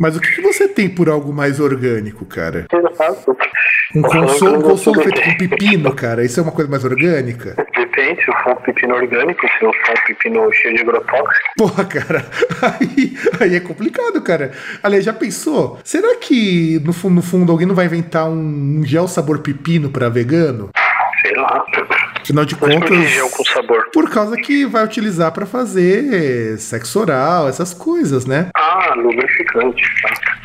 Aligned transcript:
Mas 0.00 0.16
o 0.16 0.20
que, 0.20 0.40
você 0.40 0.66
tem 0.66 0.88
por 0.88 1.10
algo 1.10 1.30
mais 1.30 1.60
orgânico, 1.60 2.24
cara? 2.24 2.64
Exato. 2.72 3.36
Um 3.94 4.00
consolo, 4.00 4.58
um 4.58 4.62
consolo 4.62 5.02
feito 5.02 5.20
com 5.20 5.36
pepino, 5.36 5.94
cara. 5.94 6.24
Isso 6.24 6.40
é 6.40 6.42
uma 6.42 6.52
coisa 6.52 6.70
mais 6.70 6.82
orgânica? 6.86 7.54
Depende, 7.76 8.24
se 8.24 8.32
for 8.42 8.52
um 8.52 8.62
pepino 8.62 8.94
orgânico, 8.94 9.46
se 9.46 9.62
não 9.62 9.70
for 9.74 9.90
um 9.90 10.06
pepino 10.06 10.52
cheio 10.54 10.74
de 10.74 10.80
agrotóxico. 10.80 11.48
Porra, 11.58 11.84
cara, 11.84 12.24
aí, 12.80 13.14
aí 13.38 13.56
é 13.56 13.60
complicado, 13.60 14.22
cara. 14.22 14.52
Aliás, 14.82 15.04
já 15.04 15.12
pensou? 15.12 15.78
Será 15.84 16.16
que 16.16 16.80
no 16.82 16.94
fundo, 16.94 17.16
no 17.16 17.22
fundo 17.22 17.52
alguém 17.52 17.66
não 17.66 17.74
vai 17.74 17.84
inventar 17.84 18.26
um, 18.26 18.82
gel 18.82 19.06
sabor 19.06 19.40
pepino 19.40 19.90
pra 19.90 20.08
vegano? 20.08 20.70
Sei 21.20 21.34
lá. 21.34 21.62
Afinal 22.30 22.44
de 22.44 22.56
Mas 22.60 22.74
contas. 22.74 23.30
com 23.32 23.44
sabor? 23.44 23.90
Por 23.92 24.08
causa 24.08 24.36
que 24.36 24.64
vai 24.64 24.84
utilizar 24.84 25.32
pra 25.32 25.44
fazer 25.46 26.56
sexo 26.58 27.00
oral, 27.00 27.48
essas 27.48 27.74
coisas, 27.74 28.24
né? 28.24 28.50
Ah, 28.54 28.94
lubrificante. 28.96 29.82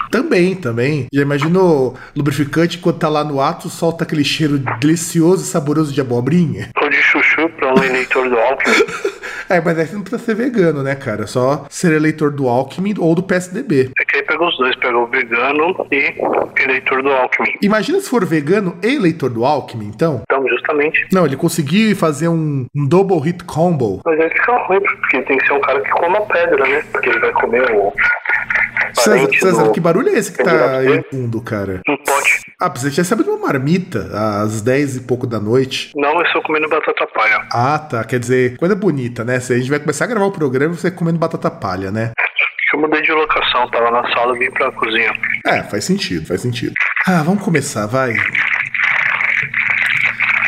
Também, 0.09 0.55
também. 0.55 1.05
Já 1.13 1.21
imaginou 1.21 1.95
lubrificante 2.16 2.79
quando 2.79 2.98
tá 2.98 3.07
lá 3.07 3.23
no 3.23 3.40
ato, 3.40 3.70
solta 3.70 4.03
aquele 4.03 4.23
cheiro 4.23 4.57
delicioso 4.79 5.43
e 5.43 5.45
saboroso 5.45 5.93
de 5.93 6.02
abobrinha? 6.02 6.70
Ou 6.81 6.90
de 6.90 6.95
chuchu 6.98 7.48
pra 7.49 7.73
um 7.76 7.84
eleitor 7.84 8.29
do 8.29 8.35
Alckmin. 8.40 8.76
É, 9.49 9.62
mas 9.62 9.77
aí 9.77 9.85
você 9.85 9.95
não 9.95 10.02
precisa 10.02 10.23
ser 10.23 10.35
vegano, 10.35 10.84
né, 10.84 10.95
cara? 10.95 11.27
Só 11.27 11.66
ser 11.70 11.94
eleitor 11.94 12.31
do 12.31 12.48
Alckmin 12.48 12.95
ou 12.98 13.13
do 13.13 13.23
PSDB. 13.23 13.91
É 13.99 14.05
que 14.05 14.18
aí 14.18 14.23
pegou 14.23 14.48
os 14.48 14.58
dois, 14.58 14.76
pegou 14.77 15.08
vegano 15.08 15.85
e 15.91 16.13
eleitor 16.58 17.04
do 17.04 17.09
Alckmin. 17.09 17.58
Imagina 17.62 17.99
se 17.99 18.09
for 18.09 18.26
vegano 18.26 18.77
e 18.84 18.95
eleitor 18.95 19.30
do 19.30 19.45
Alckmin, 19.45 19.88
então. 19.88 20.21
Então, 20.23 20.48
justamente. 20.48 21.08
Não, 21.12 21.26
ele 21.26 21.35
conseguiu 21.35 21.95
fazer 21.95 22.27
um, 22.27 22.66
um 22.76 22.88
double 22.88 23.20
hit 23.20 23.44
combo. 23.44 24.02
Mas 24.05 24.20
aí 24.20 24.30
fica 24.30 24.58
ruim, 24.66 24.81
porque 24.81 25.21
tem 25.23 25.38
que 25.38 25.48
ser 25.48 25.54
um 25.54 25.62
cara 25.62 25.80
que 25.82 25.91
coma 25.91 26.21
pedra, 26.21 26.68
né? 26.68 26.84
Porque 26.91 27.09
ele 27.09 27.20
vai 27.20 27.32
comer 27.34 27.71
o. 27.71 27.93
César, 28.94 29.30
César, 29.40 29.63
do- 29.66 29.72
que 29.72 29.80
barulho 29.80 30.09
é 30.09 30.13
esse 30.13 30.31
que 30.31 30.44
tá 30.44 30.77
aí 30.77 30.98
no 30.98 31.04
fundo, 31.12 31.41
cara? 31.41 31.81
Um 31.88 31.98
pote. 31.98 32.41
Ah, 32.59 32.70
você 32.70 32.90
tinha 32.90 33.04
sabido 33.04 33.30
uma 33.31 33.46
marmita 33.48 34.10
às 34.41 34.62
10 34.62 34.96
e 34.98 35.01
pouco 35.01 35.27
da 35.27 35.40
noite. 35.40 35.91
Não, 35.96 36.13
eu 36.15 36.21
estou 36.21 36.41
comendo 36.43 36.70
batata 36.70 37.05
palha. 37.13 37.46
Ah, 37.51 37.77
tá. 37.77 38.04
Quer 38.05 38.20
dizer, 38.20 38.57
coisa 38.57 38.73
bonita, 38.76 39.23
né? 39.26 39.40
Se 39.40 39.54
a 39.54 39.57
gente 39.57 39.70
vai 39.70 39.79
começar 39.79 40.05
a 40.05 40.07
gravar 40.07 40.26
o 40.26 40.32
programa, 40.32 40.73
você 40.76 40.90
comendo 40.90 41.20
batata 41.20 41.51
palha, 41.51 41.91
né? 41.91 42.12
Eu 42.73 42.79
mudei 42.79 43.01
de 43.01 43.12
locação, 43.12 43.70
tava 43.70 43.91
na 43.91 44.01
sala 44.13 44.35
e 44.35 44.40
vim 44.40 44.51
pra 44.51 44.71
cozinha. 44.71 45.12
É, 45.46 45.62
faz 45.63 45.84
sentido, 45.85 46.26
faz 46.26 46.41
sentido. 46.41 46.73
Ah, 47.07 47.21
vamos 47.23 47.43
começar, 47.43 47.85
vai. 47.85 48.13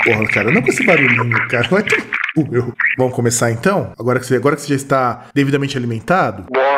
Porra, 0.04 0.26
cara, 0.30 0.52
não 0.52 0.62
com 0.62 0.70
esse 0.70 0.86
barulhinho, 0.86 1.48
cara. 1.50 1.68
Vai 1.70 1.84
ter... 1.84 2.02
Vamos 2.98 3.16
começar 3.16 3.50
então? 3.52 3.92
Agora 4.00 4.20
que, 4.20 4.26
você, 4.28 4.36
agora 4.36 4.56
que 4.56 4.62
você 4.62 4.70
já 4.70 4.76
está 4.76 5.26
devidamente 5.34 5.76
alimentado? 5.76 6.46
Bora. 6.52 6.78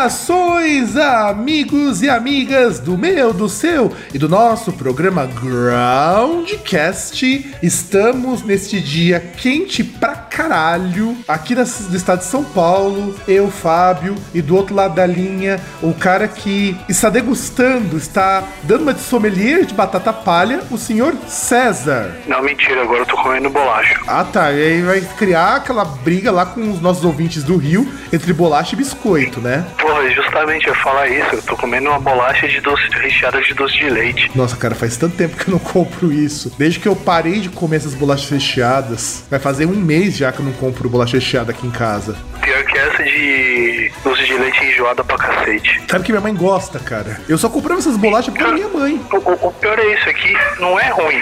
Saudações, 0.00 0.96
amigos 0.96 2.00
e 2.00 2.08
amigas 2.08 2.80
do 2.80 2.96
meu, 2.96 3.34
do 3.34 3.50
seu 3.50 3.92
e 4.14 4.18
do 4.18 4.30
nosso 4.30 4.72
programa 4.72 5.26
Groundcast. 5.26 7.20
Estamos 7.62 8.42
neste 8.42 8.80
dia 8.80 9.20
quente 9.20 9.84
pra 9.84 10.16
caralho, 10.30 11.16
aqui 11.28 11.54
na- 11.54 11.64
no 11.64 11.96
estado 11.96 12.20
de 12.20 12.24
São 12.24 12.42
Paulo. 12.44 13.14
Eu, 13.26 13.50
Fábio, 13.50 14.14
e 14.32 14.40
do 14.40 14.56
outro 14.56 14.74
lado 14.74 14.94
da 14.94 15.04
linha, 15.06 15.60
o 15.82 15.92
cara 15.92 16.26
que 16.28 16.76
está 16.88 17.10
degustando, 17.10 17.96
está 17.96 18.44
dando 18.62 18.82
uma 18.82 18.94
de 18.94 19.00
sommelier 19.00 19.64
de 19.66 19.74
batata 19.74 20.12
palha, 20.12 20.60
o 20.70 20.78
senhor 20.78 21.14
César. 21.26 22.16
Não, 22.26 22.42
mentira, 22.42 22.82
agora 22.82 23.00
eu 23.00 23.06
tô 23.06 23.16
comendo 23.16 23.50
bolacha. 23.50 23.98
Ah 24.06 24.24
tá, 24.24 24.52
e 24.52 24.62
aí 24.62 24.82
vai 24.82 25.00
criar 25.18 25.56
aquela 25.56 25.84
briga 25.84 26.30
lá 26.30 26.46
com 26.46 26.70
os 26.70 26.80
nossos 26.80 27.04
ouvintes 27.04 27.42
do 27.42 27.56
Rio 27.56 27.86
entre 28.12 28.32
bolacha 28.32 28.74
e 28.74 28.78
biscoito, 28.78 29.40
né? 29.40 29.64
Porra, 29.78 29.99
justamente 30.08 30.66
eu 30.66 30.74
ia 30.74 30.80
falar 30.80 31.08
isso. 31.08 31.34
Eu 31.34 31.42
tô 31.42 31.56
comendo 31.56 31.88
uma 31.88 31.98
bolacha 32.00 32.48
de 32.48 32.60
doce 32.60 32.88
recheada 32.90 33.40
de 33.40 33.54
doce 33.54 33.76
de 33.78 33.90
leite. 33.90 34.30
Nossa, 34.34 34.56
cara, 34.56 34.74
faz 34.74 34.96
tanto 34.96 35.16
tempo 35.16 35.36
que 35.36 35.48
eu 35.48 35.52
não 35.52 35.58
compro 35.60 36.12
isso. 36.12 36.52
Desde 36.58 36.80
que 36.80 36.88
eu 36.88 36.96
parei 36.96 37.40
de 37.40 37.48
comer 37.48 37.76
essas 37.76 37.94
bolachas 37.94 38.28
recheadas. 38.30 39.24
Vai 39.30 39.38
fazer 39.38 39.66
um 39.66 39.76
mês 39.76 40.16
já 40.16 40.32
que 40.32 40.40
eu 40.40 40.44
não 40.44 40.52
compro 40.52 40.88
bolacha 40.88 41.16
recheada 41.16 41.52
aqui 41.52 41.66
em 41.66 41.70
casa. 41.70 42.16
Pior 42.40 42.64
que 42.64 42.78
essa 42.78 43.02
de 43.04 43.79
doce 44.04 44.24
de 44.24 44.34
leite 44.34 44.64
enjoada 44.64 45.04
pra 45.04 45.16
cacete. 45.18 45.82
Sabe 45.90 46.04
que 46.04 46.12
minha 46.12 46.20
mãe 46.22 46.34
gosta, 46.34 46.78
cara? 46.78 47.20
Eu 47.28 47.36
só 47.38 47.48
comprava 47.48 47.80
essas 47.80 47.96
bolachas 47.96 48.32
pra 48.34 48.52
minha 48.52 48.68
mãe. 48.68 49.00
O, 49.12 49.16
o- 49.16 49.48
o 49.48 49.52
pior 49.52 49.78
é 49.78 49.94
isso 49.94 50.08
aqui, 50.08 50.34
não 50.58 50.78
é 50.78 50.88
ruim, 50.90 51.20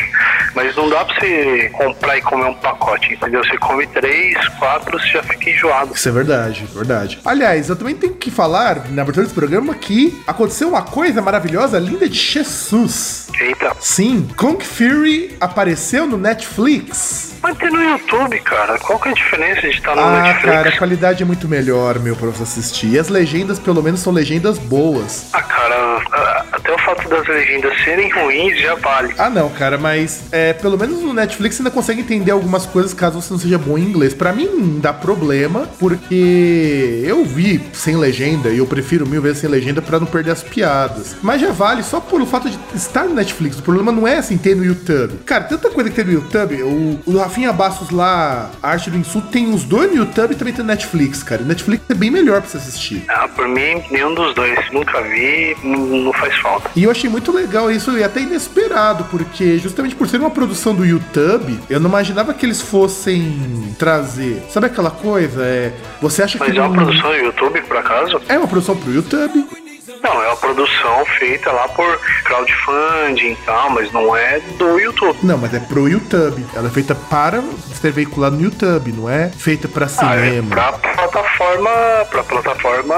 mas 0.55 0.75
não 0.77 0.89
dá 0.89 1.05
pra 1.05 1.15
você 1.15 1.71
comprar 1.73 2.17
e 2.19 2.23
comer 2.23 2.45
um 2.47 2.55
pacote, 2.55 3.13
entendeu? 3.13 3.43
Você 3.45 3.57
come 3.59 3.87
três, 3.89 4.37
quatro, 4.59 4.99
você 4.99 5.09
já 5.09 5.23
fica 5.23 5.51
enjoado. 5.51 5.93
Isso 5.95 6.09
é 6.09 6.13
verdade, 6.13 6.67
verdade. 6.73 7.19
Aliás, 7.25 7.69
eu 7.69 7.77
também 7.77 7.95
tenho 7.95 8.15
que 8.15 8.31
falar, 8.31 8.89
na 8.91 9.03
abertura 9.03 9.25
desse 9.25 9.35
programa, 9.35 9.75
que 9.75 10.21
aconteceu 10.27 10.69
uma 10.69 10.83
coisa 10.83 11.21
maravilhosa, 11.21 11.79
linda 11.79 12.09
de 12.09 12.17
Jesus. 12.19 13.29
Eita. 13.41 13.73
Sim, 13.81 14.29
Kong 14.37 14.65
Fury 14.65 15.37
apareceu 15.41 16.07
no 16.07 16.17
Netflix. 16.19 17.37
Mas 17.41 17.57
tem 17.57 17.71
no 17.71 17.81
YouTube, 17.81 18.41
cara. 18.41 18.77
Qual 18.81 18.99
que 18.99 19.09
é 19.09 19.13
a 19.13 19.15
diferença 19.15 19.61
de 19.61 19.69
estar 19.69 19.95
no 19.95 20.03
Ah, 20.03 20.23
Netflix? 20.23 20.55
cara, 20.57 20.69
a 20.71 20.77
qualidade 20.79 21.23
é 21.23 21.27
muito 21.27 21.47
melhor, 21.49 21.99
meu, 22.01 22.17
pra 22.17 22.29
você 22.31 22.43
assistir. 22.43 22.68
E 22.87 22.99
as 22.99 23.09
legendas, 23.09 23.59
pelo 23.59 23.83
menos, 23.83 24.01
são 24.01 24.13
legendas 24.13 24.59
boas. 24.59 25.27
Ah, 25.33 25.43
cara, 25.43 26.01
até 26.59 26.73
o 26.73 26.79
fato 26.79 27.09
das 27.09 27.27
legendas 27.27 27.73
serem 27.83 28.11
ruins 28.11 28.61
já 28.61 28.75
vale. 28.75 29.15
Ah, 29.17 29.31
não, 29.31 29.49
cara, 29.49 29.79
mas 29.79 30.25
é, 30.33 30.53
pelo 30.53 30.77
menos 30.77 31.01
no 31.01 31.13
Netflix 31.13 31.57
você 31.57 31.63
ainda 31.63 31.71
consegue 31.71 32.01
entender 32.01 32.31
algumas 32.31 32.67
coisas 32.67 32.93
caso 32.93 33.21
você 33.21 33.33
não 33.33 33.41
seja 33.41 33.59
bom 33.59 33.79
em 33.79 33.83
inglês. 33.83 34.15
Pra 34.15 34.33
mim 34.33 34.47
não 34.47 34.79
dá 34.81 34.93
problema, 34.93 35.69
porque 35.79 37.03
eu 37.05 37.25
vi 37.25 37.61
sem 37.73 37.97
legenda 37.97 38.51
e 38.51 38.59
eu 38.59 38.67
prefiro 38.67 39.07
mil 39.07 39.23
vezes 39.23 39.39
sem 39.39 39.51
legenda 39.51 39.81
pra 39.81 39.99
não 39.99 40.07
perder 40.07 40.33
as 40.33 40.43
piadas. 40.43 41.17
Mas 41.23 41.41
já 41.41 41.51
vale 41.51 41.83
só 41.83 42.01
pelo 42.01 42.27
fato 42.27 42.51
de 42.51 42.59
estar 42.75 43.05
no 43.05 43.15
Netflix. 43.15 43.59
O 43.59 43.63
problema 43.63 43.93
não 43.93 44.07
é 44.07 44.19
assim 44.19 44.37
ter 44.37 44.55
no 44.55 44.65
YouTube. 44.65 45.19
Cara, 45.25 45.45
tanta 45.45 45.71
coisa 45.71 45.91
que 45.91 45.97
tem 45.97 46.05
no 46.05 46.13
YouTube. 46.13 46.63
O, 46.63 47.01
o 47.07 47.19
Rafinha 47.19 47.53
Bastos 47.53 47.91
lá, 47.91 48.51
a 48.63 48.71
Arte 48.71 48.91
do 48.91 48.99
Insulto, 48.99 49.29
tem 49.29 49.53
os 49.53 49.65
dois 49.65 49.91
no 49.91 49.97
YouTube 49.97 50.33
e 50.33 50.37
também 50.37 50.53
tem 50.53 50.65
no 50.65 50.69
Netflix, 50.69 51.23
cara. 51.23 51.43
O 51.43 51.47
Netflix 51.47 51.85
é 51.89 51.95
bem 51.95 52.11
melhor 52.11 52.41
pra 52.41 52.51
você 52.51 52.57
assistir. 52.59 53.05
Ah, 53.09 53.29
por 53.29 53.49
mim, 53.49 53.83
nenhum 53.91 54.15
dos 54.15 54.35
dois. 54.35 54.59
Nunca 54.73 55.01
vi, 55.03 55.57
não, 55.63 55.79
não 55.79 56.13
faz 56.13 56.35
falta. 56.37 56.48
E 56.77 56.85
eu 56.85 56.91
achei 56.91 57.09
muito 57.11 57.33
legal 57.33 57.71
isso 57.71 57.97
e 57.97 58.03
até 58.05 58.21
inesperado, 58.21 59.05
porque 59.11 59.59
justamente 59.59 59.95
por 59.95 60.09
ser 60.09 60.19
uma 60.21 60.31
produção 60.31 60.75
do 60.75 60.85
YouTube, 60.85 61.59
eu 61.69 61.81
não 61.81 61.89
imaginava 61.89 62.33
que 62.35 62.45
eles 62.47 62.61
fossem 62.61 63.75
trazer. 63.79 64.43
Sabe 64.51 64.67
aquela 64.67 64.91
coisa? 64.91 65.43
É, 65.45 65.73
você 66.01 66.23
acha 66.23 66.39
Mas 66.39 66.53
que. 66.53 66.59
é 66.59 66.63
uma 66.63 66.69
não- 66.69 66.85
produção 66.85 67.11
do 67.11 67.17
YouTube, 67.17 67.61
por 67.63 67.77
acaso? 67.77 68.21
É 68.29 68.39
uma 68.39 68.47
produção 68.49 68.77
pro 68.77 68.93
YouTube. 68.93 69.47
Não, 70.09 70.23
é 70.23 70.27
uma 70.29 70.37
produção 70.37 71.05
feita 71.19 71.51
lá 71.53 71.69
por 71.69 72.01
crowdfunding 72.25 73.33
e 73.33 73.39
tal, 73.45 73.71
mas 73.71 73.93
não 73.93 74.17
é 74.17 74.41
do 74.59 74.79
YouTube. 74.79 75.19
Não, 75.23 75.37
mas 75.39 75.53
é 75.53 75.61
pro 75.61 75.89
YouTube. 75.89 76.45
Ela 76.55 76.69
é 76.69 76.71
feita 76.71 76.95
para 76.95 77.43
ser 77.75 77.93
veiculada 77.93 78.35
no 78.37 78.43
YouTube, 78.43 78.93
não 78.93 79.09
é 79.09 79.29
feita 79.29 79.69
pra 79.69 79.87
Ah, 79.99 80.17
é 80.17 80.21
cinema. 80.31 80.49
pra 80.49 80.73
plataforma, 80.73 81.71
pra 82.11 82.23
plataforma 82.25 82.95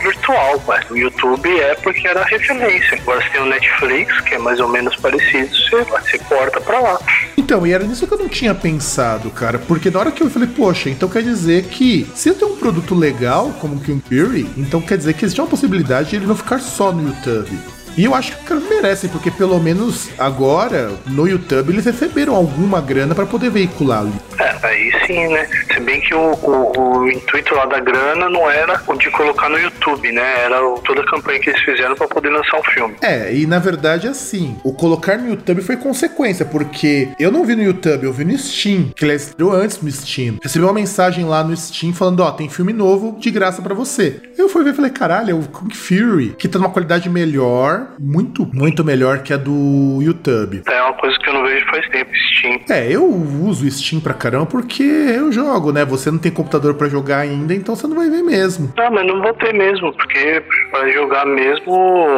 virtual, 0.00 0.62
mas 0.66 0.90
o 0.90 0.96
YouTube 0.96 1.48
é 1.60 1.74
porque 1.76 2.06
era 2.08 2.24
referência. 2.24 2.98
Agora 3.00 3.20
você 3.22 3.28
tem 3.30 3.42
o 3.42 3.46
Netflix, 3.46 4.20
que 4.22 4.34
é 4.34 4.38
mais 4.38 4.58
ou 4.60 4.68
menos 4.68 4.96
parecido, 4.96 5.48
você, 5.54 5.82
você 5.84 6.18
porta 6.28 6.60
pra 6.60 6.80
lá. 6.80 6.98
Então, 7.36 7.66
e 7.66 7.72
era 7.72 7.84
nisso 7.84 8.06
que 8.06 8.12
eu 8.14 8.18
não 8.18 8.28
tinha 8.28 8.54
pensado, 8.54 9.30
cara. 9.30 9.58
Porque 9.58 9.90
na 9.90 10.00
hora 10.00 10.10
que 10.10 10.22
eu 10.22 10.30
falei, 10.30 10.48
poxa, 10.48 10.90
então 10.90 11.08
quer 11.08 11.22
dizer 11.22 11.64
que 11.64 12.10
se 12.14 12.28
eu 12.28 12.34
tenho 12.34 12.52
um 12.52 12.56
produto 12.56 12.94
legal 12.94 13.50
como 13.60 13.76
o 13.76 13.80
King 13.80 14.02
Fury, 14.06 14.50
então 14.56 14.80
quer 14.80 14.98
dizer 14.98 15.14
que 15.14 15.24
existe 15.24 15.40
uma 15.40 15.46
possibilidade 15.48 16.10
de 16.10 16.16
ele 16.16 16.26
não 16.26 16.36
ficar 16.38 16.60
só 16.60 16.92
no 16.92 17.02
YouTube. 17.02 17.77
E 17.98 18.04
eu 18.04 18.14
acho 18.14 18.32
que 18.32 18.38
os 18.42 18.48
caras 18.48 18.68
merecem, 18.68 19.10
porque 19.10 19.30
pelo 19.30 19.58
menos 19.58 20.08
agora, 20.16 20.92
no 21.06 21.26
YouTube, 21.28 21.72
eles 21.72 21.84
receberam 21.84 22.34
alguma 22.34 22.80
grana 22.80 23.12
pra 23.14 23.26
poder 23.26 23.50
veicular 23.50 24.00
ali. 24.00 24.12
É, 24.38 24.66
aí 24.66 24.92
sim, 25.04 25.26
né? 25.32 25.48
Se 25.74 25.80
bem 25.80 26.00
que 26.00 26.14
o, 26.14 26.32
o- 26.34 26.98
o 27.00 27.10
intuito 27.10 27.54
lá 27.56 27.66
da 27.66 27.80
grana 27.80 28.28
não 28.30 28.48
era 28.48 28.80
o 28.86 28.96
de 28.96 29.10
colocar 29.10 29.48
no 29.48 29.58
YouTube, 29.58 30.12
né? 30.12 30.44
Era 30.44 30.64
o- 30.64 30.78
toda 30.78 31.00
a 31.00 31.06
campanha 31.06 31.40
que 31.40 31.50
eles 31.50 31.60
fizeram 31.62 31.96
pra 31.96 32.06
poder 32.06 32.28
lançar 32.30 32.58
um 32.58 32.62
filme. 32.72 32.94
É, 33.02 33.34
e 33.34 33.46
na 33.46 33.58
verdade, 33.58 34.06
assim, 34.06 34.56
o 34.62 34.72
colocar 34.72 35.18
no 35.18 35.28
YouTube 35.30 35.60
foi 35.62 35.76
consequência, 35.76 36.44
porque 36.46 37.08
eu 37.18 37.32
não 37.32 37.44
vi 37.44 37.56
no 37.56 37.64
YouTube, 37.64 38.04
eu 38.04 38.12
vi 38.12 38.24
no 38.24 38.38
Steam, 38.38 38.92
que 38.94 39.04
ele 39.04 39.14
estreou 39.14 39.52
antes 39.52 39.82
no 39.82 39.90
Steam. 39.90 40.38
Recebi 40.40 40.64
uma 40.64 40.72
mensagem 40.72 41.24
lá 41.24 41.42
no 41.42 41.56
Steam 41.56 41.92
falando, 41.92 42.20
ó, 42.20 42.30
tem 42.30 42.48
filme 42.48 42.72
novo 42.72 43.16
de 43.18 43.30
graça 43.30 43.60
pra 43.60 43.74
você. 43.74 44.20
Eu 44.38 44.48
fui 44.48 44.62
ver 44.62 44.70
e 44.70 44.74
falei, 44.76 44.90
caralho, 44.92 45.30
é 45.32 45.34
o 45.34 45.42
Kung 45.48 45.74
Fury, 45.74 46.36
que 46.38 46.46
tá 46.46 46.58
numa 46.60 46.70
qualidade 46.70 47.08
melhor, 47.10 47.87
muito, 47.98 48.46
muito 48.52 48.84
melhor 48.84 49.22
que 49.22 49.32
a 49.32 49.36
do 49.36 50.00
YouTube. 50.00 50.62
É 50.66 50.82
uma 50.82 50.94
coisa 50.94 51.18
que 51.18 51.28
eu 51.28 51.34
não 51.34 51.42
vejo 51.42 51.66
faz 51.66 51.88
tempo, 51.88 52.10
Steam. 52.14 52.60
É, 52.70 52.90
eu 52.90 53.04
uso 53.04 53.70
Steam 53.70 54.00
pra 54.00 54.14
caramba 54.14 54.46
porque 54.46 54.82
eu 54.82 55.30
jogo, 55.32 55.72
né? 55.72 55.84
Você 55.84 56.10
não 56.10 56.18
tem 56.18 56.30
computador 56.30 56.74
pra 56.74 56.88
jogar 56.88 57.18
ainda, 57.18 57.54
então 57.54 57.74
você 57.74 57.86
não 57.86 57.96
vai 57.96 58.08
ver 58.08 58.22
mesmo. 58.22 58.72
Ah, 58.78 58.90
mas 58.90 59.06
não 59.06 59.20
vou 59.22 59.34
ter 59.34 59.52
mesmo, 59.52 59.92
porque 59.92 60.42
pra 60.70 60.88
jogar 60.90 61.26
mesmo. 61.26 61.72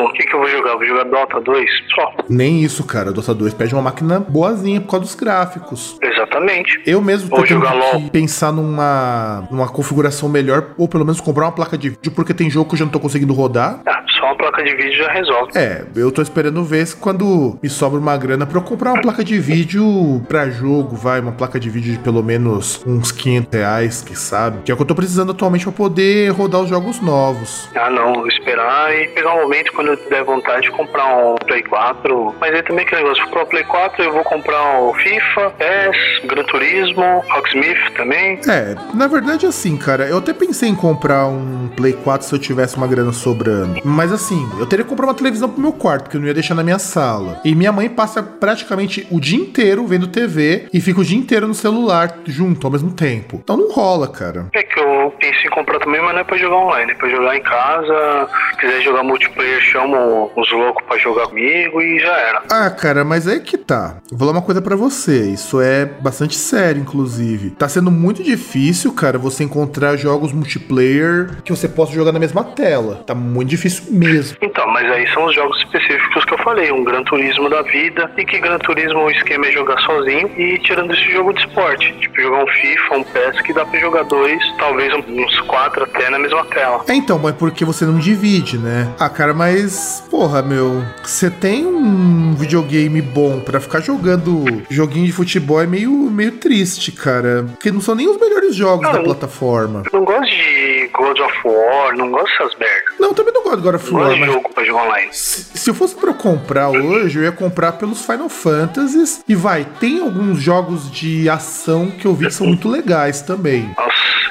O 0.04 0.12
que, 0.12 0.24
que 0.24 0.34
eu 0.34 0.40
vou 0.40 0.48
jogar? 0.48 0.74
Vou 0.74 0.86
jogar 0.86 1.04
Dota 1.04 1.40
2? 1.40 1.70
Só. 1.94 2.14
Nem 2.28 2.62
isso, 2.62 2.84
cara. 2.84 3.12
Dota 3.12 3.34
2 3.34 3.54
pede 3.54 3.74
uma 3.74 3.82
máquina 3.82 4.20
boazinha 4.20 4.80
por 4.80 4.90
causa 4.90 5.06
dos 5.06 5.14
gráficos. 5.14 5.98
Exatamente. 6.02 6.80
Eu 6.86 7.00
mesmo 7.00 7.30
tô 7.30 7.42
tendo 7.42 7.62
que 7.62 8.10
pensar 8.10 8.52
numa, 8.52 9.46
numa 9.50 9.68
configuração 9.68 10.28
melhor, 10.28 10.70
ou 10.76 10.88
pelo 10.88 11.04
menos 11.04 11.20
comprar 11.20 11.46
uma 11.46 11.52
placa 11.52 11.76
de 11.76 11.90
vídeo, 11.90 12.12
porque 12.12 12.34
tem 12.34 12.50
jogo 12.50 12.68
que 12.68 12.74
eu 12.74 12.78
já 12.78 12.84
não 12.84 12.92
tô 12.92 13.00
conseguindo 13.00 13.32
rodar. 13.32 13.80
Ah, 13.86 14.02
só 14.20 14.26
uma 14.26 14.36
placa 14.36 14.62
de 14.62 14.74
vídeo 14.76 14.94
já 14.94 15.10
resolve. 15.10 15.52
É, 15.56 15.84
eu 15.96 16.12
tô 16.12 16.22
esperando 16.22 16.62
ver 16.62 16.86
se 16.86 16.94
quando 16.94 17.58
me 17.62 17.68
sobra 17.68 17.98
uma 17.98 18.16
grana 18.16 18.46
pra 18.46 18.58
eu 18.58 18.62
comprar 18.62 18.92
uma 18.92 19.02
placa 19.02 19.24
de 19.24 19.38
vídeo 19.38 20.22
pra 20.28 20.48
jogo, 20.50 20.94
vai, 20.94 21.20
uma 21.20 21.32
placa 21.32 21.58
de 21.58 21.70
vídeo 21.70 21.94
de 21.94 21.98
pelo 21.98 22.22
menos 22.22 22.84
uns 22.86 23.10
500 23.10 23.52
reais, 23.52 24.02
que 24.02 24.16
sabe? 24.16 24.62
Que 24.64 24.70
é 24.70 24.74
o 24.74 24.76
que 24.76 24.82
eu 24.82 24.86
tô 24.86 24.94
precisando 24.94 25.32
atualmente 25.32 25.64
pra 25.64 25.72
poder 25.72 26.30
rodar 26.30 26.60
os 26.60 26.68
jogos 26.68 27.00
novos. 27.00 27.68
Ah, 27.74 27.90
não, 27.90 28.14
vou 28.14 28.28
esperar 28.28 28.94
e 28.94 29.08
pegar 29.08 29.34
um 29.34 29.42
momento 29.42 29.72
quando 29.72 29.88
eu 29.88 29.96
der 30.08 30.24
vontade 30.24 30.62
de 30.62 30.70
comprar 30.70 31.06
um 31.06 31.36
Play 31.36 31.62
4. 31.62 32.34
Mas 32.40 32.54
aí 32.54 32.62
também 32.62 32.84
que 32.84 32.94
negócio, 32.94 33.16
se 33.16 33.22
for 33.22 33.40
comprar 33.40 33.42
um 33.42 33.46
Play 33.46 33.64
4, 33.64 34.04
eu 34.04 34.12
vou 34.12 34.24
comprar 34.24 34.80
o 34.80 34.94
FIFA, 34.94 35.50
PES, 35.50 36.26
Gran 36.26 36.44
Turismo, 36.44 37.24
Rocksmith 37.30 37.94
também. 37.96 38.40
É, 38.48 38.74
na 38.94 39.06
verdade, 39.06 39.46
assim, 39.46 39.76
cara, 39.76 40.06
eu 40.06 40.18
até 40.18 40.32
pensei 40.32 40.68
em 40.68 40.74
comprar 40.74 41.26
um 41.26 41.68
Play 41.76 41.92
4 41.92 42.26
se 42.26 42.34
eu 42.34 42.38
tivesse 42.38 42.76
uma 42.76 42.86
grana 42.86 43.12
sobrando. 43.12 43.80
Mas 43.84 44.09
assim, 44.10 44.48
eu 44.58 44.66
teria 44.66 44.84
que 44.84 44.90
comprar 44.90 45.06
uma 45.06 45.14
televisão 45.14 45.48
pro 45.48 45.60
meu 45.60 45.72
quarto, 45.72 46.04
porque 46.04 46.16
eu 46.16 46.20
não 46.20 46.28
ia 46.28 46.34
deixar 46.34 46.54
na 46.54 46.62
minha 46.62 46.78
sala. 46.78 47.40
E 47.44 47.54
minha 47.54 47.72
mãe 47.72 47.88
passa 47.88 48.22
praticamente 48.22 49.06
o 49.10 49.20
dia 49.20 49.38
inteiro 49.38 49.86
vendo 49.86 50.06
TV 50.06 50.66
e 50.72 50.80
fica 50.80 51.00
o 51.00 51.04
dia 51.04 51.18
inteiro 51.18 51.46
no 51.46 51.54
celular 51.54 52.18
junto 52.26 52.66
ao 52.66 52.70
mesmo 52.72 52.92
tempo. 52.92 53.40
Então 53.42 53.56
não 53.56 53.72
rola, 53.72 54.08
cara. 54.08 54.48
É 54.54 54.62
que 54.62 54.78
eu 54.78 54.99
pensei 55.08 55.46
em 55.46 55.50
comprar 55.50 55.78
também, 55.78 56.00
mas 56.00 56.12
não 56.12 56.20
é 56.20 56.24
pra 56.24 56.36
jogar 56.36 56.56
online, 56.56 56.92
é 56.92 56.94
pra 56.94 57.08
jogar 57.08 57.36
em 57.36 57.42
casa. 57.42 58.28
Se 58.50 58.58
quiser 58.58 58.80
jogar 58.82 59.02
multiplayer, 59.02 59.60
chamo 59.60 60.30
os 60.36 60.52
loucos 60.52 60.84
pra 60.86 60.98
jogar 60.98 61.28
comigo 61.28 61.80
e 61.80 62.00
já 62.00 62.12
era. 62.12 62.42
Ah, 62.50 62.70
cara, 62.70 63.04
mas 63.04 63.28
aí 63.28 63.40
que 63.40 63.56
tá. 63.56 63.96
Vou 64.10 64.18
falar 64.18 64.32
uma 64.32 64.42
coisa 64.42 64.60
pra 64.60 64.76
você. 64.76 65.30
Isso 65.30 65.60
é 65.60 65.84
bastante 65.84 66.36
sério, 66.36 66.82
inclusive. 66.82 67.50
Tá 67.50 67.68
sendo 67.68 67.90
muito 67.90 68.22
difícil, 68.22 68.92
cara, 68.92 69.18
você 69.18 69.44
encontrar 69.44 69.96
jogos 69.96 70.32
multiplayer 70.32 71.42
que 71.44 71.52
você 71.52 71.68
possa 71.68 71.92
jogar 71.92 72.12
na 72.12 72.18
mesma 72.18 72.42
tela. 72.42 73.04
Tá 73.06 73.14
muito 73.14 73.48
difícil 73.48 73.84
mesmo. 73.90 74.36
Então, 74.42 74.66
mas 74.68 74.90
aí 74.90 75.06
são 75.12 75.24
os 75.26 75.34
jogos 75.34 75.58
específicos 75.58 76.24
que 76.24 76.34
eu 76.34 76.38
falei, 76.38 76.72
um 76.72 76.82
Gran 76.82 77.04
Turismo 77.04 77.48
da 77.48 77.62
vida, 77.62 78.10
e 78.16 78.24
que 78.24 78.38
Gran 78.38 78.58
Turismo 78.58 79.00
o 79.00 79.10
esquema 79.10 79.46
é 79.46 79.52
jogar 79.52 79.78
sozinho 79.80 80.30
e 80.36 80.58
tirando 80.58 80.92
esse 80.92 81.12
jogo 81.12 81.32
de 81.32 81.40
esporte. 81.40 81.92
Tipo, 82.00 82.20
jogar 82.20 82.44
um 82.44 82.46
FIFA, 82.46 82.96
um 82.96 83.02
PES 83.04 83.40
que 83.42 83.52
dá 83.52 83.64
pra 83.64 83.78
jogar 83.78 84.02
dois, 84.04 84.42
talvez 84.58 84.89
uns 84.94 85.40
quatro 85.42 85.84
até 85.84 86.10
na 86.10 86.18
mesma 86.18 86.44
tela. 86.46 86.84
É, 86.88 86.94
então, 86.94 87.18
mas 87.18 87.34
porque 87.34 87.64
você 87.64 87.84
não 87.84 87.98
divide, 87.98 88.58
né? 88.58 88.88
Ah, 88.98 89.08
cara, 89.08 89.32
mas, 89.34 90.02
porra, 90.10 90.42
meu, 90.42 90.84
você 91.02 91.30
tem 91.30 91.64
um 91.66 92.34
videogame 92.34 93.00
bom 93.02 93.40
pra 93.40 93.60
ficar 93.60 93.80
jogando 93.80 94.44
joguinho 94.70 95.06
de 95.06 95.12
futebol 95.12 95.60
é 95.60 95.66
meio, 95.66 95.90
meio 95.92 96.32
triste, 96.32 96.92
cara. 96.92 97.44
Porque 97.50 97.70
não 97.70 97.80
são 97.80 97.94
nem 97.94 98.08
os 98.08 98.18
melhores 98.18 98.54
jogos 98.54 98.86
Não, 98.86 98.92
da 98.92 99.02
plataforma. 99.02 99.82
Não 99.92 100.04
gosto 100.04 100.30
de 100.30 100.90
God 100.92 101.18
of 101.20 101.34
War, 101.44 101.96
não 101.96 102.10
gosto 102.10 102.30
dessas 102.38 102.58
merdas. 102.58 102.94
Não, 102.98 103.14
também 103.14 103.32
não 103.32 103.42
gosto 103.42 103.56
de 103.58 103.62
God 103.62 103.74
of 103.76 103.84
Não 103.92 103.98
gosto 104.00 104.04
War, 104.08 104.14
de 104.14 104.20
mas 104.20 104.32
jogo 104.32 104.50
pra 104.54 104.64
jogar 104.64 104.82
online. 104.84 105.08
se, 105.12 105.58
se 105.58 105.70
eu 105.70 105.74
fosse 105.74 105.94
pra 105.94 106.10
eu 106.10 106.14
comprar 106.14 106.68
hoje, 106.70 107.18
eu 107.18 107.24
ia 107.24 107.32
comprar 107.32 107.72
pelos 107.72 108.04
Final 108.04 108.28
Fantasies. 108.28 109.22
E 109.28 109.34
vai, 109.34 109.64
tem 109.78 110.00
alguns 110.00 110.38
jogos 110.40 110.90
de 110.90 111.28
ação 111.28 111.90
que 111.90 112.06
eu 112.06 112.14
vi 112.14 112.26
que 112.26 112.34
são 112.34 112.46
muito 112.46 112.68
legais 112.68 113.20
também. 113.22 113.70
Nossa, 113.76 114.29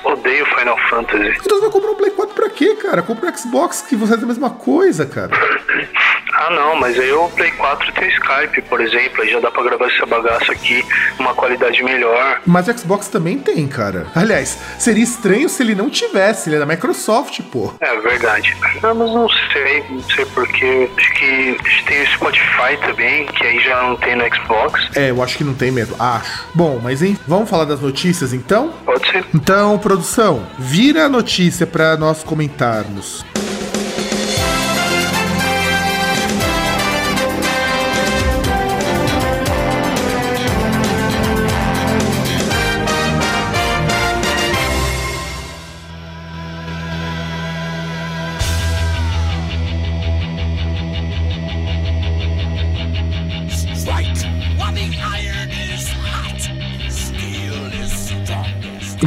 Final 0.59 0.77
Fantasy. 0.89 1.38
Então 1.41 1.57
você 1.57 1.61
vai 1.61 1.71
comprar 1.71 1.91
um 1.91 1.95
Play 1.95 2.11
4 2.11 2.35
pra 2.35 2.50
quê, 2.50 2.75
cara? 2.75 3.01
Compra 3.01 3.29
um 3.29 3.38
Xbox 3.38 3.81
que 3.81 3.95
você 3.95 4.09
faz 4.09 4.23
a 4.23 4.27
mesma 4.27 4.50
coisa, 4.50 5.06
cara. 5.06 5.31
Ah, 6.33 6.49
não, 6.51 6.75
mas 6.75 6.97
aí 6.97 7.11
o 7.11 7.27
Play 7.29 7.51
4 7.51 7.91
tem 7.93 8.07
Skype, 8.09 8.61
por 8.63 8.81
exemplo, 8.81 9.21
aí 9.21 9.29
já 9.29 9.39
dá 9.39 9.51
pra 9.51 9.63
gravar 9.63 9.87
essa 9.87 10.05
bagaça 10.05 10.51
aqui 10.51 10.83
uma 11.19 11.33
qualidade 11.33 11.83
melhor. 11.83 12.41
Mas 12.45 12.67
o 12.67 12.77
Xbox 12.77 13.07
também 13.07 13.39
tem, 13.39 13.67
cara. 13.67 14.07
Aliás, 14.15 14.57
seria 14.77 15.03
estranho 15.03 15.49
se 15.49 15.61
ele 15.63 15.75
não 15.75 15.89
tivesse. 15.89 16.49
Ele 16.49 16.57
é 16.57 16.59
da 16.59 16.65
Microsoft, 16.65 17.41
pô. 17.51 17.73
É 17.79 17.97
verdade. 17.97 18.55
Não, 18.81 18.95
mas 18.95 19.09
não 19.11 19.27
sei, 19.51 19.83
não 19.89 20.01
sei 20.03 20.25
porquê. 20.25 20.89
Acho 20.97 21.13
que 21.13 21.57
tem 21.85 22.03
o 22.03 22.07
Spotify 22.07 22.77
também, 22.85 23.25
que 23.25 23.43
aí 23.43 23.59
já 23.61 23.81
não 23.81 23.95
tem 23.95 24.15
no 24.15 24.23
Xbox. 24.35 24.89
É, 24.95 25.09
eu 25.09 25.21
acho 25.23 25.37
que 25.37 25.43
não 25.43 25.53
tem 25.53 25.71
mesmo. 25.71 25.95
Acho. 25.99 26.45
Bom, 26.53 26.79
mas 26.81 27.01
hein, 27.01 27.17
vamos 27.27 27.49
falar 27.49 27.65
das 27.65 27.81
notícias 27.81 28.33
então? 28.33 28.73
Pode 28.85 29.09
ser. 29.09 29.25
Então, 29.33 29.77
produção, 29.77 30.45
vira 30.57 31.05
a 31.05 31.09
notícia 31.09 31.65
pra 31.65 31.97
nós 31.97 32.23
comentarmos. 32.23 33.25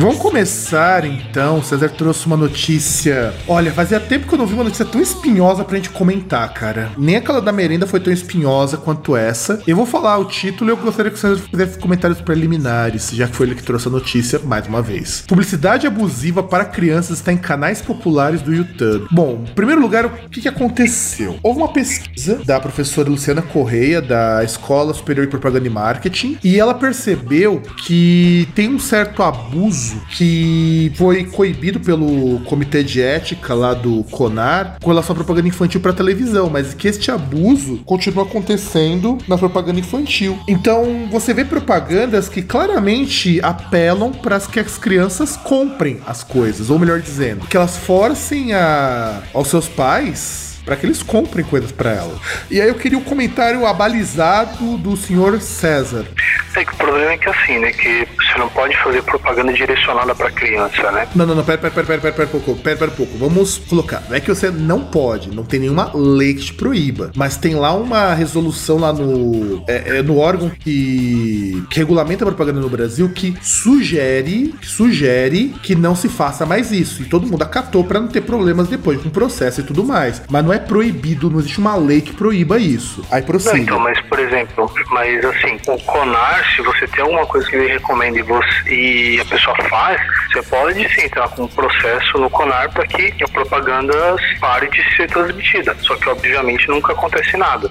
Vamos 0.03 0.19
começar 0.19 1.05
então. 1.05 1.63
César 1.63 1.89
trouxe 1.91 2.27
uma 2.27 2.37
notícia. 2.37 3.33
Olha, 3.47 3.71
fazia 3.71 4.01
tempo 4.01 4.27
que 4.27 4.35
eu 4.35 4.39
não 4.39 4.47
vi 4.49 4.55
uma 4.55 4.65
notícia 4.65 4.85
tão 4.85 5.01
espinhosa 5.01 5.63
pra 5.65 5.77
gente 5.77 5.91
comentar, 5.91 6.53
cara. 6.53 6.91
Nem 6.99 7.15
aquela 7.15 7.41
da 7.41 7.53
merenda 7.53 7.87
foi 7.87 8.01
tão 8.01 8.13
espinhosa 8.13 8.77
quanto 8.77 9.15
essa. 9.15 9.63
Eu 9.65 9.77
vou 9.77 9.87
falar 9.87 10.19
o 10.19 10.25
título 10.25 10.71
e 10.71 10.73
eu 10.73 10.77
gostaria 10.77 11.09
que 11.09 11.17
o 11.17 11.21
César 11.21 11.41
fizesse 11.49 11.79
comentários 11.79 12.21
preliminares, 12.21 13.13
já 13.13 13.29
que 13.29 13.37
foi 13.37 13.47
ele 13.47 13.55
que 13.55 13.63
trouxe 13.63 13.87
a 13.87 13.93
notícia 13.93 14.41
mais 14.41 14.67
uma 14.67 14.83
vez. 14.83 15.23
Publicidade 15.29 15.87
abusiva 15.87 16.43
para 16.43 16.65
crianças 16.65 17.19
está 17.19 17.33
em 17.33 17.39
canais 17.39 17.81
populares 17.81 18.43
do 18.43 18.53
YouTube. 18.53 19.07
Bom, 19.09 19.45
em 19.49 19.55
primeiro 19.55 19.81
lugar, 19.81 20.07
o 20.07 20.29
que, 20.29 20.41
que 20.41 20.49
aconteceu? 20.49 21.39
Houve 21.45 21.61
uma 21.61 21.73
pesquisa 21.73 22.41
da 22.45 22.59
professora 22.59 23.09
Luciana 23.09 23.41
Correia, 23.41 24.03
da 24.03 24.43
Escola 24.43 24.93
Superior 24.95 25.27
de 25.27 25.31
Propaganda 25.31 25.69
e 25.69 25.71
Marketing, 25.71 26.39
e 26.43 26.59
ela 26.59 26.75
percebeu 26.75 27.63
que 27.87 28.49
tem 28.57 28.69
um 28.69 28.81
certo 28.81 29.23
abuso 29.23 29.92
que 30.11 30.93
foi 30.95 31.25
coibido 31.25 31.81
pelo 31.81 32.41
Comitê 32.41 32.83
de 32.83 33.01
Ética 33.01 33.55
lá 33.55 33.75
do 33.75 34.05
CONAR 34.05 34.77
com 34.81 34.91
relação 34.91 35.15
à 35.15 35.17
propaganda 35.17 35.49
infantil 35.49 35.81
para 35.81 35.93
televisão, 35.93 36.49
mas 36.51 36.75
que 36.75 36.89
este 36.89 37.11
abuso 37.11 37.79
continua 37.85 38.25
acontecendo 38.25 39.19
na 39.29 39.39
propaganda 39.39 39.81
infantil. 39.81 40.39
Então, 40.49 41.09
você 41.11 41.33
vê 41.35 41.45
propagandas 41.45 42.29
que 42.29 42.43
claramente 42.43 43.41
apelam 43.43 44.13
para 44.13 44.41
que 44.41 44.61
as 44.61 44.79
crianças 44.79 45.37
comprem 45.37 46.01
as 46.07 46.25
coisas, 46.25 46.71
ou 46.71 46.79
melhor 46.79 47.01
dizendo, 47.01 47.47
que 47.47 47.57
elas 47.57 47.77
forcem 47.77 48.53
a, 48.53 49.23
aos 49.33 49.49
seus 49.49 49.69
pais 49.69 50.53
para 50.65 50.77
que 50.77 50.87
eles 50.87 51.03
comprem 51.03 51.45
coisas 51.45 51.73
para 51.73 51.91
ela. 51.91 52.21
E 52.51 52.61
aí 52.61 52.69
eu 52.69 52.75
queria 52.75 52.99
um 52.99 53.03
comentário 53.03 53.67
abalizado 53.67 54.79
do 54.79 54.97
senhor 54.97 55.41
César. 55.41 56.07
É 56.55 56.65
que 56.65 56.73
o 56.73 56.77
problema 56.77 57.13
é 57.13 57.19
que 57.19 57.29
assim, 57.29 57.59
né? 57.59 57.73
Que 57.73 58.07
você 58.17 58.39
não 58.39 58.49
pode 58.49 58.77
fazer 58.83 59.03
propaganda 59.03 59.53
direcionada 59.53 60.15
pra 60.15 60.31
criança, 60.31 60.91
né? 60.93 61.07
Não, 61.15 61.27
não, 61.27 61.35
não, 61.35 61.45
pera, 61.45 61.59
pera, 61.59 61.73
pera, 61.73 61.87
pera, 61.87 62.01
pera, 62.01 62.15
pera, 62.15 62.29
um 62.29 62.31
pouco, 62.41 62.57
pera, 62.63 62.77
pera 62.77 62.91
um 62.91 62.95
pouco. 62.95 63.19
Vamos 63.19 63.59
colocar. 63.59 64.03
Não 64.09 64.17
é 64.17 64.21
que 64.21 64.29
você 64.29 64.51
não 64.51 64.81
pode, 64.85 65.35
não 65.35 65.45
tem 65.45 65.61
nenhuma 65.61 65.91
lei 65.95 66.35
que 66.35 66.43
te 66.43 66.55
proíba, 66.55 67.11
mas 67.17 67.37
tem 67.37 67.55
lá 67.55 67.73
uma 67.73 68.15
resolução 68.15 68.79
lá 68.79 68.93
no, 68.93 69.63
é, 69.69 69.99
é 69.99 70.03
no 70.03 70.19
órgão 70.19 70.51
que, 70.51 71.63
que 71.71 71.79
regulamenta 71.79 72.25
a 72.25 72.27
propaganda 72.27 72.61
no 72.61 72.69
Brasil 72.69 73.09
que 73.11 73.35
sugere, 73.43 74.55
que 74.61 74.67
sugere 74.67 75.55
que 75.63 75.75
não 75.75 75.95
se 75.95 76.09
faça 76.09 76.45
mais 76.47 76.73
isso. 76.73 77.03
E 77.03 77.05
todo 77.05 77.27
mundo 77.27 77.43
acatou 77.43 77.85
pra 77.85 78.01
não 78.01 78.09
ter 78.09 78.21
problemas 78.23 78.69
depois 78.69 79.01
com 79.01 79.09
o 79.09 79.13
processo 79.13 79.61
e 79.61 79.65
tudo 79.65 79.85
mais. 79.85 80.23
Mas 80.29 80.45
não 80.45 80.53
é 80.53 80.59
proibido, 80.59 81.31
não 81.31 81.39
existe 81.39 81.59
uma 81.59 81.77
lei 81.77 82.01
que 82.01 82.13
proíba 82.13 82.59
isso. 82.59 83.05
Aí 83.11 83.21
Não, 83.21 83.27
prossiga. 83.27 83.59
então, 83.59 83.79
mas 83.79 84.01
por 84.03 84.19
exemplo, 84.19 84.71
mas 84.91 85.25
assim, 85.25 85.59
o 85.69 85.79
CONAR, 85.85 86.45
se 86.55 86.63
você 86.63 86.87
tem 86.87 87.03
alguma 87.03 87.27
coisa 87.27 87.49
que 87.49 87.57
ele 87.57 87.73
recomenda 87.73 88.02
e, 88.09 88.23
você, 88.23 88.47
e 88.69 89.21
a 89.21 89.25
pessoa 89.25 89.57
faz, 89.69 90.01
você 90.33 90.43
pode 90.43 90.89
sim 90.95 91.03
entrar 91.03 91.29
com 91.29 91.43
um 91.45 91.49
processo 91.49 92.19
no 92.19 92.29
CONAR 92.31 92.71
para 92.73 92.87
que 92.87 93.13
a 93.23 93.29
propaganda 93.29 94.17
pare 94.41 94.69
de 94.71 94.97
ser 94.97 95.09
transmitida. 95.09 95.77
Só 95.81 95.95
que 95.97 96.09
obviamente 96.09 96.69
nunca 96.69 96.93
acontece 96.93 97.37
nada. 97.37 97.69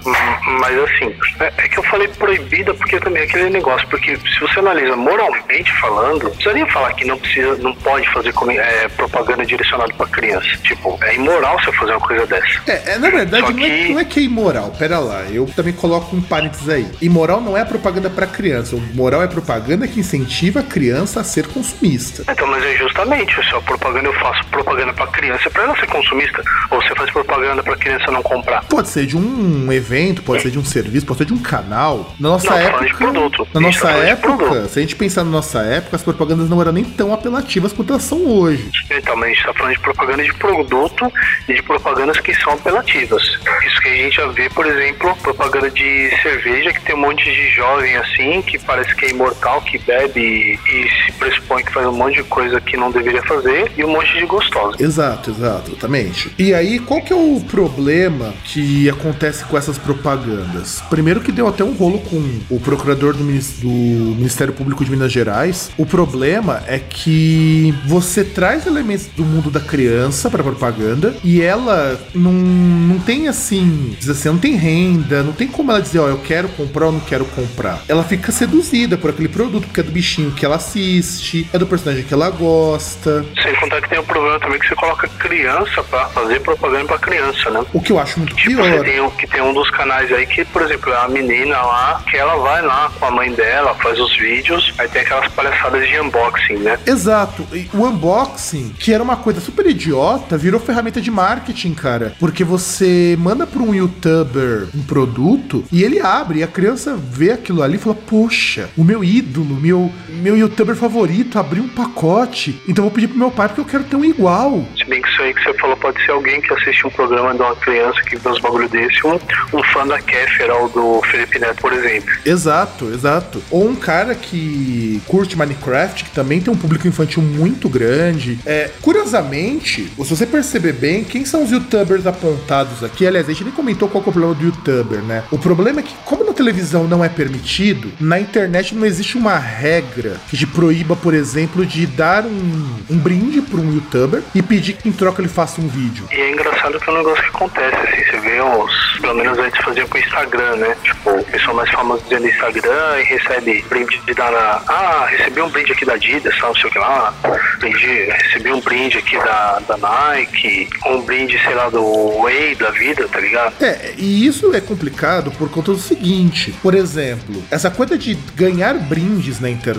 Mas 0.60 0.78
assim, 0.78 1.14
é, 1.40 1.52
é 1.58 1.68
que 1.68 1.78
eu 1.78 1.82
falei 1.84 2.08
proibida 2.08 2.72
porque 2.74 2.98
também 3.00 3.22
é 3.22 3.26
aquele 3.26 3.50
negócio, 3.50 3.86
porque 3.88 4.16
se 4.16 4.40
você 4.40 4.58
analisa 4.58 4.96
moralmente 4.96 5.72
falando, 5.80 6.24
não 6.24 6.30
precisaria 6.30 6.66
falar 6.66 6.92
que 6.94 7.04
não 7.04 7.18
precisa, 7.18 7.56
não 7.56 7.74
pode 7.74 8.08
fazer 8.10 8.32
é, 8.58 8.88
propaganda 8.88 9.44
direcionada 9.44 9.92
para 9.94 10.06
criança. 10.06 10.48
Tipo, 10.62 10.98
é 11.02 11.14
imoral 11.16 11.58
você 11.60 11.72
fazer 11.72 11.92
uma 11.92 12.00
coisa 12.06 12.26
dessa. 12.26 12.46
É, 12.66 12.92
é, 12.92 12.98
na 12.98 13.10
verdade, 13.10 13.46
Só 13.46 13.52
não, 13.52 13.64
é, 13.64 13.68
que- 13.68 13.92
não 13.92 14.00
é 14.00 14.04
que 14.04 14.20
é 14.20 14.22
imoral. 14.22 14.70
Pera 14.78 14.98
lá, 14.98 15.22
eu 15.30 15.46
também 15.54 15.72
coloco 15.72 16.14
um 16.14 16.22
parênteses 16.22 16.68
aí. 16.68 16.86
Imoral 17.00 17.40
não 17.40 17.56
é 17.56 17.64
propaganda 17.64 18.08
pra 18.10 18.26
criança. 18.26 18.76
O 18.76 18.80
moral 18.94 19.22
é 19.22 19.26
propaganda 19.26 19.86
que 19.86 20.00
incentiva 20.00 20.21
a 20.58 20.62
criança 20.62 21.20
a 21.20 21.24
ser 21.24 21.46
consumista. 21.46 22.24
Então, 22.30 22.46
mas 22.46 22.64
é 22.64 22.76
justamente, 22.76 23.34
se 23.48 23.54
a 23.54 23.60
propaganda 23.60 24.08
eu 24.08 24.14
faço 24.14 24.44
propaganda 24.46 24.92
pra 24.92 25.06
criança, 25.08 25.50
pra 25.50 25.64
ela 25.64 25.76
ser 25.76 25.86
consumista, 25.86 26.42
ou 26.70 26.80
você 26.82 26.94
faz 26.94 27.10
propaganda 27.10 27.62
pra 27.62 27.76
criança 27.76 28.10
não 28.10 28.22
comprar. 28.22 28.64
Pode 28.64 28.88
ser 28.88 29.06
de 29.06 29.16
um 29.16 29.72
evento, 29.72 30.22
pode 30.22 30.42
ser 30.42 30.50
de 30.50 30.58
um 30.58 30.64
serviço, 30.64 31.06
pode 31.06 31.18
ser 31.18 31.24
de 31.26 31.32
um 31.34 31.38
canal. 31.38 32.14
Na 32.18 32.30
nossa 32.30 32.50
Não, 32.50 32.58
época. 32.58 32.86
de 32.86 32.94
produto. 32.94 33.48
Na 33.54 33.68
Isso, 33.68 33.84
nossa 33.84 33.90
época, 33.98 34.68
se 34.68 34.78
a 34.78 34.82
gente 34.82 34.96
pensar 34.96 35.24
na 35.24 35.30
nossa 35.30 35.60
época, 35.62 35.96
as 35.96 36.02
propagandas 36.02 36.48
não 36.48 36.60
eram 36.60 36.72
nem 36.72 36.84
tão 36.84 37.12
apelativas 37.12 37.72
quanto 37.72 37.92
elas 37.92 38.02
são 38.02 38.24
hoje. 38.26 38.70
Então, 38.90 39.16
mas 39.16 39.30
a 39.30 39.32
gente 39.34 39.44
tá 39.44 39.54
falando 39.54 39.74
de 39.74 39.80
propaganda 39.80 40.22
de 40.24 40.34
produto 40.34 41.12
e 41.48 41.54
de 41.54 41.62
propagandas 41.62 42.20
que 42.20 42.34
são 42.34 42.52
apelativas. 42.54 43.22
Isso 43.66 43.80
que 43.80 43.88
a 43.88 43.94
gente 43.96 44.16
já 44.16 44.26
vê, 44.28 44.48
por 44.50 44.66
exemplo, 44.66 45.16
propaganda 45.22 45.70
de 45.70 46.10
cerveja, 46.22 46.72
que 46.72 46.80
tem 46.82 46.94
um 46.94 47.00
monte 47.00 47.24
de 47.24 47.50
jovem 47.50 47.96
assim, 47.96 48.42
que 48.42 48.58
parece 48.58 48.94
que 48.94 49.06
é 49.06 49.10
imortal, 49.10 49.60
que 49.62 49.78
bebe 49.78 50.11
e, 50.18 50.58
e 50.66 50.88
se 51.04 51.12
pressupõe 51.18 51.64
que 51.64 51.72
faz 51.72 51.86
um 51.86 51.92
monte 51.92 52.16
de 52.16 52.24
coisa 52.24 52.60
que 52.60 52.76
não 52.76 52.90
deveria 52.90 53.22
fazer, 53.22 53.70
e 53.76 53.84
um 53.84 53.92
monte 53.92 54.12
de 54.18 54.26
gostosa. 54.26 54.76
Exato, 54.82 55.30
exato, 55.30 55.70
exatamente. 55.70 56.32
E 56.38 56.54
aí, 56.54 56.78
qual 56.78 57.00
que 57.00 57.12
é 57.12 57.16
o 57.16 57.40
problema 57.40 58.34
que 58.44 58.88
acontece 58.88 59.44
com 59.44 59.56
essas 59.56 59.78
propagandas? 59.78 60.82
Primeiro 60.90 61.20
que 61.20 61.32
deu 61.32 61.46
até 61.46 61.64
um 61.64 61.72
rolo 61.72 61.98
com 62.00 62.40
o 62.50 62.60
procurador 62.60 63.14
do, 63.14 63.24
do 63.24 63.68
Ministério 64.16 64.52
Público 64.52 64.84
de 64.84 64.90
Minas 64.90 65.12
Gerais. 65.12 65.70
O 65.76 65.86
problema 65.86 66.62
é 66.66 66.78
que 66.78 67.74
você 67.86 68.24
traz 68.24 68.66
elementos 68.66 69.06
do 69.06 69.24
mundo 69.24 69.50
da 69.50 69.60
criança 69.60 70.30
pra 70.30 70.42
propaganda 70.42 71.14
e 71.24 71.40
ela 71.42 72.00
não, 72.14 72.32
não 72.32 72.98
tem 72.98 73.28
assim, 73.28 73.96
diz 73.98 74.08
assim, 74.08 74.28
não 74.28 74.38
tem 74.38 74.56
renda, 74.56 75.22
não 75.22 75.32
tem 75.32 75.48
como 75.48 75.70
ela 75.70 75.80
dizer, 75.80 75.98
ó, 75.98 76.08
eu 76.08 76.18
quero 76.18 76.48
comprar 76.48 76.86
ou 76.86 76.92
não 76.92 77.00
quero 77.00 77.24
comprar. 77.26 77.82
Ela 77.88 78.04
fica 78.04 78.32
seduzida 78.32 78.96
por 78.96 79.10
aquele 79.10 79.28
produto, 79.28 79.64
porque 79.64 79.80
é 79.80 79.82
do 79.82 79.92
bichinho 80.02 80.32
que 80.32 80.44
ela 80.44 80.56
assiste, 80.56 81.46
é 81.52 81.58
do 81.58 81.64
personagem 81.66 82.02
que 82.04 82.12
ela 82.12 82.28
gosta. 82.28 83.24
Sem 83.40 83.54
contar 83.54 83.80
que 83.80 83.88
tem 83.88 84.00
o 84.00 84.02
problema 84.02 84.40
também 84.40 84.58
que 84.58 84.66
você 84.66 84.74
coloca 84.74 85.06
criança 85.06 85.80
pra 85.84 86.06
fazer 86.08 86.40
propaganda 86.40 86.84
pra 86.86 86.98
criança, 86.98 87.50
né? 87.50 87.64
O 87.72 87.80
que 87.80 87.92
eu 87.92 88.00
acho 88.00 88.18
muito 88.18 88.34
Tipo, 88.34 88.62
pior. 88.62 88.82
tem, 88.82 89.00
um- 89.00 89.10
que 89.10 89.26
tem 89.28 89.40
um 89.40 89.54
dos 89.54 89.70
canais 89.70 90.10
aí 90.12 90.26
que, 90.26 90.44
por 90.46 90.62
exemplo, 90.62 90.92
é 90.92 90.96
a 91.04 91.08
menina 91.08 91.56
lá, 91.62 92.02
que 92.10 92.16
ela 92.16 92.34
vai 92.36 92.62
lá 92.62 92.90
com 92.98 93.06
a 93.06 93.10
mãe 93.12 93.32
dela, 93.32 93.74
faz 93.76 94.00
os 94.00 94.16
vídeos, 94.16 94.74
aí 94.76 94.88
tem 94.88 95.02
aquelas 95.02 95.28
palhaçadas 95.32 95.86
de 95.88 96.00
unboxing, 96.00 96.54
né? 96.58 96.78
Exato. 96.84 97.46
E 97.52 97.68
o 97.72 97.86
unboxing, 97.86 98.74
que 98.78 98.92
era 98.92 99.02
uma 99.02 99.16
coisa 99.16 99.40
super 99.40 99.64
idiota, 99.66 100.36
virou 100.36 100.58
ferramenta 100.58 101.00
de 101.00 101.10
marketing, 101.12 101.74
cara. 101.74 102.12
Porque 102.18 102.42
você 102.42 103.16
manda 103.20 103.46
pra 103.46 103.62
um 103.62 103.72
youtuber 103.72 104.66
um 104.74 104.82
produto 104.82 105.64
e 105.70 105.84
ele 105.84 106.00
abre 106.00 106.40
e 106.40 106.42
a 106.42 106.48
criança 106.48 106.96
vê 106.96 107.30
aquilo 107.30 107.62
ali 107.62 107.76
e 107.76 107.78
fala: 107.78 107.94
Poxa, 107.94 108.68
o 108.76 108.82
meu 108.82 109.04
ídolo, 109.04 109.54
meu, 109.54 109.91
meu 110.08 110.36
youtuber 110.36 110.76
favorito 110.76 111.38
abriu 111.38 111.62
um 111.62 111.68
pacote. 111.68 112.60
Então 112.68 112.84
vou 112.84 112.92
pedir 112.92 113.08
pro 113.08 113.18
meu 113.18 113.30
pai 113.30 113.48
porque 113.48 113.60
eu 113.60 113.64
quero 113.64 113.84
ter 113.84 113.96
um 113.96 114.04
igual. 114.04 114.64
Se 114.76 114.84
bem 114.84 115.00
que 115.00 115.08
isso 115.08 115.22
aí 115.22 115.34
que 115.34 115.42
você 115.42 115.54
falou 115.54 115.76
pode 115.76 116.04
ser 116.04 116.12
alguém 116.12 116.40
que 116.40 116.52
assiste 116.52 116.86
um 116.86 116.90
programa 116.90 117.34
de 117.34 117.40
uma 117.40 117.56
criança 117.56 118.00
que 118.02 118.16
vê 118.16 118.28
uns 118.28 118.40
bagulho 118.40 118.68
desse, 118.68 119.06
um, 119.06 119.14
um 119.52 119.62
fã 119.72 119.86
da 119.86 120.00
Kéfera 120.00 120.54
ou 120.54 120.68
do 120.68 121.02
Felipe 121.10 121.38
Neto, 121.38 121.60
por 121.60 121.72
exemplo. 121.72 122.10
Exato, 122.24 122.92
exato. 122.92 123.42
Ou 123.50 123.68
um 123.68 123.74
cara 123.74 124.14
que 124.14 125.00
curte 125.06 125.36
Minecraft, 125.36 126.04
que 126.04 126.10
também 126.10 126.40
tem 126.40 126.52
um 126.52 126.56
público 126.56 126.86
infantil 126.86 127.22
muito 127.22 127.68
grande. 127.68 128.38
É, 128.44 128.70
curiosamente, 128.80 129.84
se 129.84 130.10
você 130.10 130.26
perceber 130.26 130.72
bem, 130.72 131.04
quem 131.04 131.24
são 131.24 131.42
os 131.42 131.50
youtubers 131.50 132.06
apontados 132.06 132.84
aqui? 132.84 133.06
Aliás, 133.06 133.28
a 133.28 133.32
gente 133.32 133.44
nem 133.44 133.52
comentou 133.52 133.88
qual 133.88 134.02
é 134.04 134.08
o 134.08 134.12
problema 134.12 134.34
do 134.34 134.44
youtuber, 134.44 135.00
né? 135.02 135.24
O 135.30 135.38
problema 135.38 135.80
é 135.80 135.82
que, 135.82 135.94
como 136.04 136.24
na 136.24 136.32
televisão 136.32 136.86
não 136.86 137.04
é 137.04 137.08
permitido, 137.08 137.92
na 138.00 138.20
internet 138.20 138.74
não 138.74 138.84
existe 138.84 139.16
uma 139.16 139.38
regra 139.38 139.81
que 140.28 140.36
te 140.36 140.46
proíba, 140.46 140.96
por 140.96 141.14
exemplo, 141.14 141.64
de 141.64 141.86
dar 141.86 142.24
um, 142.24 142.76
um 142.90 142.98
brinde 142.98 143.40
para 143.42 143.60
um 143.60 143.74
youtuber 143.74 144.22
e 144.34 144.42
pedir 144.42 144.74
que 144.74 144.88
em 144.88 144.92
troca 144.92 145.20
ele 145.20 145.28
faça 145.28 145.60
um 145.60 145.68
vídeo. 145.68 146.06
E 146.10 146.20
é 146.20 146.30
engraçado 146.30 146.78
que 146.78 146.88
é 146.88 146.92
um 146.92 146.96
negócio 146.96 147.22
que 147.22 147.30
acontece, 147.30 147.76
assim, 147.76 148.04
você 148.04 148.16
vê 148.18 148.40
os. 148.40 148.92
Pelo 149.00 149.14
menos 149.14 149.38
antes 149.38 149.64
fazia 149.64 149.86
com 149.86 149.98
o 149.98 150.00
Instagram, 150.00 150.56
né? 150.56 150.76
Tipo, 150.82 151.10
o 151.10 151.24
pessoal 151.24 151.56
mais 151.56 151.70
famoso 151.70 152.02
dizendo 152.04 152.28
Instagram 152.28 153.00
e 153.00 153.02
recebe 153.04 153.64
brinde 153.68 154.00
de 154.06 154.14
dar 154.14 154.30
na. 154.30 154.62
Ah, 154.68 155.06
recebi 155.08 155.40
um 155.40 155.48
brinde 155.48 155.72
aqui 155.72 155.84
da 155.84 155.94
Adidas, 155.94 156.34
sabe, 156.34 156.46
não 156.46 156.54
sei 156.54 156.70
o 156.70 156.72
que 156.72 156.78
lá. 156.78 157.14
Brinde, 157.58 157.86
recebi 157.86 158.52
um 158.52 158.60
brinde 158.60 158.98
aqui 158.98 159.16
da, 159.18 159.60
da 159.60 159.76
Nike, 159.76 160.68
um 160.86 161.02
brinde, 161.02 161.38
sei 161.44 161.54
lá, 161.54 161.68
do 161.68 161.82
Way 162.22 162.54
da 162.56 162.70
vida, 162.70 163.08
tá 163.08 163.20
ligado? 163.20 163.54
É, 163.60 163.94
e 163.96 164.26
isso 164.26 164.54
é 164.54 164.60
complicado 164.60 165.30
por 165.32 165.50
conta 165.50 165.72
do 165.72 165.78
seguinte. 165.78 166.54
Por 166.62 166.74
exemplo, 166.74 167.42
essa 167.50 167.70
coisa 167.70 167.96
de 167.96 168.14
ganhar 168.34 168.74
brindes 168.74 169.40
na 169.40 169.50
internet. 169.50 169.71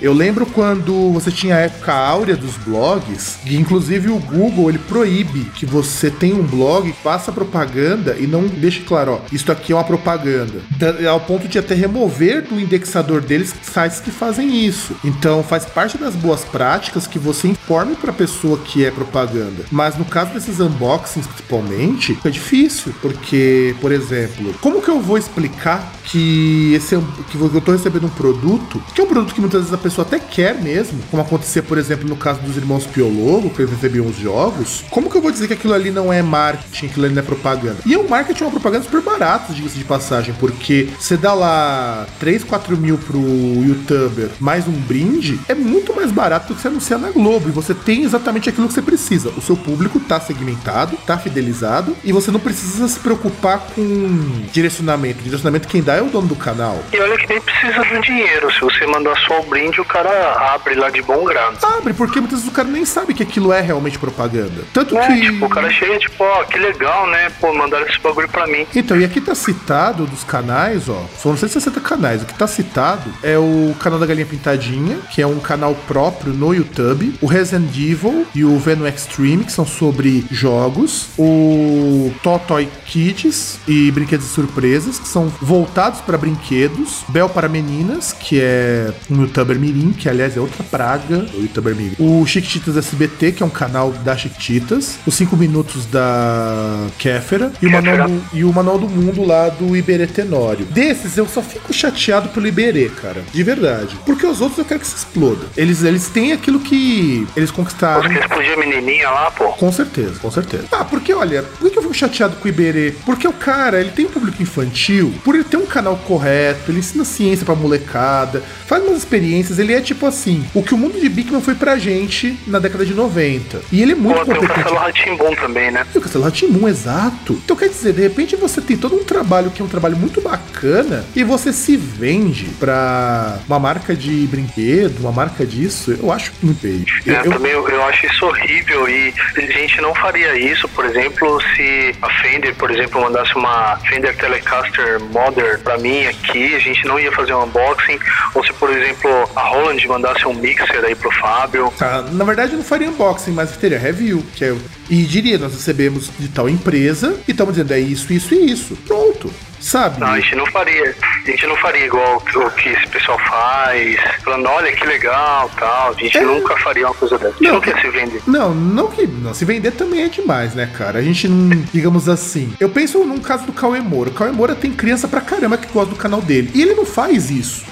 Eu 0.00 0.12
lembro 0.12 0.46
quando 0.46 1.10
você 1.12 1.30
tinha 1.30 1.56
a 1.56 1.60
época 1.60 1.92
áurea 1.92 2.36
dos 2.36 2.56
blogs, 2.56 3.38
e 3.44 3.56
inclusive 3.56 4.08
o 4.10 4.18
Google 4.18 4.68
ele 4.70 4.78
proíbe 4.78 5.44
que 5.54 5.66
você 5.66 6.10
tenha 6.10 6.34
um 6.34 6.42
blog, 6.42 6.92
faça 7.02 7.32
propaganda 7.32 8.16
e 8.18 8.26
não 8.26 8.46
deixe 8.46 8.80
claro, 8.80 9.12
ó, 9.12 9.18
isso 9.32 9.50
aqui 9.50 9.72
é 9.72 9.76
uma 9.76 9.84
propaganda. 9.84 10.60
Da- 10.78 11.10
Ao 11.10 11.20
ponto 11.20 11.46
de 11.48 11.58
até 11.58 11.74
remover 11.74 12.42
do 12.42 12.58
indexador 12.60 13.20
deles 13.20 13.54
sites 13.62 14.00
que 14.00 14.10
fazem 14.10 14.64
isso. 14.66 14.94
Então 15.04 15.42
faz 15.42 15.64
parte 15.66 15.96
das 15.98 16.14
boas 16.14 16.44
práticas 16.44 17.06
que 17.06 17.18
você 17.18 17.48
informe 17.48 17.94
pra 17.96 18.12
pessoa 18.12 18.58
que 18.58 18.84
é 18.84 18.90
propaganda. 18.90 19.64
Mas 19.70 19.96
no 19.96 20.04
caso 20.04 20.32
desses 20.32 20.58
unboxings, 20.60 21.26
principalmente, 21.26 22.18
é 22.24 22.30
difícil, 22.30 22.92
porque, 23.00 23.74
por 23.80 23.92
exemplo, 23.92 24.54
como 24.60 24.82
que 24.82 24.88
eu 24.88 25.00
vou 25.00 25.16
explicar 25.18 25.92
que 26.04 26.72
esse 26.74 26.94
é 26.94 27.00
que 27.30 27.36
eu 27.38 27.60
tô 27.60 27.72
recebendo 27.72 28.06
um 28.06 28.10
produto, 28.10 28.82
que 28.94 29.00
é 29.00 29.04
um 29.06 29.08
produto 29.08 29.34
que 29.34 29.40
muitas 29.40 29.62
vezes 29.62 29.74
a 29.74 29.78
pessoa 29.78 30.06
até 30.06 30.18
quer 30.18 30.54
mesmo, 30.54 31.00
como 31.10 31.22
acontecia, 31.22 31.62
por 31.62 31.78
exemplo, 31.78 32.08
no 32.08 32.16
caso 32.16 32.40
dos 32.40 32.56
irmãos 32.56 32.86
Piologo, 32.86 33.50
que 33.50 33.62
eles 33.62 33.72
recebiam 33.72 34.06
os 34.06 34.16
jogos, 34.16 34.84
como 34.90 35.10
que 35.10 35.16
eu 35.16 35.22
vou 35.22 35.30
dizer 35.30 35.46
que 35.46 35.54
aquilo 35.54 35.74
ali 35.74 35.90
não 35.90 36.12
é 36.12 36.22
marketing, 36.22 36.86
aquilo 36.86 37.06
ali 37.06 37.14
não 37.14 37.22
é 37.22 37.24
propaganda? 37.24 37.76
E 37.86 37.96
o 37.96 38.08
marketing 38.08 38.42
é 38.42 38.46
uma 38.46 38.52
propaganda 38.52 38.84
super 38.84 39.00
barata, 39.00 39.52
diga-se 39.52 39.78
de 39.78 39.84
passagem, 39.84 40.34
porque 40.38 40.88
você 40.98 41.16
dá 41.16 41.32
lá 41.32 42.06
3, 42.18 42.44
4 42.44 42.76
mil 42.76 42.98
pro 42.98 43.18
youtuber 43.18 44.30
mais 44.40 44.66
um 44.66 44.72
brinde, 44.72 45.38
é 45.48 45.54
muito 45.54 45.94
mais 45.94 46.10
barato 46.10 46.48
do 46.48 46.54
que 46.54 46.62
você 46.62 46.68
anunciar 46.68 46.98
na 46.98 47.10
Globo, 47.10 47.48
e 47.48 47.52
você 47.52 47.74
tem 47.74 48.02
exatamente 48.02 48.48
aquilo 48.48 48.66
que 48.66 48.74
você 48.74 48.82
precisa. 48.82 49.30
O 49.30 49.40
seu 49.40 49.56
público 49.56 50.00
tá 50.00 50.20
segmentado, 50.20 50.96
tá 51.06 51.16
fidelizado, 51.16 51.96
e 52.04 52.12
você 52.12 52.30
não 52.30 52.40
precisa 52.40 52.88
se 52.88 52.98
preocupar 52.98 53.60
com 53.74 54.46
direcionamento. 54.52 55.22
Direcionamento 55.22 55.68
quem 55.68 55.82
dá 55.82 55.94
é 55.94 56.02
o 56.02 56.06
dono 56.06 56.28
do 56.28 56.36
canal. 56.36 56.82
E 56.92 57.00
olha 57.00 57.16
que 57.16 57.28
nem 57.28 57.40
precisa 57.40 57.82
do 57.84 58.00
dinheiro. 58.00 58.52
Se 58.52 58.60
você 58.60 58.86
mandar 58.96 59.16
só 59.26 59.40
o 59.40 59.44
brinde, 59.44 59.80
o 59.80 59.84
cara 59.84 60.54
abre 60.54 60.74
lá 60.74 60.90
de 60.90 61.02
bom 61.02 61.24
grado. 61.24 61.58
Abre, 61.62 61.92
porque 61.92 62.20
muitas 62.20 62.38
vezes 62.40 62.52
o 62.52 62.54
cara 62.54 62.68
nem 62.68 62.84
sabe 62.84 63.14
que 63.14 63.22
aquilo 63.22 63.52
é 63.52 63.60
realmente 63.60 63.98
propaganda. 63.98 64.64
Tanto 64.72 64.96
É, 64.96 65.06
que. 65.06 65.20
tipo, 65.20 65.46
o 65.46 65.48
cara 65.48 65.70
chega, 65.70 65.98
tipo, 65.98 66.22
ó, 66.24 66.44
que 66.44 66.58
legal, 66.58 67.06
né? 67.08 67.30
Pô, 67.40 67.52
mandaram 67.54 67.86
esse 67.86 68.00
bagulho 68.00 68.28
pra 68.28 68.46
mim. 68.46 68.66
Então, 68.74 68.98
e 68.98 69.04
aqui 69.04 69.20
tá 69.20 69.34
citado 69.34 70.06
dos 70.06 70.24
canais, 70.24 70.88
ó. 70.88 71.04
São 71.18 71.36
160 71.36 71.80
canais. 71.80 72.22
O 72.22 72.26
que 72.26 72.34
tá 72.34 72.46
citado 72.46 73.10
é 73.22 73.38
o 73.38 73.74
canal 73.80 73.98
da 73.98 74.06
Galinha 74.06 74.26
Pintadinha, 74.26 74.98
que 75.12 75.20
é 75.22 75.26
um 75.26 75.38
canal 75.40 75.74
próprio 75.86 76.32
no 76.32 76.54
YouTube. 76.54 77.14
O 77.20 77.26
Resident 77.26 77.70
Evil 77.76 78.26
e 78.34 78.44
o 78.44 78.58
Venom 78.58 78.86
Extreme, 78.86 79.44
que 79.44 79.52
são 79.52 79.66
sobre 79.66 80.24
jogos. 80.30 81.08
O 81.18 82.12
Totoy 82.22 82.68
Kids 82.86 83.58
e 83.68 83.90
Brinquedos 83.90 84.26
e 84.26 84.28
Surpresas, 84.30 84.98
que 84.98 85.08
são 85.08 85.28
voltados 85.40 86.00
para 86.00 86.16
brinquedos. 86.16 87.04
Bel 87.08 87.28
para 87.28 87.48
Meninas, 87.48 88.12
que 88.12 88.40
é 88.40 88.85
um 89.10 89.22
youtuber 89.22 89.58
mirim, 89.58 89.92
que 89.92 90.08
aliás 90.08 90.36
é 90.36 90.40
outra 90.40 90.62
praga, 90.64 91.26
o 91.34 91.42
youtuber 91.42 91.74
mirim. 91.74 91.94
O 91.98 92.26
Chiquititas 92.26 92.76
SBT, 92.76 93.32
que 93.32 93.42
é 93.42 93.46
um 93.46 93.50
canal 93.50 93.92
da 93.92 94.16
Chiquititas. 94.16 94.98
Os 95.06 95.14
5 95.14 95.36
minutos 95.36 95.86
da 95.86 96.86
Kéfera. 96.98 97.52
E 97.60 97.66
o. 97.66 97.70
Manual 97.70 98.08
do 98.08 98.22
e 98.32 98.44
o 98.44 98.52
Manual 98.52 98.78
do 98.78 98.88
Mundo 98.88 99.24
lá 99.24 99.48
do 99.48 99.76
Iberê 99.76 100.06
Tenório. 100.06 100.66
Desses, 100.66 101.16
eu 101.16 101.26
só 101.26 101.42
fico 101.42 101.72
chateado 101.72 102.28
pelo 102.30 102.46
Iberê, 102.46 102.88
cara. 102.88 103.22
De 103.32 103.42
verdade. 103.42 103.96
Porque 104.04 104.26
os 104.26 104.40
outros 104.40 104.58
eu 104.58 104.64
quero 104.64 104.80
que 104.80 104.86
se 104.86 104.96
exploda. 104.96 105.46
Eles, 105.56 105.82
eles 105.82 106.08
têm 106.08 106.32
aquilo 106.32 106.60
que 106.60 107.26
eles 107.36 107.50
conquistaram. 107.50 108.02
Porque 108.02 108.18
explodia 108.18 108.54
a 108.54 108.56
menininha 108.56 109.10
lá, 109.10 109.30
pô. 109.30 109.48
Com 109.52 109.72
certeza, 109.72 110.18
com 110.20 110.30
certeza. 110.30 110.64
Ah, 110.72 110.84
porque 110.84 111.12
olha, 111.12 111.42
por 111.42 111.70
que 111.70 111.78
eu 111.78 111.82
fico 111.82 111.94
chateado 111.94 112.36
com 112.36 112.46
o 112.46 112.48
Iberê? 112.48 112.94
Porque 113.04 113.26
o 113.26 113.32
cara, 113.32 113.80
ele 113.80 113.90
tem 113.90 114.06
um 114.06 114.10
público 114.10 114.42
infantil, 114.42 115.14
por 115.24 115.34
ele 115.34 115.44
ter 115.44 115.56
um 115.56 115.66
canal 115.66 115.96
correto, 115.96 116.70
ele 116.70 116.78
ensina 116.78 117.04
ciência 117.04 117.44
pra 117.44 117.54
molecada, 117.54 118.42
faz 118.66 118.75
umas 118.84 118.98
experiências, 118.98 119.58
ele 119.58 119.72
é 119.74 119.80
tipo 119.80 120.06
assim, 120.06 120.44
o 120.54 120.62
que 120.62 120.74
o 120.74 120.78
mundo 120.78 120.98
de 121.00 121.08
Bigman 121.08 121.40
foi 121.40 121.54
pra 121.54 121.76
gente 121.78 122.38
na 122.46 122.58
década 122.58 122.84
de 122.84 122.94
90. 122.94 123.60
E 123.72 123.82
ele 123.82 123.92
é 123.92 123.94
muito 123.94 124.18
Pô, 124.18 124.24
tem 124.24 124.34
o 124.34 124.40
competente. 124.40 124.64
Castelo 124.76 125.36
também, 125.36 125.70
né? 125.70 125.86
E 125.94 125.98
o 125.98 126.00
Castelo 126.00 126.24
Rá-Tim-Bum, 126.24 126.68
exato. 126.68 127.32
Então 127.44 127.56
quer 127.56 127.68
dizer, 127.68 127.92
de 127.92 128.02
repente 128.02 128.36
você 128.36 128.60
tem 128.60 128.76
todo 128.76 128.94
um 128.96 129.04
trabalho 129.04 129.50
que 129.50 129.60
é 129.62 129.64
um 129.64 129.68
trabalho 129.68 129.96
muito 129.96 130.20
bacana 130.20 131.04
e 131.14 131.22
você 131.24 131.52
se 131.52 131.76
vende 131.76 132.46
pra 132.58 133.38
uma 133.46 133.58
marca 133.58 133.94
de 133.94 134.26
brinquedo, 134.26 135.00
uma 135.00 135.12
marca 135.12 135.44
disso, 135.46 135.96
eu 136.00 136.10
acho 136.12 136.32
muito 136.42 136.60
feio. 136.60 136.84
Eu- 137.04 137.14
É, 137.16 137.26
eu- 137.26 137.32
também 137.32 137.52
eu, 137.52 137.68
eu 137.68 137.82
acho 137.84 138.06
isso 138.06 138.26
horrível 138.26 138.88
e 138.88 139.12
a 139.36 139.40
gente 139.40 139.80
não 139.80 139.94
faria 139.94 140.36
isso, 140.38 140.68
por 140.68 140.84
exemplo, 140.84 141.40
se 141.54 141.94
a 142.02 142.10
Fender, 142.22 142.54
por 142.54 142.70
exemplo, 142.70 143.00
mandasse 143.00 143.34
uma 143.36 143.76
Fender 143.88 144.16
Telecaster 144.16 145.00
Modern 145.12 145.60
pra 145.60 145.78
mim 145.78 146.04
aqui, 146.06 146.54
a 146.54 146.58
gente 146.58 146.86
não 146.86 146.98
ia 146.98 147.12
fazer 147.12 147.34
um 147.34 147.44
unboxing, 147.44 147.98
ou 148.34 148.44
se, 148.44 148.52
por 148.54 148.65
exemplo, 148.70 149.10
a 149.34 149.40
Roland 149.42 149.86
mandasse 149.86 150.26
um 150.26 150.34
mixer 150.34 150.84
aí 150.84 150.94
pro 150.94 151.10
Fábio. 151.12 151.72
Tá, 151.78 152.02
na 152.12 152.24
verdade 152.24 152.52
eu 152.52 152.58
não 152.58 152.64
faria 152.64 152.88
unboxing, 152.90 153.32
mas 153.32 153.56
teria 153.56 153.78
review, 153.78 154.22
que 154.34 154.44
é, 154.44 154.54
e 154.88 155.02
diria, 155.04 155.38
nós 155.38 155.52
recebemos 155.52 156.10
de 156.18 156.28
tal 156.28 156.48
empresa 156.48 157.18
e 157.26 157.30
estamos 157.32 157.54
dizendo 157.54 157.72
é 157.74 157.78
isso, 157.80 158.12
isso 158.12 158.34
e 158.34 158.50
isso. 158.50 158.76
Pronto. 158.86 159.32
Sabe? 159.58 159.98
Não, 159.98 160.08
a 160.08 160.20
gente 160.20 160.36
não 160.36 160.46
faria, 160.46 160.94
a 161.26 161.30
gente 161.30 161.46
não 161.46 161.56
faria 161.56 161.86
igual 161.86 162.16
o 162.18 162.20
que- 162.20 162.38
o 162.38 162.50
que 162.50 162.68
esse 162.68 162.86
pessoal 162.88 163.18
faz, 163.18 163.96
falando, 164.22 164.46
olha 164.48 164.70
que 164.70 164.86
legal, 164.86 165.50
tal. 165.58 165.90
A 165.90 165.94
gente 165.94 166.16
É. 166.18 166.20
nunca 166.20 166.56
faria 166.58 166.86
uma 166.86 166.94
coisa 166.94 167.16
dessa. 167.18 167.30
A 167.30 167.38
gente 167.38 167.42
Não, 167.48 167.54
não, 167.54 167.60
quer 167.60 167.80
se 167.80 167.88
vender. 167.90 168.22
Não, 168.26 168.54
não 168.54 168.88
que. 168.88 169.06
Não, 169.06 169.32
se 169.34 169.44
vender 169.46 169.72
também 169.72 170.02
é 170.04 170.08
demais, 170.08 170.54
né, 170.54 170.70
cara? 170.76 170.98
A 170.98 171.02
gente 171.02 171.26
não. 171.26 171.48
Digamos 171.72 172.06
assim. 172.08 172.52
Eu 172.60 172.68
penso 172.68 173.02
num 173.04 173.18
caso 173.18 173.46
do 173.46 173.52
Cauê 173.52 173.80
Moura. 173.80 174.10
O 174.10 174.12
Cauê 174.14 174.30
Moura 174.30 174.54
tem 174.54 174.70
criança 174.72 175.08
pra 175.08 175.22
caramba 175.22 175.56
que 175.56 175.72
gosta 175.72 175.90
do 175.90 175.96
canal 175.96 176.20
dele. 176.20 176.50
E 176.54 176.60
ele 176.62 176.74
não 176.74 176.84
faz 176.86 177.30
isso. 177.30 177.64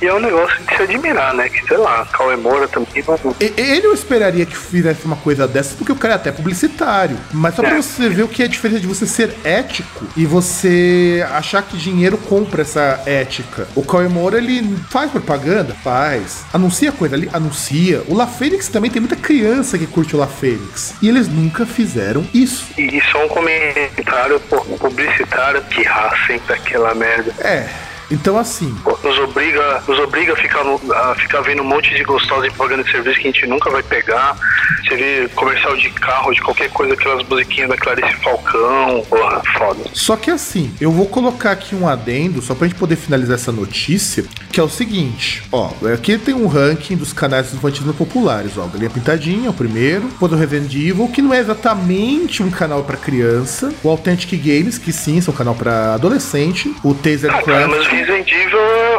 E 0.00 0.06
é 0.06 0.14
um 0.14 0.20
negócio 0.20 0.56
de 0.64 0.76
se 0.76 0.82
admirar, 0.82 1.34
né? 1.34 1.48
Que, 1.48 1.66
sei 1.66 1.76
lá, 1.76 2.06
Cauê 2.12 2.36
Moura 2.36 2.68
também 2.68 3.02
não... 3.24 3.34
Ele 3.40 3.86
eu 3.86 3.92
esperaria 3.92 4.46
que 4.46 4.56
fizesse 4.56 5.04
uma 5.04 5.16
coisa 5.16 5.46
dessas, 5.48 5.72
porque 5.74 5.90
o 5.90 5.96
cara 5.96 6.14
é 6.14 6.16
até 6.16 6.30
publicitário. 6.30 7.16
Mas 7.32 7.54
só 7.54 7.62
pra 7.62 7.72
É. 7.72 7.82
você 7.82 8.08
ver 8.08 8.22
o 8.22 8.28
que 8.28 8.42
é 8.42 8.46
a 8.46 8.48
diferença 8.48 8.80
de 8.80 8.86
você 8.86 9.06
ser 9.06 9.34
ético 9.44 10.06
e 10.16 10.24
você 10.26 11.26
achar 11.32 11.62
que 11.62 11.76
dinheiro 11.76 12.16
compra 12.16 12.62
essa 12.62 13.02
ética. 13.06 13.66
O 13.74 13.82
Cauê 13.84 14.08
Moura, 14.08 14.38
ele 14.38 14.76
faz 14.90 15.10
propaganda? 15.10 15.74
Faz. 15.82 16.44
Anuncia 16.52 16.92
coisa 16.92 17.16
ali? 17.16 17.28
Anuncia. 17.32 18.02
O 18.06 18.14
La 18.14 18.26
Fênix 18.26 18.68
também 18.68 18.90
tem 18.90 19.00
muita 19.00 19.16
criança 19.16 19.76
que 19.78 19.86
curte 19.86 20.14
o 20.14 20.18
La 20.18 20.26
Fênix. 20.28 20.94
E 21.02 21.08
eles 21.08 21.28
nunca 21.28 21.66
fizeram 21.66 22.24
isso. 22.32 22.66
E 22.78 23.00
só 23.10 23.24
um 23.24 23.28
comentário 23.28 24.40
publicitário 24.78 25.62
que 25.62 25.82
raça, 25.82 26.32
hein, 26.32 26.40
daquela 26.46 26.94
merda. 26.94 27.32
É. 27.40 27.68
Então, 28.10 28.38
assim, 28.38 28.74
Nos 29.04 29.18
obriga, 29.18 29.82
nos 29.86 29.98
obriga 29.98 30.32
a, 30.32 30.36
ficar 30.36 30.60
a 30.60 31.14
ficar 31.14 31.40
vendo 31.42 31.62
um 31.62 31.66
monte 31.66 31.94
de 31.94 32.02
gostosa 32.04 32.46
e 32.46 32.50
propaganda 32.50 32.84
de 32.84 32.90
serviço 32.90 33.20
que 33.20 33.28
a 33.28 33.30
gente 33.30 33.46
nunca 33.46 33.70
vai 33.70 33.82
pegar. 33.82 34.36
Você 34.82 34.96
vê 34.96 35.28
comercial 35.34 35.76
de 35.76 35.90
carro, 35.90 36.32
de 36.32 36.40
qualquer 36.40 36.70
coisa, 36.70 36.94
aquelas 36.94 37.26
musiquinhas 37.28 37.68
da 37.68 37.76
Clarice 37.76 38.14
Falcão. 38.22 39.04
Porra, 39.08 39.42
foda. 39.56 39.84
Só 39.92 40.16
que 40.16 40.30
assim, 40.30 40.74
eu 40.80 40.90
vou 40.90 41.06
colocar 41.06 41.52
aqui 41.52 41.74
um 41.74 41.86
adendo, 41.88 42.40
só 42.40 42.54
pra 42.54 42.66
gente 42.66 42.78
poder 42.78 42.96
finalizar 42.96 43.34
essa 43.34 43.52
notícia, 43.52 44.24
que 44.50 44.58
é 44.58 44.62
o 44.62 44.68
seguinte, 44.68 45.42
ó, 45.52 45.70
aqui 45.92 46.16
tem 46.18 46.34
um 46.34 46.46
ranking 46.46 46.96
dos 46.96 47.12
canais 47.12 47.52
infantis 47.52 47.82
populares, 47.96 48.56
ó, 48.56 48.66
Galinha 48.66 48.90
Pintadinha 48.90 49.46
é 49.48 49.50
o 49.50 49.52
primeiro, 49.52 50.08
depois 50.08 50.32
o 50.32 50.36
Resident 50.36 50.72
Evil, 50.74 51.08
que 51.08 51.20
não 51.22 51.32
é 51.34 51.38
exatamente 51.38 52.42
um 52.42 52.50
canal 52.50 52.82
pra 52.84 52.96
criança, 52.96 53.72
o 53.82 53.88
Authentic 53.90 54.30
Games, 54.42 54.78
que 54.78 54.92
sim, 54.92 55.20
são 55.20 55.32
um 55.32 55.36
canal 55.36 55.54
pra 55.54 55.94
adolescente, 55.94 56.74
o 56.82 56.94
Taser 56.94 57.30
Ah, 57.34 57.42
Craft, 57.42 57.90
Evil 58.06 58.58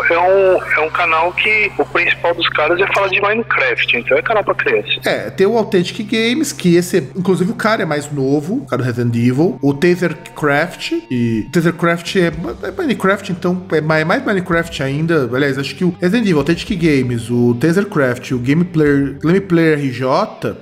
é 0.10 0.20
um, 0.20 0.64
é 0.74 0.80
um 0.86 0.90
canal 0.90 1.32
que 1.34 1.72
o 1.78 1.86
principal 1.86 2.34
dos 2.34 2.48
caras 2.50 2.80
é 2.80 2.88
falar 2.94 3.08
de 3.10 3.22
Minecraft, 3.22 3.98
então 3.98 4.18
é 4.18 4.22
canal 4.22 4.44
pra 4.44 4.56
criança. 4.56 4.90
É, 5.06 5.30
tem 5.30 5.46
o 5.48 5.58
Authentic 5.58 6.06
Games, 6.10 6.52
que 6.52 6.76
esse, 6.76 6.98
é- 6.98 7.04
inclusive 7.16 7.52
o 7.52 7.56
cara 7.56 7.84
é 7.84 7.86
mais 7.86 8.12
novo, 8.12 8.56
o 8.56 8.66
cara 8.66 8.82
do 8.82 8.86
Resident 8.86 9.16
Evil. 9.16 9.58
O 9.62 9.74
Tasercraft, 9.74 10.94
e 11.10 11.48
Tasercraft 11.52 12.16
é, 12.16 12.28
é 12.68 12.72
Minecraft, 12.78 13.32
então 13.32 13.62
é 13.72 13.82
mais, 13.82 14.06
mais 14.06 14.24
Minecraft 14.26 14.82
ainda. 14.84 15.30
Aliás, 15.34 15.58
acho 15.58 15.76
que 15.76 15.84
o 15.84 15.94
Resident 16.02 16.26
Evil, 16.28 16.40
Authentic 16.40 16.70
Games, 16.80 17.30
o 17.30 17.56
Tasercraft 17.60 18.32
o 18.32 18.40
Game 18.40 18.64
Player, 18.64 19.18
Game 19.24 19.40
Player 19.42 19.78
RJ 19.80 20.04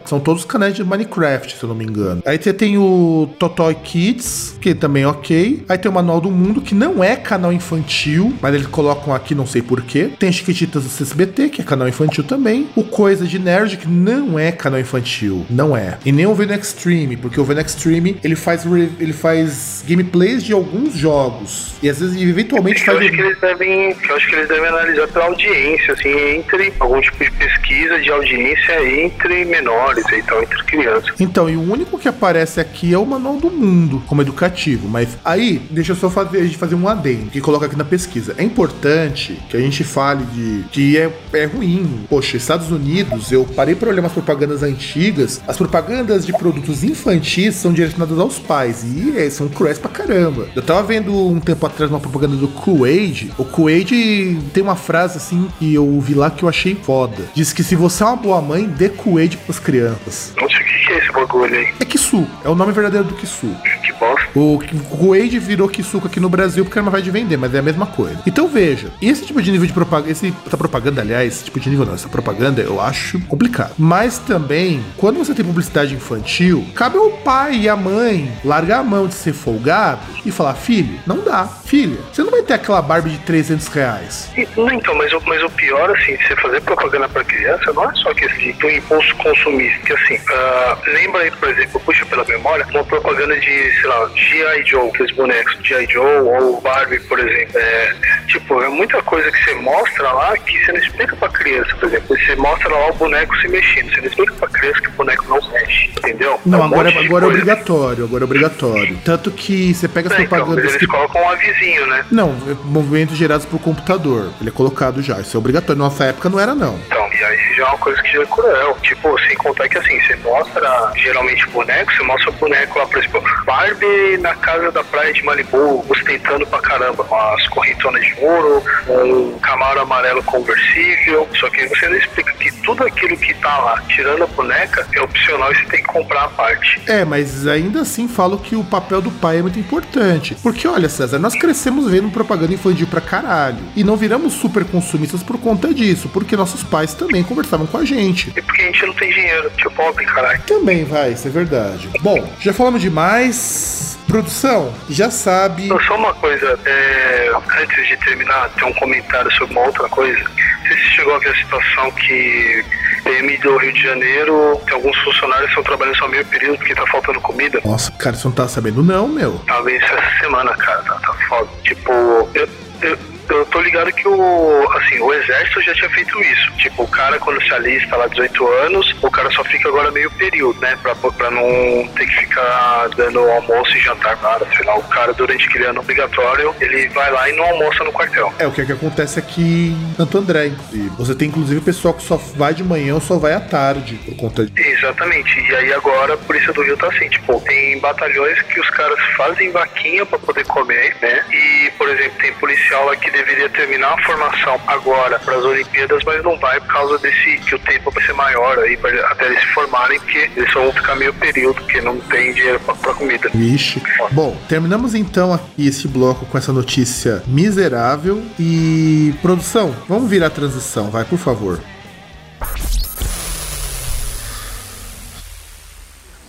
são 0.06 0.20
todos 0.20 0.44
canais 0.46 0.74
de 0.76 0.84
Minecraft, 0.84 1.56
se 1.56 1.64
eu 1.64 1.70
não 1.70 1.76
me 1.76 1.86
engano. 1.86 2.22
Aí 2.26 2.38
você 2.42 2.54
tem 2.54 2.78
o 2.78 3.30
Totoy 3.40 3.76
Kids, 3.76 4.58
que 4.62 4.74
também 4.76 5.04
é 5.04 5.08
ok. 5.08 5.64
Aí 5.68 5.78
tem 5.78 5.90
o 5.90 5.94
Manual 5.94 6.20
do 6.22 6.32
Mundo, 6.32 6.62
que 6.62 6.74
não 6.76 7.04
é 7.04 7.16
canal 7.16 7.52
infantil, 7.54 8.27
mas 8.42 8.54
eles 8.54 8.68
colocam 8.68 9.14
aqui, 9.14 9.34
não 9.36 9.46
sei 9.46 9.62
porquê. 9.62 10.10
Tem 10.20 10.32
Chiquititas 10.32 10.84
do 10.84 10.90
CSBT, 10.90 11.50
que 11.50 11.62
é 11.62 11.64
canal 11.64 11.88
infantil 11.88 12.24
também. 12.24 12.68
O 12.76 12.84
Coisa 12.84 13.26
de 13.26 13.40
Nerd, 13.40 13.78
que 13.78 13.88
não 13.88 14.38
é 14.38 14.52
canal 14.52 14.80
infantil. 14.80 15.46
Não 15.50 15.76
é. 15.76 15.98
E 16.06 16.12
nem 16.12 16.26
o 16.26 16.34
Venom 16.36 16.56
Extreme, 16.56 17.18
porque 17.18 17.40
o 17.40 17.44
Venom 17.44 17.62
Extreme, 17.62 18.18
ele 18.24 18.36
faz, 18.36 18.66
ele 19.00 19.14
faz 19.14 19.84
gameplays 19.88 20.44
de 20.44 20.54
alguns 20.54 20.94
jogos. 20.96 21.76
E 21.82 21.90
às 21.90 22.00
vezes, 22.00 22.20
eventualmente, 22.22 22.80
Eu 22.82 22.86
faz... 22.86 22.98
acho 23.00 23.12
que 23.12 23.22
eles 23.22 23.40
devem, 23.40 23.96
eu 24.10 24.16
acho 24.16 24.28
que 24.28 24.36
eles 24.36 24.48
devem 24.48 24.68
analisar 24.68 25.08
pela 25.08 25.26
audiência, 25.26 25.94
assim, 25.94 26.38
entre 26.38 26.74
algum 26.80 27.02
tipo 27.02 27.24
de 27.24 27.32
pesquisa 27.32 28.00
de 28.00 28.12
audiência 28.12 29.02
entre 29.04 29.46
menores 29.46 30.06
e 30.12 30.22
tal, 30.24 30.42
entre 30.42 30.64
crianças. 30.64 31.14
Então, 31.20 31.50
e 31.50 31.56
o 31.56 31.72
único 31.72 31.98
que 31.98 32.08
aparece 32.08 32.60
aqui 32.60 32.94
é 32.94 32.98
o 32.98 33.06
Manual 33.06 33.38
do 33.38 33.50
Mundo, 33.50 34.02
como 34.08 34.22
educativo. 34.22 34.88
Mas 34.88 35.18
aí, 35.24 35.62
deixa 35.70 35.92
eu 35.92 35.96
só 35.96 36.10
fazer, 36.10 36.40
a 36.40 36.44
gente 36.44 36.58
fazer 36.58 36.76
um 36.76 36.88
adendo, 36.88 37.30
que 37.30 37.42
coloca 37.42 37.66
aqui 37.66 37.78
na 37.78 37.86
pesquisa. 37.86 38.17
É 38.38 38.44
importante 38.44 39.40
que 39.50 39.58
a 39.58 39.60
gente 39.60 39.84
fale 39.84 40.26
de 40.26 40.66
que 40.72 40.98
é, 40.98 41.12
é 41.34 41.46
ruim. 41.46 42.06
Poxa, 42.10 42.38
Estados 42.38 42.72
Unidos, 42.72 43.32
eu 43.32 43.46
parei 43.46 43.76
para 43.76 43.90
olhar 43.90 44.02
umas 44.02 44.12
propagandas 44.12 44.64
antigas. 44.64 45.42
As 45.48 45.58
propagandas 45.58 46.26
de 46.26 46.34
produtos 46.34 46.84
infantis 46.84 47.56
são 47.56 47.72
direcionadas 47.72 48.20
aos 48.20 48.40
pais. 48.40 48.84
E 48.84 49.18
é, 49.18 49.30
são 49.30 49.48
cruéis 49.48 49.78
pra 49.78 49.90
caramba. 49.90 50.48
Eu 50.56 50.62
tava 50.62 50.84
vendo 50.84 51.14
um 51.14 51.40
tempo 51.40 51.66
atrás 51.66 51.90
uma 51.90 52.00
propaganda 52.00 52.36
do 52.36 52.48
Kool-Aid. 52.48 53.32
O 53.38 53.46
Kool-Aid 53.46 54.40
tem 54.54 54.64
uma 54.64 54.76
frase 54.76 55.18
assim 55.18 55.48
que 55.60 55.74
eu 55.74 55.86
ouvi 55.86 56.14
lá 56.14 56.30
que 56.30 56.44
eu 56.44 56.50
achei 56.50 56.76
foda. 56.76 57.24
Diz 57.34 57.54
que 57.54 57.64
se 57.64 57.76
você 57.76 58.04
é 58.04 58.06
uma 58.08 58.16
boa 58.16 58.42
mãe, 58.42 58.66
dê 58.66 58.90
Kool-Aid 58.90 59.38
pras 59.38 59.60
crianças. 59.60 60.34
Não 60.40 60.50
sei 60.50 60.60
o 60.60 60.66
que 60.66 60.88
que 60.88 60.94
é 60.94 60.98
esse 60.98 61.12
bagulho 61.12 61.54
aí. 61.54 61.74
É 61.80 61.86
Kisu, 61.86 62.26
é 62.44 62.50
o 62.50 62.56
nome 62.56 62.72
verdadeiro 62.72 63.06
do 63.06 63.14
Kisu. 63.16 63.54
Que 63.86 63.94
bosta. 63.94 64.28
O 64.36 64.60
Kuwait 64.90 65.38
virou 65.40 65.68
Kisuko 65.68 66.08
aqui 66.08 66.20
no 66.20 66.30
Brasil 66.30 66.64
porque 66.64 66.78
era 66.78 66.84
uma 66.84 66.92
vai 66.92 67.02
de 67.02 67.12
vender, 67.12 67.38
mas 67.38 67.54
é 67.54 67.60
a 67.60 67.62
mesma 67.62 67.86
coisa. 67.86 68.07
Então 68.26 68.48
veja, 68.48 68.90
esse 69.02 69.26
tipo 69.26 69.42
de 69.42 69.52
nível 69.52 69.68
de 69.68 69.74
propaganda, 69.74 70.12
esse, 70.12 70.34
essa 70.46 70.58
propaganda, 70.58 71.02
aliás, 71.02 71.34
esse 71.34 71.46
tipo 71.46 71.60
de 71.60 71.70
nível 71.70 71.86
não, 71.86 71.94
essa 71.94 72.10
propaganda 72.10 72.62
eu 72.62 72.80
acho 72.82 73.20
complicado. 73.22 73.74
Mas 73.78 74.18
também, 74.20 74.84
quando 74.96 75.18
você 75.18 75.34
tem 75.34 75.46
publicidade 75.46 75.94
infantil, 75.94 76.66
cabe 76.76 76.98
ao 76.98 77.10
pai 77.10 77.58
e 77.58 77.70
à 77.70 77.76
mãe 77.76 78.32
largar 78.44 78.80
a 78.80 78.84
mão 78.84 79.08
de 79.08 79.14
ser 79.14 79.34
folgado 79.34 80.02
e 80.26 80.32
falar: 80.32 80.54
filho, 80.56 81.00
não 81.06 81.24
dá. 81.24 81.46
Filha, 81.48 81.98
você 82.12 82.24
não 82.24 82.32
vai 82.32 82.42
ter 82.42 82.54
aquela 82.54 82.82
Barbie 82.82 83.12
de 83.12 83.20
300 83.20 83.68
reais. 83.68 84.30
Não, 84.56 84.72
então, 84.72 84.96
mas, 84.96 85.12
mas 85.26 85.44
o 85.44 85.50
pior, 85.52 85.90
assim, 85.92 86.16
de 86.16 86.28
você 86.28 86.36
fazer 86.38 86.62
propaganda 86.62 87.10
pra 87.10 87.24
criança 87.24 87.74
não 87.74 87.90
é 87.90 87.94
só 87.96 88.14
que 88.14 88.26
assim, 88.26 88.52
do 88.54 88.70
impulso 88.70 89.16
consumista. 89.18 89.80
Que 89.86 89.94
assim, 89.94 90.20
ah, 90.30 90.78
lembra 90.88 91.22
aí, 91.22 91.32
por 91.32 91.50
exemplo, 91.50 91.80
puxa 91.82 92.06
pela 92.06 92.24
memória, 92.26 92.66
uma 92.70 92.84
propaganda 92.84 93.38
de, 93.40 93.72
sei 93.82 93.86
lá, 93.86 94.10
G.I. 94.16 94.66
Joe, 94.66 94.90
aqueles 94.90 95.12
bonecos 95.16 95.58
G.I. 95.64 95.88
Joe 95.92 96.06
ou 96.06 96.62
Barbie, 96.62 97.00
por 97.02 97.20
exemplo. 97.20 97.58
É, 97.58 97.96
tipo, 98.28 98.62
é 98.62 98.68
muita 98.70 99.02
coisa 99.04 99.32
que 99.32 99.44
você 99.46 99.54
mostra 99.56 100.12
lá 100.12 100.38
que 100.38 100.66
você 100.66 100.72
não 100.72 100.80
explica 100.80 101.16
pra 101.16 101.30
criança, 101.30 101.76
por 101.76 101.88
exemplo. 101.88 102.18
Você 102.18 102.36
mostra 102.36 102.70
lá 102.70 102.90
o 102.90 102.94
boneco 102.94 103.36
se 103.38 103.48
mexendo, 103.48 103.90
você 103.92 104.02
não 104.02 104.08
explica 104.08 104.34
pra 104.34 104.48
criança 104.50 104.82
que 104.82 104.88
o 104.88 104.92
boneco 104.92 105.26
não 105.28 105.52
mexe, 105.52 105.90
entendeu? 105.98 106.40
Não, 106.46 106.60
É 106.60 106.62
um 106.62 106.66
agora, 106.66 106.92
de 106.92 106.98
agora 107.06 107.26
é 107.26 107.28
obrigatório, 107.28 108.04
agora 108.06 108.24
é 108.24 108.26
obrigatório. 108.26 108.98
Tanto 109.04 109.32
que 109.32 109.74
você 109.74 109.88
pega 109.88 110.08
as 110.14 110.20
É, 110.20 110.24
então, 110.24 110.38
propagandas 110.38 110.66
eles 110.66 110.78
que. 110.78 110.88
colocam 110.88 111.22
um 111.22 111.30
avisinho, 111.30 111.86
né? 111.88 112.06
Não, 112.12 112.30
é 112.48 112.54
movimentos 112.66 113.18
gerados 113.18 113.46
por 113.46 113.60
computador. 113.60 114.32
Ele 114.40 114.50
é 114.50 114.54
colocado 114.54 115.02
já. 115.02 115.20
Isso 115.20 115.36
é 115.36 115.40
obrigatório. 115.40 115.78
Nossa 115.82 116.06
época 116.06 116.30
não 116.30 116.40
era, 116.40 116.54
não. 116.56 116.76
Então, 116.88 117.08
e 117.14 117.24
aí 117.24 117.54
já 117.56 117.64
é 117.64 117.68
uma 117.68 117.78
coisa 117.78 118.02
que 118.02 118.12
já 118.14 118.22
é 118.22 118.26
cruel. 118.26 118.78
Tipo, 118.82 119.20
sem 119.28 119.36
contar 119.38 119.68
que 119.70 119.78
assim, 119.78 120.00
você 120.02 120.16
mostra 120.18 120.92
geralmente 120.96 121.48
boneco, 121.50 121.92
você 121.94 122.04
mostra 122.04 122.30
o 122.30 122.34
boneco 122.34 122.80
lá, 122.80 122.86
por 122.86 122.98
exemplo, 122.98 123.24
Barbie 123.46 124.18
na 124.20 124.36
casa 124.36 124.72
da 124.72 124.84
praia 124.84 125.14
de 125.14 125.24
Malibu, 125.24 125.86
ostentando 125.90 126.46
pra 126.48 126.60
caramba, 126.60 127.04
com 127.04 127.16
as 127.16 127.48
correntonas 127.78 128.06
de 128.06 128.16
ouro, 128.20 128.64
um 128.90 129.40
camaro 129.40 129.82
amarelo 129.82 130.24
conversível. 130.24 131.28
Só 131.40 131.50
que 131.50 131.68
você 131.68 131.88
não 131.88 131.98
explica 131.98 132.34
que 132.34 132.52
tudo 132.64 132.84
aquilo 132.84 133.16
que 133.18 133.34
tá 133.36 133.58
lá, 133.60 133.82
tirando 133.88 134.24
a 134.24 134.28
boneca, 134.28 134.88
é 134.94 135.02
opcional 135.02 135.52
e 135.52 135.56
você 135.56 135.66
tem 135.66 135.82
que 135.82 135.88
comprar 135.88 136.26
a 136.26 136.30
parte. 136.30 136.82
É, 136.88 137.06
mas 137.06 137.48
ainda 137.48 137.82
assim 137.82 138.08
falo 138.08 138.38
que 138.38 138.56
o 138.56 138.64
papel 138.64 139.02
do 139.02 139.12
pai 139.12 139.38
é 139.40 139.42
muito 139.42 139.60
importante. 139.60 140.36
Porque 140.42 140.68
olha, 140.68 140.90
César, 140.90 141.20
nós 141.20 141.36
crescemos 141.36 141.90
vendo 141.90 142.10
propaganda 142.10 142.54
infantil 142.54 142.88
pra 142.88 143.02
caralho. 143.02 143.60
E 143.76 143.84
não 143.84 143.96
viramos 143.96 144.34
super 144.34 144.66
consumistas 144.66 145.24
por 145.24 145.40
conta 145.40 145.74
disso. 145.74 146.10
Porque 146.10 146.36
nossos 146.36 146.64
pais 146.64 146.94
também 146.94 147.24
conversavam 147.24 147.68
com 147.68 147.78
a 147.78 147.86
gente. 147.86 148.34
E 148.36 148.42
porque 148.42 148.62
a 148.62 148.66
gente 148.66 148.86
não 148.86 148.94
tem 148.94 149.10
dinheiro, 149.12 149.50
tipo, 149.56 149.72
pobre, 149.72 150.06
caralho. 150.06 150.42
Também 150.44 150.84
vai, 150.84 151.12
isso 151.12 151.28
é 151.28 151.32
verdade. 151.32 151.90
Bom, 152.02 152.28
já 152.40 152.54
falamos 152.54 152.82
demais. 152.82 153.98
Produção, 154.08 154.74
já 154.90 155.12
sabe. 155.12 155.68
Só 155.86 155.96
uma 155.96 156.14
coisa, 156.14 156.60
é, 156.66 157.32
antes 157.62 157.88
de 157.88 157.98
terminar, 157.98 158.50
tem 158.52 158.68
um 158.68 158.74
comentário 158.74 159.32
sobre 159.34 159.54
uma 159.54 159.66
outra 159.66 159.88
coisa. 159.90 160.24
Não 160.24 160.68
sei 160.68 160.78
se 160.78 160.84
você 160.84 160.96
chegou 160.96 161.16
a 161.16 161.20
ver 161.20 161.30
a 161.30 161.36
situação 161.36 161.92
que 161.92 162.66
PM 163.04 163.38
do 163.38 163.58
Rio 163.58 163.74
de 163.74 163.84
Janeiro, 163.84 164.62
tem 164.66 164.76
alguns 164.76 164.98
funcionários 165.00 165.50
estão 165.50 165.64
trabalhando 165.64 165.98
só 165.98 166.08
meio 166.08 166.26
período 166.26 166.58
porque 166.58 166.76
tá 166.76 166.86
faltando 166.88 167.22
comida. 167.22 167.62
Nossa, 167.64 167.92
cara, 167.92 168.16
você 168.16 168.28
não 168.28 168.36
tá 168.36 168.48
sabendo, 168.48 168.84
não, 168.84 169.08
meu. 169.08 169.42
Isso 169.68 169.86
essa 169.86 170.20
semana, 170.20 170.56
cara, 170.56 170.82
tá, 170.84 170.96
tá 170.96 171.14
foda. 171.28 171.50
Tipo, 171.64 171.92
eu, 172.34 172.50
eu, 172.82 172.98
eu 173.30 173.46
tô 173.46 173.60
ligado 173.62 173.92
que 173.92 174.08
o, 174.08 174.70
assim, 174.78 175.00
o 175.00 175.14
exército 175.14 175.62
já 175.62 175.74
tinha 175.74 175.90
feito 175.90 176.20
isso. 176.22 176.52
Tipo, 176.58 176.84
o 176.84 176.88
cara 176.88 177.20
quando 177.20 177.42
se 177.44 177.54
alista 177.54 177.96
lá 177.96 178.08
18 178.08 178.48
anos, 178.48 178.96
o 179.02 179.12
cara 179.12 179.30
só 179.32 179.44
fica 179.44 179.70
agora 179.70 179.92
meio 179.92 180.10
período, 180.12 180.60
né? 180.60 180.78
Pra, 180.82 180.96
pra 180.96 181.32
não 181.32 181.88
ter 181.96 182.06
que 182.06 182.16
ficar 182.16 182.90
dando 182.96 183.20
almoço 183.20 183.76
e 183.76 183.80
jantar 183.82 184.18
para, 184.18 184.46
sei 184.56 184.66
lá. 184.66 184.78
O 184.78 184.84
cara, 184.84 185.14
durante 185.14 185.48
aquele 185.48 185.66
ano 185.66 185.82
obrigatório, 185.82 186.56
ele 186.60 186.88
vai 186.90 187.12
lá 187.12 187.30
e 187.30 187.36
não 187.36 187.44
almoça 187.44 187.84
no 187.84 187.92
quartel. 187.92 188.34
É 188.40 188.48
o 188.48 188.52
que, 188.52 188.62
é 188.62 188.66
que 188.66 188.72
acontece 188.72 189.20
aqui 189.20 189.76
em 189.76 189.96
Santo 189.96 190.18
André, 190.18 190.48
inclusive. 190.48 190.90
Você 190.98 191.16
tem, 191.16 191.28
inclusive, 191.28 191.62
pessoal 191.62 191.94
que 191.94 192.04
só 192.04 192.18
vai 192.18 192.54
de 192.54 192.64
manhã 192.64 192.96
ou 192.96 193.02
só 193.02 193.18
vai 193.18 193.34
à 193.34 193.40
tarde 193.40 193.96
por 194.06 194.16
conta 194.16 194.46
de. 194.46 194.62
Exatamente. 194.62 195.40
E 195.40 195.56
aí 195.56 195.74
agora 195.74 196.14
a 196.14 196.18
Polícia 196.18 196.54
do 196.54 196.62
Rio 196.62 196.78
tá 196.78 196.88
assim, 196.88 197.10
tipo, 197.10 197.40
tem 197.42 197.80
batalhões 197.80 198.42
que 198.44 198.60
os 198.60 198.70
caras 198.72 199.00
fazem 199.16 199.52
vaquinha 199.52 200.06
pra 200.06 200.20
poder 200.20 200.46
comer, 200.46 200.96
né? 201.02 201.24
E, 201.32 201.72
por 201.78 201.90
exemplo, 201.90 202.18
tem 202.20 202.34
policial 202.34 202.90
que 202.98 203.10
deveria 203.18 203.50
terminar 203.50 203.94
a 203.94 204.04
formação 204.04 204.60
agora 204.68 205.20
pras 205.20 205.44
Olimpíadas, 205.44 206.04
mas 206.06 206.24
não 206.24 206.38
vai 206.38 206.60
por 206.60 206.68
causa 206.68 206.98
desse 207.00 207.38
que 207.38 207.56
o 207.56 207.60
tempo 207.60 207.90
vai 207.92 208.04
ser 208.04 208.14
maior 208.14 208.60
aí 208.60 208.78
pra, 208.78 208.90
até 209.12 209.26
eles 209.26 209.40
se 209.40 209.48
formarem, 209.48 210.00
porque 210.00 210.30
eles 210.36 210.52
só 210.52 210.62
vão 210.62 210.72
ficar 210.72 210.96
meio 210.96 211.14
período, 211.14 211.56
porque 211.56 211.82
não 211.82 212.00
tem 212.00 212.34
dinheiro 212.34 212.60
pra 212.60 212.94
comida. 212.94 213.30
Vixe. 213.34 213.82
Bom, 214.12 214.38
terminamos 214.48 214.94
então 214.94 215.34
aqui 215.34 215.68
esse 215.68 215.88
bloco 215.88 216.26
com 216.26 216.38
essa 216.38 216.54
notícia 216.54 217.24
miserável. 217.26 218.24
E. 218.40 219.14
Produção, 219.22 219.76
vamos 219.88 220.10
virar 220.10 220.28
a 220.28 220.30
transição, 220.30 220.90
vai, 220.92 221.04
por 221.04 221.18
favor. 221.18 221.60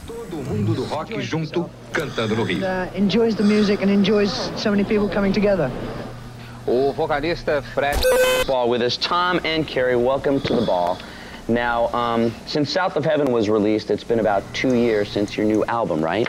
Todo 0.06 0.36
mundo 0.36 0.74
do 0.74 0.84
rock 0.84 1.20
junto 1.20 1.68
cantando 1.92 2.36
no 2.36 2.44
Rio. 2.44 2.60
uh, 2.64 2.88
enjoys 2.96 3.34
the 3.34 3.42
music 3.42 3.82
and 3.82 3.90
enjoys 3.90 4.50
so 4.56 4.70
many 4.70 4.84
people 4.84 5.08
coming 5.08 5.32
together. 5.32 5.70
O 6.70 6.92
vocalista 6.92 7.62
Fred. 7.74 7.96
ball 8.46 8.68
with 8.68 8.82
us. 8.82 8.96
Tom 8.98 9.40
and 9.44 9.66
Carrie, 9.66 9.96
welcome 9.96 10.38
to 10.40 10.54
the 10.54 10.66
ball. 10.66 10.98
Now, 11.48 11.88
um, 11.94 12.30
since 12.46 12.70
South 12.70 12.96
of 12.96 13.06
Heaven 13.06 13.32
was 13.32 13.48
released, 13.48 13.90
it's 13.90 14.04
been 14.04 14.20
about 14.20 14.42
two 14.52 14.74
years 14.76 15.08
since 15.10 15.34
your 15.34 15.46
new 15.46 15.64
album, 15.64 16.04
right? 16.04 16.28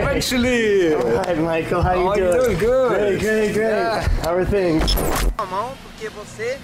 Eventually! 0.00 0.92
Hi, 0.94 1.34
Michael. 1.34 1.82
How 1.82 1.94
you 1.94 2.08
Oh, 2.10 2.14
doing? 2.14 2.32
you're 2.32 2.42
doing 2.44 2.58
good. 2.58 3.20
Great, 3.20 3.20
great, 3.20 3.52
great. 3.54 4.02
How 4.24 4.34
are 4.34 4.44
things? 4.44 4.94
a 5.38 5.44
mão, 5.46 5.72
porque 5.82 6.08
você. 6.10 6.58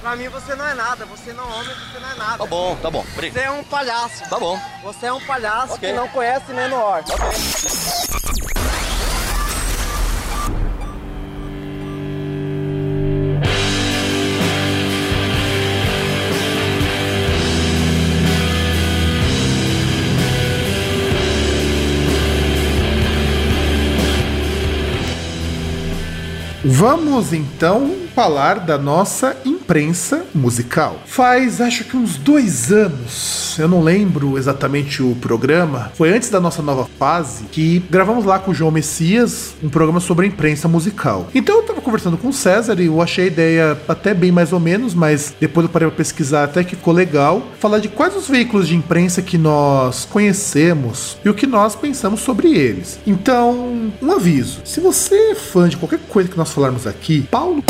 Pra 0.00 0.16
mim 0.16 0.28
você 0.28 0.54
não 0.54 0.66
é 0.66 0.74
nada, 0.74 1.04
você 1.06 1.32
não 1.32 1.44
é 1.44 1.46
homem, 1.54 1.74
você 1.92 1.98
não 2.00 2.10
é 2.10 2.14
nada. 2.16 2.38
Tá 2.38 2.46
bom, 2.46 2.76
tá 2.82 2.90
bom. 2.90 3.04
Obrigado. 3.14 3.34
Você 3.42 3.46
é 3.46 3.50
um 3.50 3.64
palhaço. 3.64 4.28
Tá 4.30 4.38
bom. 4.38 4.58
Você 4.82 5.06
é 5.06 5.12
um 5.12 5.20
palhaço 5.20 5.74
Ok. 5.74 5.90
que 5.90 5.94
não 5.96 6.08
conhece 6.08 6.52
menor. 6.52 7.02
Vamos 26.66 27.34
então 27.34 27.94
falar 28.14 28.58
da 28.58 28.78
nossa 28.78 29.36
imprensa 29.64 30.26
musical. 30.34 31.00
Faz 31.06 31.58
acho 31.58 31.84
que 31.84 31.96
uns 31.96 32.16
dois 32.18 32.70
anos, 32.70 33.56
eu 33.58 33.66
não 33.66 33.82
lembro 33.82 34.36
exatamente 34.36 35.02
o 35.02 35.16
programa, 35.16 35.90
foi 35.94 36.12
antes 36.12 36.28
da 36.28 36.38
nossa 36.38 36.60
nova 36.60 36.86
fase 36.98 37.44
que 37.50 37.82
gravamos 37.90 38.26
lá 38.26 38.38
com 38.38 38.50
o 38.50 38.54
João 38.54 38.70
Messias 38.70 39.54
um 39.62 39.70
programa 39.70 40.00
sobre 40.00 40.26
a 40.26 40.28
imprensa 40.28 40.68
musical. 40.68 41.28
Então 41.34 41.56
eu 41.56 41.62
tava 41.62 41.80
conversando 41.80 42.18
com 42.18 42.28
o 42.28 42.32
César 42.32 42.78
e 42.78 42.86
eu 42.86 43.00
achei 43.00 43.24
a 43.24 43.26
ideia 43.28 43.78
até 43.88 44.12
bem 44.12 44.30
mais 44.30 44.52
ou 44.52 44.60
menos, 44.60 44.92
mas 44.92 45.34
depois 45.40 45.64
eu 45.64 45.72
parei 45.72 45.88
pra 45.88 45.96
pesquisar 45.96 46.44
até 46.44 46.62
que 46.62 46.76
ficou 46.76 46.92
legal 46.92 47.42
falar 47.58 47.78
de 47.78 47.88
quais 47.88 48.14
os 48.14 48.28
veículos 48.28 48.68
de 48.68 48.76
imprensa 48.76 49.22
que 49.22 49.38
nós 49.38 50.04
conhecemos 50.04 51.16
e 51.24 51.28
o 51.30 51.34
que 51.34 51.46
nós 51.46 51.74
pensamos 51.74 52.20
sobre 52.20 52.54
eles. 52.54 52.98
Então, 53.06 53.90
um 54.02 54.12
aviso: 54.12 54.60
se 54.64 54.78
você 54.78 55.14
é 55.30 55.34
fã 55.34 55.68
de 55.68 55.78
qualquer 55.78 56.00
coisa 56.00 56.28
que 56.28 56.36
nós 56.36 56.50
falarmos 56.50 56.86
aqui, 56.86 57.22
Paulo. 57.30 57.64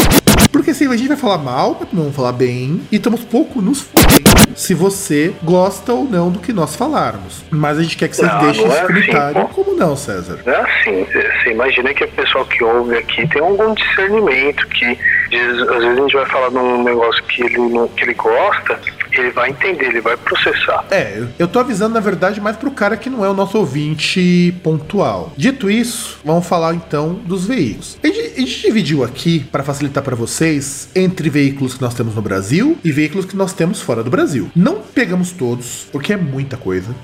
Porque 0.52 0.70
assim, 0.70 0.86
a 0.90 0.96
gente 0.96 1.08
vai 1.08 1.16
falar 1.16 1.38
mal, 1.38 1.76
mas 1.80 1.88
não 1.92 2.02
vamos 2.02 2.16
falar 2.16 2.32
bem, 2.32 2.80
e 2.90 2.96
estamos 2.96 3.22
pouco 3.24 3.60
nos 3.60 3.80
fodendo 3.80 4.24
se 4.56 4.72
você 4.72 5.34
gosta 5.42 5.92
ou 5.92 6.04
não 6.04 6.30
do 6.30 6.38
que 6.38 6.52
nós 6.52 6.76
falarmos. 6.76 7.44
Mas 7.50 7.78
a 7.78 7.82
gente 7.82 7.96
quer 7.96 8.08
que 8.08 8.16
vocês 8.16 8.30
Não, 8.32 8.40
deixem 8.40 8.64
esse 8.66 8.74
é 8.76 8.78
assim, 8.82 8.86
comentário. 8.86 9.40
pô. 9.48 9.48
Como 9.64 9.76
não, 9.76 9.96
César? 9.96 10.38
Não 10.46 10.52
é 10.52 10.60
assim, 10.60 11.04
você 11.42 11.50
imagina 11.50 11.92
que 11.92 12.04
o 12.04 12.08
pessoal 12.08 12.44
que 12.46 12.62
ouve 12.62 12.96
aqui 12.96 13.26
tem 13.28 13.42
algum 13.42 13.74
discernimento, 13.74 14.66
que 14.68 14.84
às 14.86 15.30
vezes 15.30 15.68
a 15.70 15.94
gente 15.96 16.14
vai 16.14 16.26
falar 16.26 16.50
num 16.50 16.84
negócio 16.84 17.22
que 17.24 17.42
ele, 17.42 17.58
não- 17.58 17.88
que 17.88 18.04
ele 18.04 18.14
gosta, 18.14 18.78
ele 19.20 19.30
vai 19.30 19.50
entender, 19.50 19.86
ele 19.86 20.00
vai 20.00 20.16
processar. 20.16 20.84
É, 20.90 21.22
eu- 21.38 21.48
tô 21.48 21.58
avisando, 21.60 21.94
na 21.94 22.00
verdade, 22.00 22.40
mais 22.40 22.56
pro 22.56 22.70
cara 22.70 22.96
que 22.96 23.08
não 23.08 23.24
é 23.24 23.28
o 23.28 23.34
nosso 23.34 23.56
ouvinte 23.58 24.54
pontual. 24.62 25.32
Dito 25.36 25.70
isso, 25.70 26.18
vamos 26.24 26.46
falar 26.46 26.74
então 26.74 27.14
dos 27.14 27.46
veículos. 27.46 27.96
A 28.02 28.06
gente, 28.06 28.20
a 28.36 28.40
gente 28.40 28.62
dividiu 28.62 29.04
aqui, 29.04 29.40
para 29.52 29.62
facilitar 29.62 30.02
para 30.02 30.16
vocês, 30.16 30.88
entre 30.94 31.28
veículos 31.30 31.74
que 31.74 31.82
nós 31.82 31.94
temos 31.94 32.14
no 32.14 32.22
Brasil 32.22 32.76
e 32.84 32.90
veículos 32.92 33.24
que 33.26 33.36
nós 33.36 33.52
temos 33.52 33.80
fora 33.80 34.02
do 34.02 34.10
Brasil. 34.10 34.50
Não 34.54 34.80
pegamos 34.80 35.30
todos, 35.32 35.86
porque 35.92 36.12
é 36.12 36.16
muita 36.16 36.56
coisa. 36.56 36.94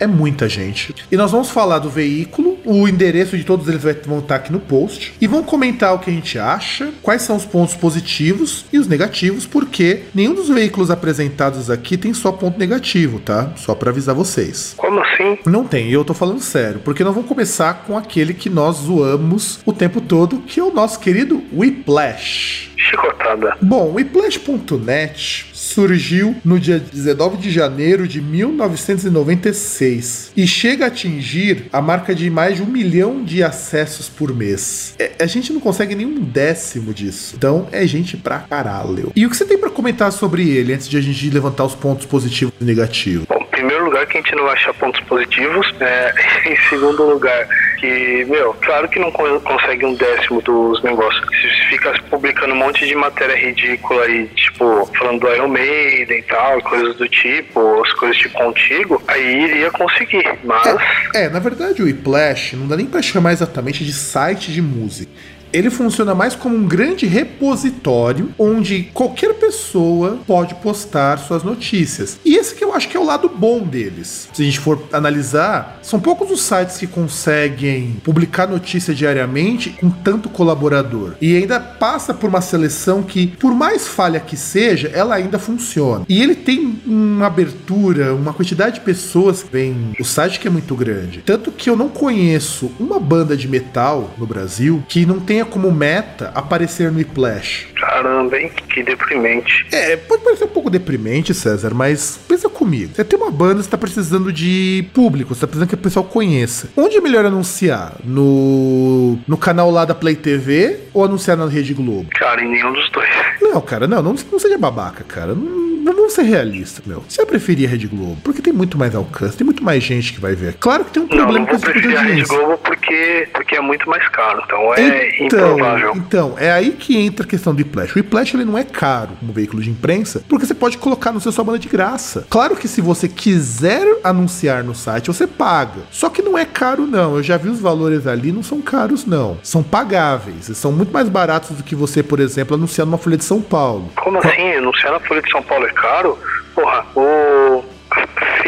É 0.00 0.06
muita 0.06 0.48
gente. 0.48 0.94
E 1.10 1.16
nós 1.16 1.32
vamos 1.32 1.50
falar 1.50 1.80
do 1.80 1.90
veículo, 1.90 2.57
o 2.68 2.86
endereço 2.86 3.36
de 3.36 3.44
todos 3.44 3.66
eles 3.66 3.82
vão 4.04 4.18
estar 4.18 4.36
aqui 4.36 4.52
no 4.52 4.60
post. 4.60 5.14
E 5.18 5.26
vamos 5.26 5.46
comentar 5.46 5.94
o 5.94 5.98
que 5.98 6.10
a 6.10 6.12
gente 6.12 6.38
acha, 6.38 6.92
quais 7.02 7.22
são 7.22 7.34
os 7.36 7.46
pontos 7.46 7.74
positivos 7.74 8.66
e 8.70 8.78
os 8.78 8.86
negativos, 8.86 9.46
porque 9.46 10.02
nenhum 10.14 10.34
dos 10.34 10.50
veículos 10.50 10.90
apresentados 10.90 11.70
aqui 11.70 11.96
tem 11.96 12.12
só 12.12 12.30
ponto 12.30 12.58
negativo, 12.58 13.20
tá? 13.20 13.52
Só 13.56 13.74
pra 13.74 13.90
avisar 13.90 14.14
vocês. 14.14 14.74
Como 14.76 15.00
assim? 15.00 15.38
Não 15.46 15.64
tem, 15.64 15.88
e 15.88 15.94
eu 15.94 16.04
tô 16.04 16.12
falando 16.12 16.40
sério, 16.40 16.80
porque 16.84 17.02
nós 17.02 17.14
vamos 17.14 17.28
começar 17.28 17.84
com 17.86 17.96
aquele 17.96 18.34
que 18.34 18.50
nós 18.50 18.76
zoamos 18.76 19.60
o 19.64 19.72
tempo 19.72 20.00
todo, 20.00 20.38
que 20.40 20.60
é 20.60 20.62
o 20.62 20.72
nosso 20.72 21.00
querido 21.00 21.42
Whiplash. 21.52 22.70
Chicotada. 22.76 23.56
Bom, 23.62 23.94
Whiplash.net 23.94 25.47
surgiu 25.68 26.34
no 26.44 26.58
dia 26.58 26.78
19 26.78 27.36
de 27.36 27.50
janeiro 27.50 28.08
de 28.08 28.22
1996 28.22 30.32
e 30.36 30.46
chega 30.46 30.84
a 30.86 30.88
atingir 30.88 31.66
a 31.72 31.82
marca 31.82 32.14
de 32.14 32.30
mais 32.30 32.56
de 32.56 32.62
um 32.62 32.66
milhão 32.66 33.22
de 33.22 33.42
acessos 33.42 34.08
por 34.08 34.34
mês. 34.34 34.94
É, 34.98 35.12
a 35.18 35.26
gente 35.26 35.52
não 35.52 35.60
consegue 35.60 35.94
nenhum 35.94 36.20
décimo 36.20 36.94
disso. 36.94 37.34
Então 37.36 37.68
é 37.70 37.86
gente 37.86 38.16
pra 38.16 38.38
caralho. 38.38 39.12
E 39.14 39.26
o 39.26 39.30
que 39.30 39.36
você 39.36 39.44
tem 39.44 39.58
pra 39.58 39.70
comentar 39.70 40.10
sobre 40.10 40.48
ele 40.48 40.72
antes 40.72 40.88
de 40.88 40.96
a 40.96 41.00
gente 41.00 41.28
levantar 41.30 41.64
os 41.64 41.74
pontos 41.74 42.06
positivos 42.06 42.54
e 42.60 42.64
negativos? 42.64 43.26
Bom, 43.28 43.47
primeiro 43.58 43.84
lugar, 43.86 44.06
que 44.06 44.18
a 44.18 44.20
gente 44.20 44.34
não 44.34 44.44
vai 44.44 44.54
achar 44.54 44.72
pontos 44.74 45.00
positivos. 45.02 45.72
É, 45.80 46.14
em 46.50 46.56
segundo 46.68 47.04
lugar, 47.04 47.46
que, 47.78 48.24
meu, 48.28 48.54
claro 48.54 48.88
que 48.88 48.98
não 48.98 49.10
co- 49.12 49.40
consegue 49.40 49.84
um 49.84 49.94
décimo 49.94 50.40
dos 50.42 50.82
negócios. 50.82 51.24
Se 51.40 51.68
fica 51.70 51.92
publicando 52.10 52.54
um 52.54 52.56
monte 52.56 52.86
de 52.86 52.94
matéria 52.94 53.36
ridícula 53.36 54.04
aí, 54.04 54.26
tipo, 54.28 54.88
falando 54.98 55.20
do 55.20 55.28
Iron 55.34 55.48
Maiden 55.48 56.18
e 56.18 56.22
tal, 56.22 56.60
coisas 56.62 56.96
do 56.96 57.08
tipo, 57.08 57.82
as 57.84 57.92
coisas 57.94 58.16
tipo 58.16 58.36
contigo, 58.38 59.02
aí 59.08 59.42
iria 59.44 59.70
conseguir. 59.70 60.24
Mas. 60.44 60.76
É, 61.14 61.28
na 61.28 61.38
verdade 61.38 61.82
o 61.82 61.84
Whiplash 61.86 62.56
não 62.56 62.66
dá 62.66 62.76
nem 62.76 62.86
pra 62.86 63.02
chamar 63.02 63.32
exatamente 63.32 63.84
de 63.84 63.92
site 63.92 64.52
de 64.52 64.62
música. 64.62 65.10
Ele 65.52 65.70
funciona 65.70 66.14
mais 66.14 66.34
como 66.34 66.56
um 66.56 66.66
grande 66.66 67.06
repositório 67.06 68.30
onde 68.38 68.84
qualquer 68.94 69.34
pessoa 69.34 70.18
pode 70.26 70.54
postar 70.56 71.18
suas 71.18 71.42
notícias. 71.42 72.18
E 72.24 72.36
esse 72.36 72.54
que 72.54 72.64
eu 72.64 72.74
acho 72.74 72.88
que 72.88 72.96
é 72.96 73.00
o 73.00 73.04
lado 73.04 73.28
bom 73.28 73.60
deles. 73.60 74.28
Se 74.32 74.42
a 74.42 74.44
gente 74.44 74.60
for 74.60 74.82
analisar, 74.92 75.78
são 75.82 76.00
poucos 76.00 76.30
os 76.30 76.42
sites 76.42 76.76
que 76.76 76.86
conseguem 76.86 77.96
publicar 78.04 78.46
notícia 78.46 78.94
diariamente 78.94 79.70
com 79.70 79.90
tanto 79.90 80.28
colaborador. 80.28 81.14
E 81.20 81.36
ainda 81.36 81.60
passa 81.60 82.12
por 82.12 82.28
uma 82.28 82.40
seleção 82.40 83.02
que, 83.02 83.26
por 83.26 83.54
mais 83.54 83.86
falha 83.86 84.20
que 84.20 84.36
seja, 84.36 84.88
ela 84.92 85.14
ainda 85.14 85.38
funciona. 85.38 86.04
E 86.08 86.22
ele 86.22 86.34
tem 86.34 86.80
uma 86.86 87.26
abertura, 87.26 88.14
uma 88.14 88.32
quantidade 88.32 88.76
de 88.76 88.80
pessoas 88.80 89.42
que 89.42 89.52
vem 89.52 89.92
o 89.98 90.04
site 90.04 90.40
que 90.40 90.48
é 90.48 90.50
muito 90.50 90.74
grande. 90.74 91.22
Tanto 91.24 91.50
que 91.52 91.68
eu 91.68 91.76
não 91.76 91.88
conheço 91.88 92.70
uma 92.78 92.98
banda 92.98 93.36
de 93.36 93.48
metal 93.48 94.10
no 94.18 94.26
Brasil 94.26 94.82
que 94.88 95.06
não 95.06 95.20
tenha 95.38 95.44
como 95.44 95.70
meta 95.70 96.32
aparecer 96.34 96.90
no 96.90 96.98
Whiplash. 96.98 97.68
Caramba, 97.78 98.38
hein? 98.38 98.50
Que 98.68 98.82
deprimente. 98.82 99.66
É, 99.70 99.96
pode 99.96 100.22
parecer 100.24 100.44
um 100.44 100.48
pouco 100.48 100.68
deprimente, 100.68 101.32
César, 101.32 101.72
mas 101.74 102.18
pensa 102.28 102.48
comigo. 102.48 102.92
Você 102.94 103.04
tem 103.04 103.18
uma 103.18 103.30
banda, 103.30 103.62
você 103.62 103.70
tá 103.70 103.78
precisando 103.78 104.32
de 104.32 104.84
público, 104.92 105.34
você 105.34 105.42
tá 105.42 105.46
precisando 105.46 105.68
que 105.68 105.74
o 105.74 105.78
pessoal 105.78 106.04
conheça. 106.04 106.70
Onde 106.76 106.96
é 106.96 107.00
melhor 107.00 107.24
anunciar? 107.24 107.94
No, 108.04 109.18
no 109.28 109.36
canal 109.36 109.70
lá 109.70 109.84
da 109.84 109.94
Play 109.94 110.16
TV 110.16 110.80
ou 110.92 111.04
anunciar 111.04 111.36
na 111.36 111.46
Rede 111.46 111.72
Globo? 111.74 112.08
Cara, 112.18 112.42
em 112.42 112.48
nenhum 112.50 112.72
dos 112.72 112.90
dois. 112.90 113.08
Não, 113.40 113.60
cara, 113.60 113.86
não, 113.86 114.02
não, 114.02 114.14
não 114.32 114.38
seja 114.38 114.58
babaca, 114.58 115.04
cara. 115.04 115.34
Não, 115.34 115.68
não 115.78 115.94
vamos 115.94 116.12
ser 116.12 116.22
realistas, 116.22 116.84
meu. 116.84 117.02
Você 117.08 117.24
preferia 117.24 117.68
a 117.68 117.70
Rede 117.70 117.86
Globo, 117.86 118.18
porque 118.24 118.42
tem 118.42 118.52
muito 118.52 118.76
mais 118.76 118.94
alcance, 118.94 119.36
tem 119.36 119.44
muito 119.44 119.62
mais 119.62 119.82
gente 119.82 120.12
que 120.12 120.20
vai 120.20 120.34
ver. 120.34 120.54
Claro 120.54 120.84
que 120.84 120.90
tem 120.92 121.02
um 121.02 121.06
Não, 121.06 121.16
problema 121.16 121.38
não 121.38 121.46
com 121.46 121.56
vou 121.56 121.56
esse 121.56 121.66
de 121.66 121.72
preferir 121.72 121.98
a 121.98 122.02
Rede. 122.02 122.28
Globo 122.28 122.58
porque, 122.58 123.28
porque 123.32 123.56
é 123.56 123.60
muito 123.60 123.88
mais 123.88 124.06
caro. 124.08 124.42
Então 124.44 124.74
é 124.74 125.24
Então, 125.28 125.52
improvável. 125.52 125.92
então, 125.94 126.34
é 126.38 126.50
aí 126.50 126.72
que 126.72 126.96
entra 126.96 127.24
a 127.24 127.28
questão 127.28 127.54
do 127.54 127.58
Whiplash. 127.58 127.92
O 127.94 127.98
Whiplash 127.98 128.34
ele 128.34 128.44
não 128.44 128.56
é 128.56 128.64
caro 128.64 129.10
como 129.20 129.32
veículo 129.32 129.62
de 129.62 129.70
imprensa, 129.70 130.22
porque 130.28 130.46
você 130.46 130.54
pode 130.54 130.78
colocar 130.78 131.12
no 131.12 131.20
seu 131.20 131.30
sua 131.30 131.44
banda 131.44 131.58
de 131.58 131.68
graça. 131.68 132.26
Claro 132.28 132.56
que 132.56 132.66
se 132.66 132.80
você 132.80 133.08
quiser 133.08 134.00
anunciar 134.02 134.64
no 134.64 134.74
site, 134.74 135.08
você 135.08 135.26
paga. 135.26 135.82
Só 135.90 136.08
que 136.08 136.22
não 136.22 136.36
é 136.36 136.44
caro 136.44 136.86
não. 136.86 137.16
Eu 137.16 137.22
já 137.22 137.36
vi 137.36 137.48
os 137.48 137.60
valores 137.60 138.06
ali, 138.06 138.32
não 138.32 138.42
são 138.42 138.60
caros 138.60 139.06
não. 139.06 139.38
São 139.42 139.62
pagáveis. 139.62 140.46
São 140.54 140.72
muito 140.72 140.92
mais 140.92 141.08
baratos 141.08 141.50
do 141.56 141.62
que 141.62 141.74
você, 141.74 142.02
por 142.02 142.20
exemplo, 142.20 142.56
anunciar 142.56 142.86
numa 142.86 142.98
folha 142.98 143.16
de 143.16 143.24
São 143.24 143.40
Paulo. 143.40 143.90
Como 143.96 144.18
assim? 144.18 144.52
Anunciar 144.54 144.92
na 144.92 145.00
Folha 145.00 145.22
de 145.22 145.30
São 145.30 145.42
Paulo 145.42 145.66
é 145.66 145.72
caro? 145.72 146.18
Porra, 146.54 146.84
o 146.96 147.62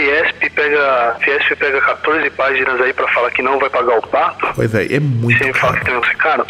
Fiesp 0.00 0.54
pega, 0.54 1.16
Fiesp 1.20 1.56
pega 1.56 1.80
14 1.82 2.30
páginas 2.30 2.80
aí 2.80 2.92
pra 2.94 3.06
falar 3.08 3.30
que 3.32 3.42
não 3.42 3.58
vai 3.58 3.68
pagar 3.68 3.98
o 3.98 4.02
pato? 4.06 4.48
Pois 4.54 4.74
é, 4.74 4.94
é 4.94 5.00
muito 5.00 5.36
Você 5.36 5.44
me 5.44 5.52
fala 5.52 5.78
que 5.78 5.84
tem 5.84 6.00
que 6.00 6.08
ser 6.08 6.16
caro? 6.16 6.46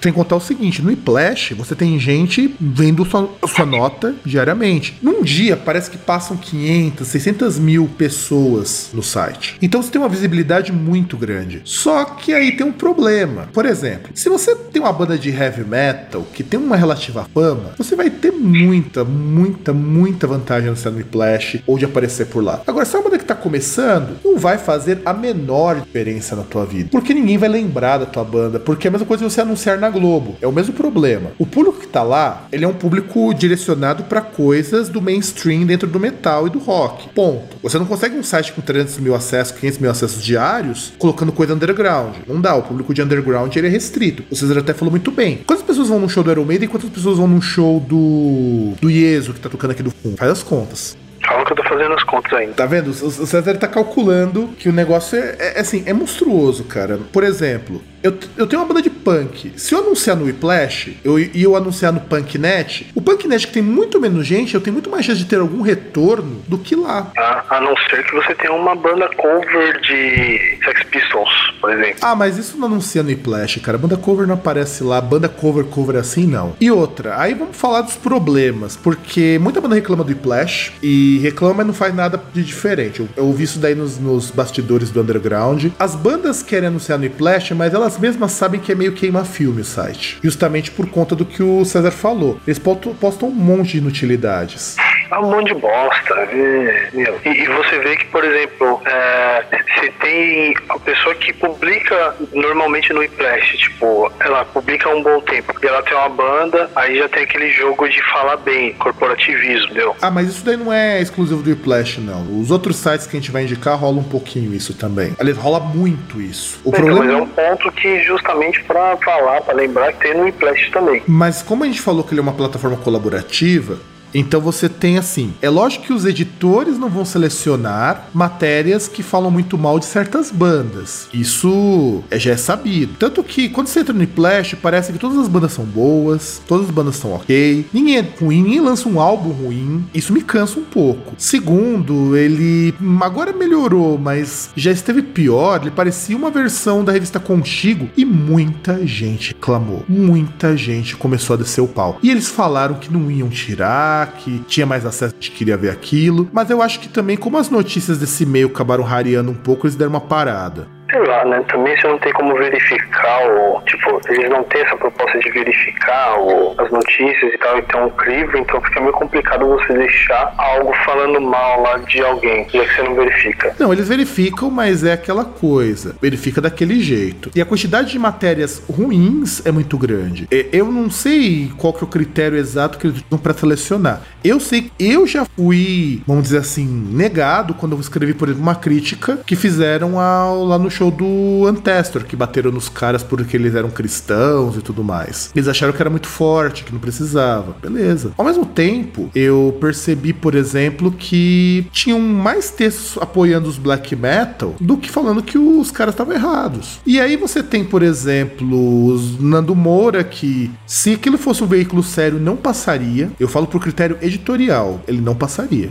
Sem 0.00 0.12
contar 0.12 0.36
o 0.36 0.40
seguinte, 0.40 0.82
no 0.82 0.88
Whiplash 0.88 1.54
você 1.54 1.76
tem 1.76 1.98
gente 1.98 2.54
vendo 2.60 3.04
sua, 3.04 3.30
sua 3.46 3.64
nota 3.64 4.14
diariamente. 4.24 4.98
Num 5.02 5.22
dia 5.22 5.56
parece 5.56 5.90
que 5.90 5.98
passam 5.98 6.36
500, 6.36 7.06
600 7.06 7.58
mil 7.58 7.88
pessoas 7.96 8.90
no 8.92 9.02
site. 9.02 9.56
Então 9.62 9.80
você 9.80 9.92
tem 9.92 10.00
uma 10.00 10.08
visibilidade 10.08 10.72
muito 10.72 11.16
grande. 11.16 11.60
Só 11.64 12.04
que 12.04 12.32
aí 12.34 12.52
tem 12.56 12.66
um 12.66 12.72
problema. 12.72 13.48
Por 13.52 13.64
exemplo, 13.64 14.10
se 14.14 14.28
você 14.28 14.56
tem 14.56 14.82
uma 14.82 14.92
banda 14.92 15.16
de 15.16 15.30
heavy 15.30 15.64
metal 15.64 16.26
que 16.34 16.42
tem 16.42 16.58
uma 16.58 16.76
relativa 16.76 17.26
fama, 17.32 17.74
você 17.78 17.94
vai 17.94 18.10
ter 18.10 18.32
muita, 18.32 19.04
muita, 19.04 19.72
muita 19.72 20.26
vantagem 20.26 20.70
no 20.70 20.76
ser 20.76 20.90
no 20.90 20.96
Whiplash 20.96 21.62
ou 21.66 21.78
de 21.78 21.84
aparecer 21.84 22.26
por 22.26 22.42
lá. 22.42 22.60
Agora, 22.72 22.86
se 22.86 22.96
é 22.96 22.98
uma 22.98 23.04
banda 23.04 23.18
que 23.18 23.26
tá 23.26 23.34
começando, 23.34 24.16
não 24.24 24.38
vai 24.38 24.56
fazer 24.56 25.02
a 25.04 25.12
menor 25.12 25.78
diferença 25.78 26.34
na 26.34 26.42
tua 26.42 26.64
vida. 26.64 26.88
Porque 26.90 27.12
ninguém 27.12 27.36
vai 27.36 27.50
lembrar 27.50 27.98
da 27.98 28.06
tua 28.06 28.24
banda. 28.24 28.58
Porque 28.58 28.86
é 28.86 28.88
a 28.88 28.92
mesma 28.92 29.06
coisa 29.06 29.28
você 29.28 29.42
anunciar 29.42 29.76
na 29.78 29.90
Globo. 29.90 30.36
É 30.40 30.46
o 30.46 30.52
mesmo 30.52 30.72
problema. 30.72 31.32
O 31.38 31.44
público 31.44 31.80
que 31.80 31.86
tá 31.86 32.02
lá, 32.02 32.46
ele 32.50 32.64
é 32.64 32.68
um 32.68 32.72
público 32.72 33.34
direcionado 33.34 34.04
pra 34.04 34.22
coisas 34.22 34.88
do 34.88 35.02
mainstream 35.02 35.66
dentro 35.66 35.86
do 35.86 36.00
metal 36.00 36.46
e 36.46 36.50
do 36.50 36.58
rock. 36.58 37.10
Ponto. 37.10 37.58
Você 37.62 37.78
não 37.78 37.84
consegue 37.84 38.16
um 38.16 38.22
site 38.22 38.54
com 38.54 38.62
300 38.62 38.96
mil 39.00 39.14
acessos, 39.14 39.52
500 39.52 39.78
mil 39.78 39.90
acessos 39.90 40.24
diários, 40.24 40.94
colocando 40.98 41.30
coisa 41.30 41.52
underground. 41.52 42.14
Não 42.26 42.40
dá. 42.40 42.54
O 42.54 42.62
público 42.62 42.94
de 42.94 43.02
underground 43.02 43.54
ele 43.54 43.66
é 43.66 43.70
restrito. 43.70 44.24
César 44.34 44.60
até 44.60 44.72
falou 44.72 44.90
muito 44.90 45.10
bem. 45.10 45.42
Quantas 45.46 45.66
pessoas 45.66 45.88
vão 45.88 46.00
num 46.00 46.08
show 46.08 46.24
do 46.24 46.30
Iron 46.30 46.46
Maiden 46.46 46.64
e 46.64 46.70
quantas 46.70 46.88
pessoas 46.88 47.18
vão 47.18 47.28
num 47.28 47.42
show 47.42 47.80
do 47.80 48.72
do 48.80 48.88
Ieso 48.88 49.34
que 49.34 49.40
tá 49.40 49.50
tocando 49.50 49.72
aqui 49.72 49.82
do 49.82 49.90
fundo? 49.90 50.16
Faz 50.16 50.30
as 50.30 50.42
contas. 50.42 51.01
Calma 51.32 51.46
que 51.46 51.52
eu 51.52 51.56
tô 51.56 51.64
fazendo 51.64 51.94
as 51.94 52.04
contas 52.04 52.32
ainda. 52.34 52.52
Tá 52.52 52.66
vendo? 52.66 52.90
O 52.90 52.92
César 52.92 53.56
tá 53.56 53.66
calculando 53.66 54.48
que 54.58 54.68
o 54.68 54.72
negócio 54.72 55.18
é, 55.18 55.36
é, 55.38 55.60
assim, 55.60 55.82
é 55.86 55.92
monstruoso, 55.92 56.64
cara. 56.64 56.98
Por 57.10 57.24
exemplo, 57.24 57.80
eu, 58.02 58.18
eu 58.36 58.46
tenho 58.46 58.60
uma 58.60 58.68
banda 58.68 58.82
de 58.82 58.90
punk. 58.90 59.52
Se 59.56 59.74
eu 59.74 59.80
anunciar 59.80 60.16
no 60.16 60.24
Whiplash 60.24 60.98
eu, 61.04 61.18
e 61.18 61.42
eu 61.42 61.56
anunciar 61.56 61.92
no 61.92 62.00
Punknet, 62.00 62.90
o 62.94 63.00
Punknet 63.00 63.46
que 63.46 63.52
tem 63.52 63.62
muito 63.62 64.00
menos 64.00 64.26
gente, 64.26 64.54
eu 64.54 64.60
tenho 64.60 64.74
muito 64.74 64.90
mais 64.90 65.04
chance 65.04 65.18
de 65.18 65.26
ter 65.26 65.38
algum 65.38 65.62
retorno 65.62 66.42
do 66.48 66.58
que 66.58 66.74
lá. 66.74 67.10
A, 67.16 67.56
a 67.56 67.60
não 67.60 67.74
ser 67.88 68.04
que 68.04 68.14
você 68.14 68.34
tenha 68.34 68.52
uma 68.52 68.74
banda 68.74 69.08
cover 69.16 69.80
de 69.80 70.58
Sex 70.64 70.82
Pistols, 70.90 71.54
por 71.60 71.72
exemplo. 71.72 71.96
Ah, 72.02 72.14
mas 72.14 72.36
isso 72.38 72.56
não 72.58 72.66
anuncia 72.66 73.02
no 73.02 73.08
Whiplash, 73.08 73.60
cara. 73.60 73.78
Banda 73.78 73.96
cover 73.96 74.26
não 74.26 74.34
aparece 74.34 74.82
lá. 74.82 75.00
Banda 75.00 75.28
cover, 75.28 75.64
cover 75.64 75.96
assim, 75.96 76.26
não. 76.26 76.54
E 76.60 76.70
outra, 76.70 77.20
aí 77.20 77.34
vamos 77.34 77.56
falar 77.56 77.82
dos 77.82 77.96
problemas, 77.96 78.76
porque 78.76 79.38
muita 79.40 79.60
banda 79.60 79.74
reclama 79.74 80.04
do 80.04 80.08
Whiplash 80.08 80.72
e 80.82 81.18
reclama, 81.18 81.54
mas 81.54 81.66
não 81.66 81.74
faz 81.74 81.94
nada 81.94 82.20
de 82.32 82.42
diferente. 82.42 83.00
Eu, 83.00 83.08
eu 83.16 83.24
ouvi 83.26 83.44
isso 83.44 83.58
daí 83.58 83.74
nos, 83.74 83.98
nos 83.98 84.30
bastidores 84.30 84.90
do 84.90 85.00
Underground. 85.00 85.66
As 85.78 85.94
bandas 85.94 86.42
querem 86.42 86.68
anunciar 86.68 86.98
no 86.98 87.04
Whiplash, 87.04 87.54
mas 87.54 87.72
elas 87.74 87.91
mesmas 87.98 88.32
sabem 88.32 88.60
que 88.60 88.72
é 88.72 88.74
meio 88.74 88.92
queima 88.92 89.24
filme 89.24 89.60
o 89.60 89.64
site. 89.64 90.18
Justamente 90.22 90.70
por 90.70 90.88
conta 90.88 91.14
do 91.14 91.24
que 91.24 91.42
o 91.42 91.64
César 91.64 91.90
falou. 91.90 92.38
Eles 92.46 92.58
postam, 92.58 93.28
um 93.28 93.30
monte 93.32 93.72
de 93.72 93.78
inutilidades. 93.78 94.76
É 95.10 95.18
um 95.18 95.30
monte 95.30 95.48
de 95.52 95.60
bosta. 95.60 96.14
é, 96.14 96.88
meu. 96.94 97.20
E, 97.24 97.28
e 97.28 97.46
você 97.46 97.78
vê 97.80 97.96
que, 97.96 98.06
por 98.06 98.24
exemplo, 98.24 98.80
é, 98.86 99.44
você 99.78 99.90
tem 100.00 100.54
a 100.70 100.78
pessoa 100.78 101.14
que 101.14 101.32
publica 101.34 102.14
normalmente 102.32 102.92
no 102.94 103.00
Whiplash, 103.00 103.58
tipo, 103.58 104.10
ela 104.20 104.44
publica 104.46 104.88
há 104.88 104.94
um 104.94 105.02
bom 105.02 105.20
tempo. 105.20 105.52
E 105.62 105.66
ela 105.66 105.82
tem 105.82 105.94
uma 105.94 106.08
banda, 106.08 106.70
aí 106.74 106.96
já 106.98 107.08
tem 107.10 107.24
aquele 107.24 107.50
jogo 107.50 107.86
de 107.88 108.00
falar 108.10 108.38
bem, 108.38 108.72
corporativismo, 108.74 109.66
entendeu? 109.66 109.94
Ah, 110.00 110.10
mas 110.10 110.28
isso 110.28 110.44
daí 110.44 110.56
não 110.56 110.72
é 110.72 111.00
exclusivo 111.00 111.42
do 111.42 111.50
Whiplash, 111.50 112.00
não. 112.00 112.40
Os 112.40 112.50
outros 112.50 112.76
sites 112.76 113.06
que 113.06 113.16
a 113.16 113.20
gente 113.20 113.30
vai 113.30 113.42
indicar 113.42 113.78
rola 113.78 113.98
um 113.98 114.04
pouquinho 114.04 114.54
isso 114.54 114.72
também. 114.74 115.14
Aliás, 115.18 115.36
rola 115.38 115.60
muito 115.60 116.20
isso. 116.22 116.60
O 116.64 116.70
Então, 116.70 116.80
problema 116.80 117.04
mas 117.04 117.14
é 117.14 117.22
um 117.22 117.26
ponto 117.26 117.72
que 117.72 117.81
justamente 118.04 118.62
pra 118.64 118.96
falar, 118.98 119.40
pra 119.40 119.54
lembrar 119.54 119.92
que 119.92 120.00
tem 120.00 120.14
no 120.14 120.24
Whiplash 120.24 120.70
também. 120.70 121.02
Mas 121.06 121.42
como 121.42 121.64
a 121.64 121.66
gente 121.66 121.80
falou 121.80 122.04
que 122.04 122.12
ele 122.12 122.20
é 122.20 122.22
uma 122.22 122.32
plataforma 122.32 122.76
colaborativa, 122.76 123.78
então 124.14 124.40
você 124.40 124.68
tem 124.68 124.98
assim. 124.98 125.32
É 125.40 125.48
lógico 125.48 125.86
que 125.86 125.92
os 125.92 126.04
editores 126.04 126.78
não 126.78 126.88
vão 126.88 127.04
selecionar 127.04 128.08
matérias 128.12 128.88
que 128.88 129.02
falam 129.02 129.30
muito 129.30 129.56
mal 129.58 129.78
de 129.78 129.86
certas 129.86 130.30
bandas. 130.30 131.08
Isso 131.12 132.02
é, 132.10 132.18
já 132.18 132.32
é 132.32 132.36
sabido. 132.36 132.94
Tanto 132.98 133.22
que 133.22 133.48
quando 133.48 133.66
você 133.66 133.80
entra 133.80 133.92
no 133.92 134.06
Flash, 134.06 134.54
parece 134.60 134.92
que 134.92 134.98
todas 134.98 135.18
as 135.18 135.28
bandas 135.28 135.52
são 135.52 135.64
boas, 135.64 136.40
todas 136.46 136.66
as 136.66 136.72
bandas 136.72 136.96
são 136.96 137.12
ok, 137.12 137.66
ninguém 137.72 137.98
é 137.98 138.00
ruim, 138.20 138.42
ninguém 138.42 138.60
lança 138.60 138.88
um 138.88 139.00
álbum 139.00 139.30
ruim. 139.30 139.84
Isso 139.94 140.12
me 140.12 140.22
cansa 140.22 140.58
um 140.58 140.64
pouco. 140.64 141.14
Segundo, 141.18 142.16
ele 142.16 142.74
agora 143.00 143.32
melhorou, 143.32 143.98
mas 143.98 144.50
já 144.56 144.70
esteve 144.70 145.02
pior. 145.02 145.60
Ele 145.60 145.70
parecia 145.70 146.16
uma 146.16 146.30
versão 146.30 146.84
da 146.84 146.92
revista 146.92 147.18
Contigo 147.18 147.88
e 147.96 148.04
muita 148.04 148.86
gente 148.86 149.28
reclamou. 149.28 149.84
Muita 149.88 150.56
gente 150.56 150.96
começou 150.96 151.34
a 151.34 151.36
descer 151.38 151.60
o 151.60 151.68
pau. 151.68 151.98
E 152.02 152.10
eles 152.10 152.28
falaram 152.28 152.74
que 152.74 152.92
não 152.92 153.10
iam 153.10 153.28
tirar, 153.28 154.01
que 154.06 154.40
tinha 154.40 154.66
mais 154.66 154.84
acesso, 154.84 155.14
que 155.14 155.30
queria 155.30 155.56
ver 155.56 155.70
aquilo. 155.70 156.28
Mas 156.32 156.50
eu 156.50 156.62
acho 156.62 156.80
que 156.80 156.88
também, 156.88 157.16
como 157.16 157.38
as 157.38 157.50
notícias 157.50 157.98
desse 157.98 158.24
meio 158.26 158.48
acabaram 158.48 158.84
rareando 158.84 159.30
um 159.30 159.34
pouco, 159.34 159.66
eles 159.66 159.76
deram 159.76 159.92
uma 159.92 160.00
parada. 160.00 160.66
Sei 160.92 161.00
lá, 161.06 161.24
né? 161.24 161.42
Também 161.48 161.74
você 161.80 161.88
não 161.88 161.98
tem 161.98 162.12
como 162.12 162.36
verificar 162.36 163.18
o. 163.26 163.62
Tipo, 163.62 163.98
eles 164.08 164.28
não 164.30 164.44
têm 164.44 164.60
essa 164.62 164.76
proposta 164.76 165.18
de 165.20 165.30
verificar 165.30 166.18
o- 166.20 166.54
as 166.58 166.70
notícias 166.70 167.32
e 167.32 167.38
tal, 167.38 167.58
e 167.58 167.62
ter 167.62 167.76
um 167.78 167.88
crivo, 167.90 168.36
então 168.36 168.60
fica 168.60 168.78
meio 168.80 168.92
complicado 168.92 169.46
você 169.48 169.72
deixar 169.72 170.34
algo 170.36 170.72
falando 170.84 171.20
mal 171.20 171.62
lá 171.62 171.78
de 171.78 172.02
alguém, 172.02 172.46
já 172.52 172.64
que 172.64 172.74
você 172.76 172.82
não 172.82 172.94
verifica. 172.94 173.54
Não, 173.58 173.72
eles 173.72 173.88
verificam, 173.88 174.50
mas 174.50 174.84
é 174.84 174.92
aquela 174.92 175.24
coisa. 175.24 175.96
Verifica 176.00 176.40
daquele 176.40 176.80
jeito. 176.80 177.30
E 177.34 177.40
a 177.40 177.46
quantidade 177.46 177.90
de 177.90 177.98
matérias 177.98 178.62
ruins 178.68 179.44
é 179.46 179.50
muito 179.52 179.78
grande. 179.78 180.28
Eu 180.30 180.66
não 180.66 180.90
sei 180.90 181.50
qual 181.56 181.72
que 181.72 181.82
é 181.82 181.84
o 181.84 181.90
critério 181.90 182.36
exato 182.36 182.78
que 182.78 182.86
eles 182.86 183.02
usam 183.08 183.18
pra 183.18 183.32
selecionar. 183.32 184.02
Eu 184.22 184.38
sei 184.38 184.62
que 184.62 184.72
eu 184.78 185.06
já 185.06 185.24
fui, 185.24 186.02
vamos 186.06 186.24
dizer 186.24 186.38
assim, 186.38 186.66
negado 186.92 187.54
quando 187.54 187.72
eu 187.74 187.80
escrevi, 187.80 188.12
por 188.14 188.28
exemplo, 188.28 188.42
uma 188.42 188.54
crítica 188.54 189.18
que 189.26 189.34
fizeram 189.36 189.98
ao- 189.98 190.44
lá 190.44 190.58
no 190.58 190.70
show 190.70 190.81
do 190.90 191.46
Antestor, 191.46 192.04
que 192.04 192.16
bateram 192.16 192.50
nos 192.50 192.68
caras 192.68 193.02
porque 193.02 193.36
eles 193.36 193.54
eram 193.54 193.70
cristãos 193.70 194.56
e 194.56 194.60
tudo 194.62 194.82
mais. 194.82 195.30
Eles 195.34 195.48
acharam 195.48 195.72
que 195.72 195.80
era 195.82 195.90
muito 195.90 196.08
forte, 196.08 196.64
que 196.64 196.72
não 196.72 196.80
precisava. 196.80 197.54
Beleza. 197.60 198.12
Ao 198.16 198.24
mesmo 198.24 198.44
tempo, 198.46 199.10
eu 199.14 199.56
percebi, 199.60 200.12
por 200.12 200.34
exemplo, 200.34 200.90
que 200.92 201.66
tinham 201.72 201.98
mais 202.00 202.50
textos 202.50 203.00
apoiando 203.00 203.48
os 203.48 203.58
black 203.58 203.94
metal 203.96 204.54
do 204.60 204.76
que 204.76 204.90
falando 204.90 205.22
que 205.22 205.38
os 205.38 205.70
caras 205.70 205.94
estavam 205.94 206.14
errados. 206.14 206.80
E 206.86 207.00
aí 207.00 207.16
você 207.16 207.42
tem, 207.42 207.64
por 207.64 207.82
exemplo, 207.82 208.86
os 208.86 209.18
Nando 209.20 209.54
Moura, 209.54 210.02
que 210.04 210.50
se 210.66 210.94
aquilo 210.94 211.18
fosse 211.18 211.42
um 211.42 211.46
veículo 211.46 211.82
sério, 211.82 212.18
não 212.18 212.36
passaria. 212.36 213.10
Eu 213.18 213.28
falo 213.28 213.46
por 213.46 213.60
critério 213.60 213.96
editorial, 214.00 214.80
ele 214.86 215.00
não 215.00 215.14
passaria. 215.14 215.70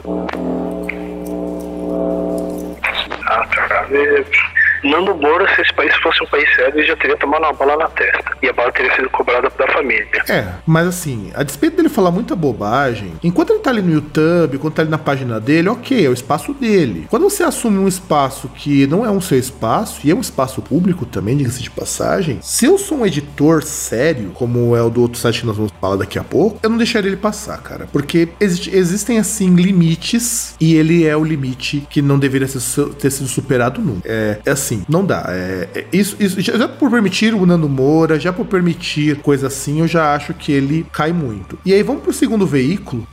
Ah, 3.26 3.46
cara. 3.48 3.88
é- 3.92 4.26
Nando 4.84 5.16
Moura, 5.16 5.48
se 5.56 5.62
esse 5.62 5.74
país 5.74 5.94
fosse 5.98 6.24
um 6.24 6.28
país 6.28 6.48
sério, 6.56 6.78
ele 6.80 6.88
já 6.88 6.96
teria 6.96 7.18
tomado 7.18 7.44
uma 7.44 7.54
bala 7.54 7.78
na 7.78 7.88
testa. 7.88 8.32
E 8.42 8.48
a 8.50 8.54
bala 8.54 8.72
teria 8.72 8.94
sido 8.96 9.10
cobrada 9.10 9.50
da 9.58 9.68
família. 9.68 10.24
É, 10.30 10.46
mas 10.66 10.88
assim, 10.88 11.32
a 11.36 11.44
despeito 11.44 11.78
dele 11.78 11.90
falar 11.90 12.12
muita 12.12 12.36
bobagem, 12.36 13.14
enquanto 13.24 13.52
ele 13.52 13.60
tá 13.60 13.70
ali 13.70 13.82
no 13.82 13.92
YouTube, 13.94 14.58
quando 14.60 14.74
tá 14.74 14.82
ali 14.82 14.92
na 14.92 14.98
página 14.98 15.40
dele, 15.40 15.70
ok, 15.70 16.06
é 16.06 16.10
o 16.10 16.14
espaço 16.14 16.54
dele. 16.54 17.08
Quando 17.10 17.24
você 17.24 17.44
assume 17.44 17.78
um 17.78 17.88
espaço 17.88 18.48
que 18.50 18.88
não 18.88 19.06
é 19.06 19.10
um 19.12 19.22
seu 19.22 19.38
espaço, 19.38 20.02
e 20.04 20.12
é 20.12 20.16
um 20.16 20.22
espaço 20.22 20.62
público 20.62 21.06
também, 21.06 21.38
diga-se 21.38 21.62
de 21.62 21.70
passagem, 21.70 22.40
se 22.42 22.66
eu 22.66 22.78
sou 22.78 23.00
um 23.00 23.06
editor 23.06 23.64
sério, 23.64 24.32
como 24.34 24.76
é 24.76 24.82
o 24.82 24.90
do 24.90 25.02
outro 25.02 25.20
site 25.20 25.42
que 25.42 25.46
nós 25.46 25.56
vamos 25.58 25.72
falar 25.80 25.96
daqui 25.98 26.18
a 26.18 26.24
pouco, 26.24 26.60
eu 26.64 26.70
não 26.70 26.78
deixaria 26.78 27.10
ele 27.10 27.18
passar, 27.18 27.58
cara. 27.62 27.88
Porque 27.92 28.30
existe- 28.40 28.76
existem, 28.76 29.20
assim, 29.20 29.54
limites, 29.56 30.56
e 30.60 30.76
ele 30.76 31.06
é 31.06 31.16
o 31.16 31.24
limite 31.24 31.86
que 31.90 32.02
não 32.02 32.18
deveria 32.18 32.48
ter 32.48 33.10
sido 33.10 33.28
superado 33.28 33.82
nunca. 33.82 34.02
É, 34.08 34.40
é 34.46 34.52
assim, 34.52 34.71
não 34.88 35.06
dá. 35.06 35.26
É, 35.30 35.68
é- 35.76 35.86
isso, 35.92 36.16
isso 36.20 36.40
já, 36.42 36.58
já 36.58 36.68
por 36.68 36.90
permitir 36.90 37.34
o 37.34 37.46
Nando 37.46 37.70
Moura, 37.70 38.20
já 38.20 38.32
por 38.32 38.46
permitir 38.46 39.18
coisa 39.18 39.48
assim, 39.48 39.80
eu 39.80 39.88
já 39.88 40.14
acho 40.14 40.34
que 40.34 40.52
ele 40.52 40.86
cai 40.92 41.12
muito. 41.12 41.58
E 41.66 41.74
aí 41.74 41.84
vamos 41.84 42.04
pro 42.04 42.14
segundo 42.14 42.46
veículo, 42.46 43.08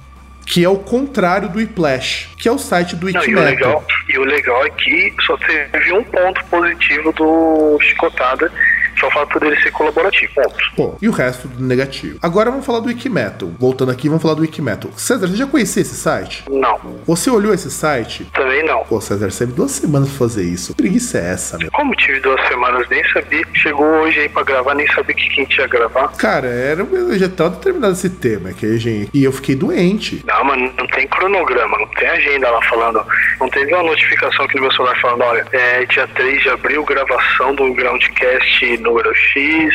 que 0.47 0.64
é 0.64 0.68
o 0.68 0.79
contrário 0.79 1.49
do 1.49 1.59
Whiplash, 1.59 2.31
que 2.38 2.49
é 2.49 2.53
o 2.53 2.59
site 2.59 2.97
do 2.97 3.11
Não, 3.11 3.25
e, 3.25 3.35
o 3.35 3.40
legal, 3.40 3.85
e 4.09 4.18
o 4.18 4.25
legal 4.25 4.64
é 4.64 4.71
que 4.71 5.14
só 5.27 5.37
teve 5.37 5.92
um 5.92 6.03
ponto 6.05 6.42
positivo 6.47 7.12
do 7.12 7.79
Chicotada, 7.83 8.51
é 9.05 9.09
o 9.09 9.11
fato 9.13 9.41
dele 9.41 9.61
ser 9.61 9.71
colaborativo. 9.71 10.33
Ponto. 10.35 10.57
Pô, 10.77 10.95
e 11.01 11.09
o 11.09 11.13
resto 11.13 11.49
do 11.49 11.63
negativo. 11.65 12.19
Agora 12.23 12.51
vamos 12.51 12.65
falar 12.67 12.81
do 12.81 12.87
Wikimetal. 12.89 13.49
Voltando 13.59 13.91
aqui, 13.91 14.09
vamos 14.09 14.23
falar 14.23 14.35
do 14.35 14.43
Wikimetal. 14.43 14.91
César, 14.97 15.27
você 15.27 15.37
já 15.37 15.47
conhecia 15.47 15.83
esse 15.83 15.95
site? 15.95 16.45
Não, 16.51 16.79
Você 17.07 17.31
olhou 17.31 17.53
esse 17.55 17.71
site? 17.71 18.27
também 18.33 18.65
não. 18.65 18.85
Pô, 18.85 19.01
César, 19.01 19.31
você 19.31 19.41
teve 19.45 19.53
duas 19.57 19.71
semanas 19.73 20.09
pra 20.09 20.19
fazer 20.19 20.43
isso. 20.45 20.75
Que 20.75 20.83
preguiça 20.83 21.19
é 21.19 21.31
essa, 21.33 21.59
meu? 21.59 21.71
Como 21.73 21.95
tive 21.95 22.21
duas 22.21 22.41
semanas, 22.49 22.87
nem 22.89 23.03
sabia. 23.13 23.45
Chegou 23.55 23.85
hoje 23.87 24.21
aí 24.21 24.29
pra 24.29 24.43
gravar, 24.43 24.75
nem 24.75 24.87
sabia 24.93 25.15
que 25.15 25.29
quem 25.31 25.45
tinha 25.47 25.67
gravar. 25.67 26.09
Cara, 26.17 26.47
era, 26.49 26.87
já 27.19 27.29
tava 27.29 27.51
determinado 27.51 27.93
esse 27.93 28.11
tema, 28.11 28.53
que 28.53 28.79
gente. 28.79 29.11
E 29.13 29.25
eu 29.25 29.33
fiquei 29.33 29.55
doente. 29.55 30.23
Não, 30.27 30.45
mano, 30.45 30.73
não 30.79 30.87
tem 30.89 31.07
cronograma, 31.09 31.79
não 31.79 31.87
tem 31.89 32.09
agenda 32.09 32.51
lá 32.51 32.63
falando. 32.63 33.05
Não 33.41 33.49
teve 33.49 33.73
uma 33.75 33.83
notificação 33.83 34.45
aqui 34.45 34.57
no 34.57 34.63
meu 34.63 34.73
celular 34.73 34.99
falando, 35.01 35.23
olha, 35.23 35.47
é 35.53 35.85
dia 35.87 36.07
3 36.09 36.43
de 36.43 36.49
abril, 36.51 36.85
gravação 36.85 37.55
do 37.55 37.73
Groundcast 37.75 38.77
número 38.88 39.14
X, 39.14 39.74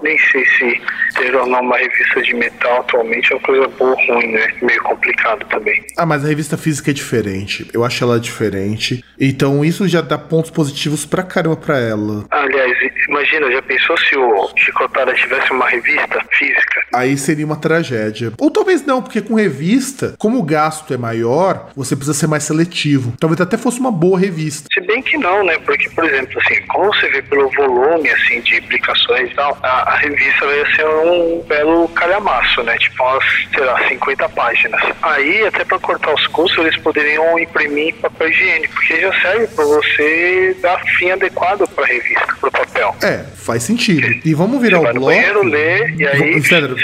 nem 0.02 0.18
sei 0.18 0.44
se 0.44 0.80
ter 1.16 1.34
ou 1.34 1.46
não 1.46 1.60
uma 1.60 1.76
revista 1.76 2.22
de 2.22 2.34
metal 2.34 2.80
atualmente 2.80 3.32
é 3.32 3.36
uma 3.36 3.42
coisa 3.42 3.68
boa 3.68 3.90
ou 3.90 4.06
ruim, 4.06 4.32
né? 4.32 4.48
Meio 4.62 4.82
complicado 4.82 5.44
também. 5.48 5.84
Ah, 5.96 6.06
mas 6.06 6.24
a 6.24 6.28
revista 6.28 6.56
física 6.56 6.90
é 6.90 6.94
diferente. 6.94 7.68
Eu 7.72 7.84
acho 7.84 8.02
ela 8.04 8.20
diferente. 8.20 9.04
Então 9.18 9.64
isso 9.64 9.88
já 9.88 10.00
dá 10.00 10.18
pontos 10.18 10.50
positivos 10.50 11.04
pra 11.04 11.22
caramba 11.22 11.56
pra 11.56 11.78
ela. 11.78 12.24
Aliás, 12.30 12.76
imagina, 13.08 13.50
já 13.50 13.62
pensou 13.62 13.96
se 13.98 14.16
o 14.16 14.50
Chicotada 14.56 15.12
tivesse 15.14 15.50
uma 15.52 15.68
revista 15.68 16.20
física? 16.32 16.82
Aí 16.92 17.16
seria 17.16 17.46
uma 17.46 17.56
tragédia. 17.56 18.32
Ou 18.38 18.50
talvez 18.50 18.84
não, 18.84 19.02
porque 19.02 19.20
com 19.20 19.34
revista, 19.34 20.14
como 20.18 20.38
o 20.38 20.42
gasto 20.42 20.92
é 20.92 20.96
maior, 20.96 21.70
você 21.74 21.94
precisa 21.96 22.16
ser 22.16 22.26
mais 22.26 22.44
seletivo. 22.44 23.14
Talvez 23.18 23.40
até 23.40 23.56
fosse 23.56 23.80
uma 23.80 23.92
boa 23.92 24.18
revista. 24.18 24.68
Se 24.72 24.80
bem 24.80 25.02
que 25.02 25.16
não, 25.16 25.44
né? 25.44 25.58
Porque, 25.64 25.88
por 25.90 26.04
exemplo, 26.04 26.40
assim, 26.40 26.60
como 26.66 26.86
você 26.86 27.08
vê 27.08 27.22
pelo 27.22 27.50
volume, 27.50 28.08
assim, 28.10 28.40
de 28.40 28.60
publicações 28.62 29.30
e 29.30 29.34
tal, 29.34 29.56
a, 29.62 29.92
a 29.92 29.96
revista 29.96 30.46
vai 30.46 30.74
ser 30.74 30.86
um 30.86 31.42
belo 31.42 31.88
calhamaço, 31.88 32.62
né? 32.62 32.76
Tipo 32.78 33.02
umas, 33.02 33.24
sei 33.54 33.64
lá, 33.64 33.88
50 33.88 34.28
páginas. 34.30 34.80
Aí, 35.02 35.46
até 35.46 35.64
pra 35.64 35.78
cortar 35.78 36.14
os 36.14 36.26
custos, 36.28 36.64
eles 36.64 36.76
poderiam 36.78 37.38
imprimir 37.38 37.88
em 37.88 37.92
papel 37.94 38.30
higiênico, 38.30 38.74
porque 38.74 39.00
já 39.00 39.20
serve 39.20 39.46
pra 39.48 39.64
você 39.64 40.56
dar 40.60 40.78
fim 40.98 41.10
adequado 41.10 41.66
pra 41.68 41.86
revista, 41.86 42.26
pro 42.40 42.50
papel. 42.50 42.95
É, 43.02 43.18
faz 43.34 43.62
sentido. 43.62 44.06
E 44.24 44.34
vamos 44.34 44.60
virar 44.60 44.78
Você 44.80 44.88
o 44.88 44.92
bloco. 44.92 45.06
banheiro, 45.06 45.42
lê, 45.44 45.90
e 45.96 46.06
aí 46.06 46.18
Vamos- 46.32 46.48
Cedro, 46.48 46.76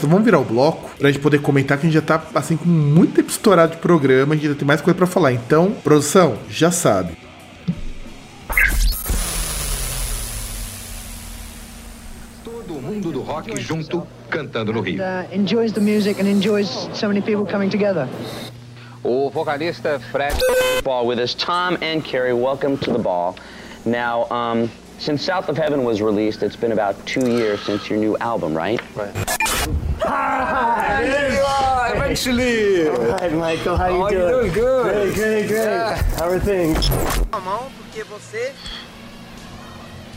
vamos, 0.00 0.24
virar 0.24 0.38
o 0.38 0.44
bloco 0.44 0.90
pra 0.98 1.10
gente 1.10 1.20
poder 1.20 1.40
comentar 1.40 1.76
que 1.78 1.86
a 1.86 1.90
gente 1.90 1.94
já 1.94 2.02
tá 2.02 2.22
assim 2.34 2.56
com 2.56 2.68
muito 2.68 3.14
tempo 3.14 3.30
estourado 3.30 3.72
de 3.72 3.78
programa, 3.78 4.34
a 4.34 4.36
gente 4.36 4.46
ainda 4.46 4.58
tem 4.58 4.66
mais 4.66 4.80
coisa 4.80 4.96
pra 4.96 5.06
falar. 5.06 5.32
Então, 5.32 5.72
produção, 5.82 6.38
já 6.48 6.70
sabe. 6.70 7.12
Todo 12.44 12.74
mundo 12.80 13.10
do 13.12 13.22
rock 13.22 13.60
junto, 13.60 14.06
cantando 14.30 14.72
no 14.72 14.80
Rio. 14.80 15.02
Uh, 15.02 15.34
enjoys 15.34 15.72
the 15.72 15.80
music 15.80 16.20
and 16.20 16.26
enjoys 16.28 16.68
so 16.94 17.08
many 17.08 17.20
people 17.20 17.44
coming 17.46 17.68
together. 17.68 18.08
O 19.02 19.30
vocalista 19.30 20.00
Fred 20.10 20.34
Ball 20.84 21.06
with 21.06 21.18
us, 21.20 21.34
Tom 21.34 21.76
and 21.82 22.02
Carrie. 22.02 22.32
Welcome 22.32 22.76
to 22.78 22.92
the 22.92 22.98
ball. 22.98 23.36
Now, 23.84 24.26
um, 24.30 24.68
since 24.98 25.22
South 25.22 25.48
of 25.48 25.56
Heaven 25.56 25.84
was 25.84 26.00
released, 26.00 26.42
it's 26.42 26.56
been 26.56 26.72
about 26.72 26.94
two 27.06 27.28
years 27.30 27.60
since 27.62 27.88
your 27.88 27.98
new 27.98 28.16
album, 28.18 28.54
right? 28.56 28.80
Right. 28.94 29.14
Eventually. 31.94 32.88
Hi, 32.88 33.28
Michael. 33.28 33.76
How 33.76 33.88
you 33.88 34.04
you 34.04 34.10
doing? 34.10 34.30
doing? 34.30 34.52
Good. 34.52 35.14
Great, 35.14 35.14
great, 35.14 35.48
great. 35.48 35.96
How 36.18 36.28
are 36.30 36.40
things? 36.40 36.88
mão, 37.44 37.70
porque 37.76 38.02
você. 38.04 38.52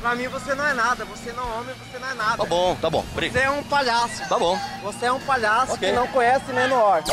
Pra 0.02 0.16
mim 0.16 0.28
você 0.28 0.56
não 0.56 0.66
é 0.66 0.74
nada, 0.74 1.04
você 1.04 1.34
não 1.34 1.44
é 1.44 1.60
homem, 1.60 1.76
você 1.76 2.00
não 2.00 2.10
é 2.10 2.14
nada. 2.14 2.38
Tá 2.38 2.46
bom, 2.46 2.76
tá 2.76 2.90
bom. 2.90 3.04
Você 3.14 3.40
é 3.40 3.50
um 3.50 3.64
palhaço. 3.64 4.30
Tá 4.30 4.40
bom. 4.40 4.58
Você 4.82 5.06
é 5.08 5.12
um 5.12 5.20
palhaço 5.20 5.74
Ok. 5.74 5.90
que 5.90 5.96
não 5.96 6.08
conhece 6.08 6.54
menor. 6.54 7.04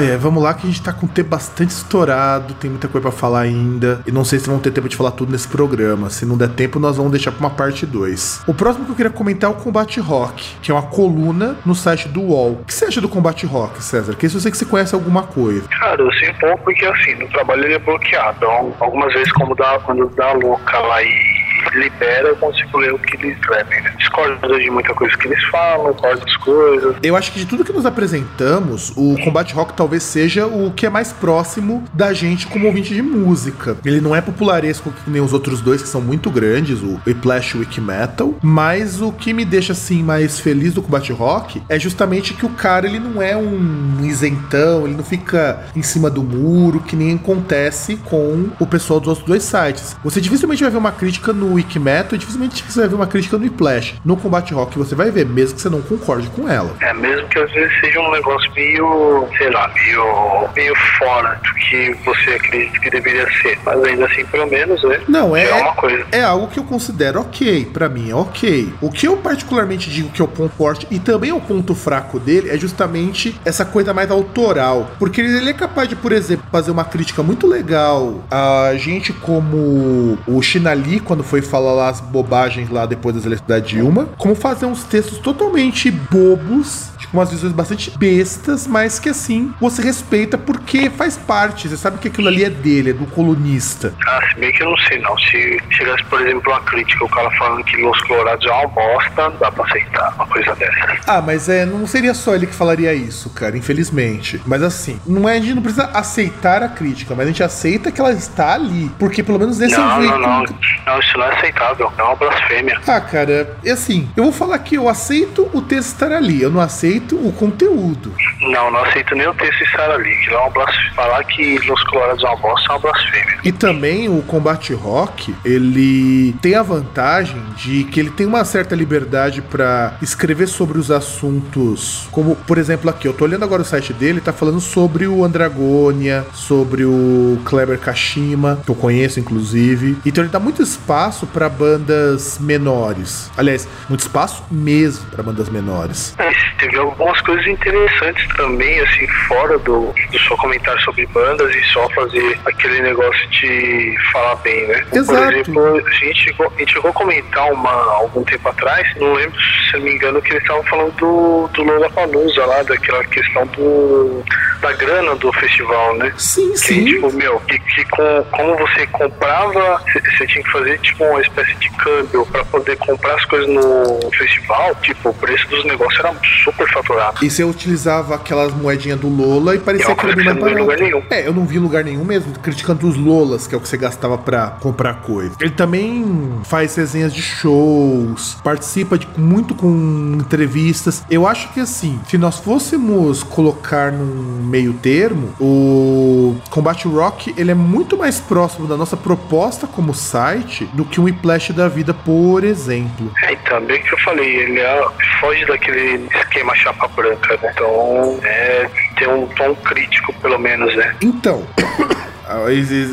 É, 0.00 0.16
vamos 0.16 0.42
lá 0.42 0.54
que 0.54 0.66
a 0.66 0.70
gente 0.70 0.82
tá 0.82 0.94
com 0.94 1.04
o 1.04 1.08
tempo 1.08 1.28
bastante 1.28 1.72
estourado, 1.72 2.54
tem 2.54 2.70
muita 2.70 2.88
coisa 2.88 3.10
pra 3.10 3.16
falar 3.16 3.40
ainda. 3.40 4.00
E 4.06 4.10
não 4.10 4.24
sei 4.24 4.38
se 4.38 4.48
vão 4.48 4.58
ter 4.58 4.70
tempo 4.70 4.88
de 4.88 4.96
falar 4.96 5.10
tudo 5.10 5.30
nesse 5.30 5.46
programa. 5.46 6.08
Se 6.08 6.24
não 6.24 6.38
der 6.38 6.48
tempo, 6.48 6.78
nós 6.78 6.96
vamos 6.96 7.12
deixar 7.12 7.32
pra 7.32 7.40
uma 7.40 7.50
parte 7.50 7.84
2. 7.84 8.44
O 8.46 8.54
próximo 8.54 8.86
que 8.86 8.92
eu 8.92 8.96
queria 8.96 9.10
comentar 9.10 9.50
é 9.50 9.52
o 9.52 9.56
Combate 9.56 10.00
Rock, 10.00 10.56
que 10.62 10.70
é 10.70 10.74
uma 10.74 10.84
coluna 10.84 11.54
no 11.66 11.74
site 11.74 12.08
do 12.08 12.22
UOL. 12.22 12.52
O 12.52 12.64
que 12.64 12.72
você 12.72 12.86
acha 12.86 13.00
do 13.00 13.10
Combate 13.10 13.44
Rock, 13.44 13.84
César? 13.84 14.14
Que 14.14 14.24
isso 14.24 14.38
eu 14.38 14.40
sei 14.40 14.50
que 14.50 14.56
você 14.56 14.64
conhece 14.64 14.94
alguma 14.94 15.24
coisa. 15.24 15.68
Cara, 15.68 16.00
eu 16.00 16.10
sei 16.14 16.30
um 16.30 16.34
pouco 16.34 16.64
porque 16.64 16.86
assim, 16.86 17.16
no 17.16 17.28
trabalho 17.28 17.64
ele 17.64 17.74
é 17.74 17.78
bloqueado. 17.78 18.38
Então, 18.38 18.74
algumas 18.80 19.12
vezes 19.12 19.30
como 19.32 19.54
dá, 19.54 19.80
quando 19.80 20.08
dá 20.16 20.32
louca 20.32 20.78
lá 20.78 21.02
e 21.02 21.39
libera, 21.74 22.28
eu 22.28 22.36
consigo 22.36 22.78
ler 22.78 22.92
o 22.92 22.98
que 22.98 23.16
eles 23.16 23.36
escrevem, 23.38 23.82
né? 23.82 23.94
Discordo 23.98 24.58
de 24.58 24.70
muita 24.70 24.94
coisa 24.94 25.16
que 25.16 25.28
eles 25.28 25.42
falam, 25.44 25.94
das 26.00 26.36
coisas. 26.38 26.96
Eu 27.02 27.16
acho 27.16 27.32
que 27.32 27.38
de 27.38 27.46
tudo 27.46 27.64
que 27.64 27.72
nos 27.72 27.86
apresentamos, 27.86 28.92
o 28.96 29.16
Combate 29.24 29.54
Rock 29.54 29.74
talvez 29.74 30.02
seja 30.02 30.46
o 30.46 30.70
que 30.70 30.86
é 30.86 30.90
mais 30.90 31.12
próximo 31.12 31.84
da 31.92 32.12
gente 32.12 32.46
como 32.46 32.66
ouvinte 32.66 32.94
de 32.94 33.02
música. 33.02 33.76
Ele 33.84 34.00
não 34.00 34.14
é 34.14 34.20
popularesco 34.20 34.90
que 34.90 35.10
nem 35.10 35.20
os 35.20 35.32
outros 35.32 35.60
dois, 35.60 35.82
que 35.82 35.88
são 35.88 36.00
muito 36.00 36.30
grandes, 36.30 36.82
o 36.82 37.00
Whiplash 37.06 37.54
e 37.54 37.56
o 37.58 37.60
Wiki 37.60 37.80
Metal, 37.80 38.34
mas 38.42 39.00
o 39.00 39.12
que 39.12 39.32
me 39.32 39.44
deixa 39.44 39.72
assim 39.72 40.02
mais 40.02 40.38
feliz 40.40 40.74
do 40.74 40.82
Combate 40.82 41.12
Rock 41.12 41.62
é 41.68 41.78
justamente 41.78 42.34
que 42.34 42.46
o 42.46 42.50
cara 42.50 42.86
ele 42.86 42.98
não 42.98 43.20
é 43.22 43.36
um 43.36 43.98
isentão, 44.02 44.86
ele 44.86 44.96
não 44.96 45.04
fica 45.04 45.64
em 45.74 45.82
cima 45.82 46.10
do 46.10 46.22
muro, 46.22 46.80
que 46.80 46.96
nem 46.96 47.14
acontece 47.14 47.96
com 47.96 48.48
o 48.58 48.66
pessoal 48.66 49.00
dos 49.00 49.08
outros 49.08 49.26
dois 49.26 49.42
sites. 49.42 49.96
Você 50.02 50.20
dificilmente 50.20 50.62
vai 50.62 50.70
ver 50.70 50.78
uma 50.78 50.92
crítica 50.92 51.32
no 51.32 51.49
Wiki 51.54 51.78
Metal 51.78 52.18
dificilmente 52.18 52.64
você 52.66 52.80
vai 52.80 52.88
ver 52.88 52.94
uma 52.94 53.06
crítica 53.06 53.36
no 53.36 53.44
Whiplash. 53.44 54.00
No 54.04 54.16
Combate 54.16 54.54
Rock 54.54 54.78
você 54.78 54.94
vai 54.94 55.10
ver, 55.10 55.26
mesmo 55.26 55.56
que 55.56 55.62
você 55.62 55.68
não 55.68 55.82
concorde 55.82 56.28
com 56.28 56.48
ela. 56.48 56.74
É, 56.80 56.92
mesmo 56.92 57.26
que 57.28 57.38
às 57.38 57.50
vezes 57.52 57.80
seja 57.80 58.00
um 58.00 58.10
negócio 58.10 58.50
meio, 58.54 59.28
sei 59.36 59.50
lá, 59.50 59.68
meio, 59.74 60.48
meio 60.54 60.74
fora 60.98 61.40
do 61.42 61.54
que 61.54 61.96
você 62.04 62.30
acredita 62.30 62.78
que 62.78 62.90
deveria 62.90 63.26
ser. 63.42 63.58
Mas 63.64 63.82
ainda 63.82 64.06
assim, 64.06 64.24
pelo 64.26 64.46
menos, 64.46 64.82
né? 64.84 65.00
Não, 65.08 65.36
é, 65.36 65.44
é 65.44 65.54
uma 65.54 65.74
coisa. 65.74 66.06
é 66.12 66.22
algo 66.22 66.48
que 66.48 66.58
eu 66.58 66.64
considero 66.64 67.20
ok, 67.20 67.66
pra 67.72 67.88
mim 67.88 68.10
é 68.10 68.14
ok. 68.14 68.72
O 68.80 68.90
que 68.90 69.06
eu 69.06 69.16
particularmente 69.16 69.90
digo 69.90 70.10
que 70.10 70.20
é 70.20 70.24
o 70.24 70.28
ponto 70.28 70.54
forte 70.54 70.86
e 70.90 70.98
também 70.98 71.30
é 71.30 71.34
o 71.34 71.40
ponto 71.40 71.74
fraco 71.74 72.18
dele 72.18 72.50
é 72.50 72.58
justamente 72.58 73.38
essa 73.44 73.64
coisa 73.64 73.92
mais 73.92 74.10
autoral. 74.10 74.90
Porque 74.98 75.20
ele 75.20 75.40
ele 75.40 75.50
é 75.50 75.54
capaz 75.54 75.88
de, 75.88 75.96
por 75.96 76.12
exemplo, 76.12 76.46
fazer 76.50 76.70
uma 76.70 76.84
crítica 76.84 77.22
muito 77.22 77.46
legal 77.46 78.22
a 78.30 78.72
gente 78.76 79.12
como 79.12 80.18
o 80.26 80.42
Shinali, 80.42 81.00
quando 81.00 81.22
foi 81.22 81.39
falar 81.42 81.72
lá 81.72 81.88
as 81.88 82.00
bobagens 82.00 82.68
lá 82.70 82.86
depois 82.86 83.14
das 83.14 83.24
eleições 83.24 83.46
da 83.46 83.58
Dilma, 83.58 84.08
como 84.18 84.34
fazer 84.34 84.66
uns 84.66 84.84
textos 84.84 85.18
totalmente 85.18 85.90
bobos 85.90 86.90
umas 87.12 87.30
visões 87.30 87.52
bastante 87.52 87.90
bestas, 87.98 88.66
mas 88.66 88.98
que 88.98 89.08
assim 89.08 89.52
você 89.60 89.82
respeita 89.82 90.38
porque 90.38 90.90
faz 90.90 91.16
parte. 91.16 91.68
Você 91.68 91.76
sabe 91.76 91.98
que 91.98 92.08
aquilo 92.08 92.28
ali 92.28 92.44
é 92.44 92.50
dele, 92.50 92.90
é 92.90 92.92
do 92.92 93.06
colunista. 93.06 93.94
Ah, 94.06 94.20
se 94.28 94.40
bem 94.40 94.52
que 94.52 94.62
eu 94.62 94.70
não 94.70 94.78
sei 94.78 94.98
não. 95.00 95.16
Se 95.18 95.60
chegasse, 95.70 96.04
por 96.04 96.20
exemplo, 96.20 96.50
uma 96.50 96.60
crítica, 96.62 97.04
o 97.04 97.08
cara 97.08 97.30
falando 97.32 97.64
que 97.64 97.76
Los 97.76 98.00
Colorados 98.02 98.46
é 98.46 98.50
uma 98.50 98.68
bosta, 98.68 99.30
dá 99.38 99.50
pra 99.50 99.64
aceitar 99.64 100.14
uma 100.14 100.26
coisa 100.26 100.54
dessa. 100.54 100.98
Ah, 101.06 101.22
mas 101.22 101.48
é, 101.48 101.66
não 101.66 101.86
seria 101.86 102.14
só 102.14 102.34
ele 102.34 102.46
que 102.46 102.54
falaria 102.54 102.92
isso, 102.94 103.30
cara, 103.30 103.56
infelizmente. 103.56 104.40
Mas 104.46 104.62
assim, 104.62 105.00
não 105.06 105.28
é, 105.28 105.36
a 105.36 105.40
gente 105.40 105.54
não 105.54 105.62
precisa 105.62 105.90
aceitar 105.92 106.62
a 106.62 106.68
crítica, 106.68 107.14
mas 107.14 107.26
a 107.26 107.28
gente 107.28 107.42
aceita 107.42 107.90
que 107.92 108.00
ela 108.00 108.12
está 108.12 108.54
ali. 108.54 108.90
Porque 108.98 109.22
pelo 109.22 109.38
menos 109.38 109.58
nesse 109.58 109.74
é 109.74 109.78
o 109.78 109.82
Não, 109.82 110.00
não, 110.00 110.18
não. 110.18 110.44
Não, 110.86 110.98
isso 110.98 111.18
não 111.18 111.24
é 111.24 111.36
aceitável. 111.36 111.92
É 111.96 112.02
uma 112.02 112.16
blasfêmia. 112.16 112.80
Ah, 112.86 113.00
cara, 113.00 113.56
e 113.62 113.70
assim, 113.70 114.08
eu 114.16 114.24
vou 114.24 114.32
falar 114.32 114.58
que 114.58 114.76
eu 114.76 114.88
aceito 114.88 115.48
o 115.52 115.62
texto 115.62 115.92
estar 115.92 116.12
ali. 116.12 116.42
Eu 116.42 116.50
não 116.50 116.60
aceito 116.60 116.99
o 117.14 117.32
conteúdo. 117.32 118.12
Não, 118.40 118.70
não 118.70 118.84
aceito 118.84 119.14
nem 119.14 119.28
o 119.28 119.34
texto 119.34 119.64
de 119.64 119.70
Sarah 119.70 119.96
Lee. 119.96 120.16
Que 120.24 120.30
lá 120.30 120.40
é 120.40 120.42
uma 120.42 120.50
blasfêmia. 120.50 120.92
Falar 120.94 121.24
que 121.24 121.58
Los 121.66 121.82
Colorados 121.84 122.24
é 122.24 122.26
uma 122.26 122.36
bosta 122.36 122.66
é 122.68 122.72
uma 122.72 122.78
blasfêmia. 122.78 123.38
E 123.44 123.52
também 123.52 124.08
o 124.08 124.22
combate 124.22 124.74
rock, 124.74 125.34
ele 125.44 126.34
tem 126.42 126.54
a 126.54 126.62
vantagem 126.62 127.40
de 127.56 127.84
que 127.84 128.00
ele 128.00 128.10
tem 128.10 128.26
uma 128.26 128.44
certa 128.44 128.74
liberdade 128.74 129.42
pra 129.42 129.94
escrever 130.02 130.46
sobre 130.46 130.78
os 130.78 130.90
assuntos, 130.90 132.08
como 132.10 132.36
por 132.36 132.58
exemplo 132.58 132.90
aqui, 132.90 133.06
eu 133.06 133.12
tô 133.12 133.24
olhando 133.24 133.44
agora 133.44 133.62
o 133.62 133.64
site 133.64 133.92
dele, 133.92 134.20
tá 134.20 134.32
falando 134.32 134.60
sobre 134.60 135.06
o 135.06 135.24
Andragonia, 135.24 136.26
sobre 136.32 136.84
o 136.84 137.38
Kleber 137.44 137.78
Kashima, 137.78 138.60
que 138.64 138.70
eu 138.70 138.74
conheço 138.74 139.20
inclusive. 139.20 139.96
Então 140.04 140.24
ele 140.24 140.32
dá 140.32 140.40
muito 140.40 140.62
espaço 140.62 141.26
pra 141.26 141.48
bandas 141.48 142.38
menores. 142.38 143.30
Aliás, 143.36 143.68
muito 143.88 144.00
espaço 144.00 144.44
mesmo 144.50 145.06
pra 145.10 145.22
bandas 145.22 145.48
menores. 145.48 146.14
É, 146.18 146.30
teve 146.58 146.78
algumas 146.90 147.20
coisas 147.22 147.46
interessantes 147.46 148.26
também, 148.36 148.80
assim, 148.80 149.06
fora 149.28 149.58
do, 149.58 149.92
do 150.12 150.18
seu 150.20 150.36
comentário 150.36 150.80
sobre 150.82 151.06
bandas 151.06 151.54
e 151.54 151.62
só 151.72 151.88
fazer 151.90 152.38
aquele 152.46 152.80
negócio 152.82 153.28
de 153.28 153.94
falar 154.12 154.36
bem, 154.36 154.66
né? 154.66 154.84
Exato. 154.92 155.20
Por 155.22 155.32
exemplo, 155.34 155.86
a 155.86 155.90
gente, 155.92 156.24
chegou, 156.24 156.52
a 156.54 156.58
gente 156.58 156.72
chegou 156.72 156.90
a 156.90 156.94
comentar 156.94 157.52
uma, 157.52 157.70
algum 157.94 158.22
tempo 158.24 158.48
atrás, 158.48 158.86
não 158.96 159.12
lembro, 159.14 159.38
se 159.40 159.72
não 159.74 159.80
me 159.84 159.94
engano, 159.94 160.20
que 160.22 160.30
eles 160.32 160.42
estavam 160.42 160.62
falando 160.64 160.92
do, 160.96 161.48
do 161.52 161.62
Lollapalooza 161.62 162.44
lá, 162.46 162.62
daquela 162.62 163.04
questão 163.04 163.46
do, 163.48 164.24
da 164.60 164.72
grana 164.72 165.14
do 165.16 165.32
festival, 165.32 165.96
né? 165.96 166.12
Sim, 166.16 166.50
Que, 166.52 166.58
sim. 166.58 166.84
tipo, 166.84 167.12
meu, 167.12 167.38
que, 167.40 167.58
que 167.58 167.84
com, 167.86 168.24
como 168.30 168.56
você 168.58 168.86
comprava, 168.88 169.82
você- 169.92 170.26
tinha 170.30 170.44
que 170.44 170.50
fazer, 170.52 170.78
tipo, 170.80 171.02
uma 171.04 171.20
espécie 171.22 171.54
de 171.56 171.68
câmbio 171.70 172.24
pra 172.26 172.44
poder 172.44 172.76
comprar 172.76 173.14
as 173.14 173.24
coisas 173.24 173.48
no 173.48 174.10
festival, 174.12 174.74
tipo, 174.76 175.08
o 175.08 175.14
preço 175.14 175.48
dos 175.48 175.64
negócios 175.64 175.98
era 176.04 176.14
super 176.44 176.68
faturado. 176.82 177.24
E 177.24 177.30
você 177.30 177.44
utilizava 177.44 178.14
aquelas 178.14 178.52
moedinhas 178.54 178.98
do 179.00 179.08
Lola 179.08 179.54
e 179.54 179.58
parecia 179.58 179.94
que 179.94 180.06
era 180.06 180.14
bem 180.16 180.24
mais 180.24 180.38
barato. 180.38 181.02
É, 181.10 181.26
eu 181.26 181.32
não 181.32 181.44
vi 181.44 181.58
lugar 181.58 181.84
nenhum 181.84 182.04
mesmo, 182.04 182.32
criticando 182.38 182.86
os 182.88 182.96
Lolas, 182.96 183.46
que 183.46 183.54
é 183.54 183.58
o 183.58 183.60
que 183.60 183.68
você 183.68 183.76
gastava 183.76 184.16
pra 184.18 184.48
comprar 184.60 184.94
coisa. 184.94 185.34
Ele 185.40 185.50
também 185.50 186.04
faz 186.44 186.74
resenhas 186.76 187.12
de 187.12 187.22
shows, 187.22 188.36
participa 188.42 188.98
de, 188.98 189.08
muito 189.16 189.54
com 189.54 190.16
entrevistas. 190.20 191.04
Eu 191.10 191.26
acho 191.26 191.52
que 191.52 191.60
assim, 191.60 192.00
se 192.08 192.16
nós 192.18 192.38
fôssemos 192.38 193.22
colocar 193.22 193.92
num 193.92 194.42
meio 194.44 194.72
termo, 194.74 195.32
o 195.40 196.36
Combate 196.50 196.86
Rock 196.88 197.34
ele 197.36 197.50
é 197.50 197.54
muito 197.54 197.96
mais 197.96 198.20
próximo 198.20 198.66
da 198.66 198.76
nossa 198.76 198.96
proposta 198.96 199.66
como 199.66 199.94
site 199.94 200.64
do 200.72 200.84
que 200.84 201.00
um 201.00 201.04
Whiplash 201.04 201.52
da 201.52 201.68
vida, 201.68 201.92
por 201.94 202.44
exemplo. 202.44 203.10
É, 203.24 203.32
então, 203.32 203.60
bem 203.64 203.82
que 203.82 203.92
eu 203.92 203.98
falei, 203.98 204.36
ele 204.36 204.60
é- 204.60 204.88
foge 205.20 205.44
daquele 205.46 206.06
esquema 206.14 206.54
chapa 206.70 206.88
branca, 206.88 207.38
né? 207.42 207.52
Então, 207.52 208.20
é, 208.22 208.70
tem 208.96 209.08
um 209.08 209.26
tom 209.28 209.54
crítico, 209.56 210.12
pelo 210.14 210.38
menos, 210.38 210.74
né? 210.76 210.94
Então. 211.02 211.44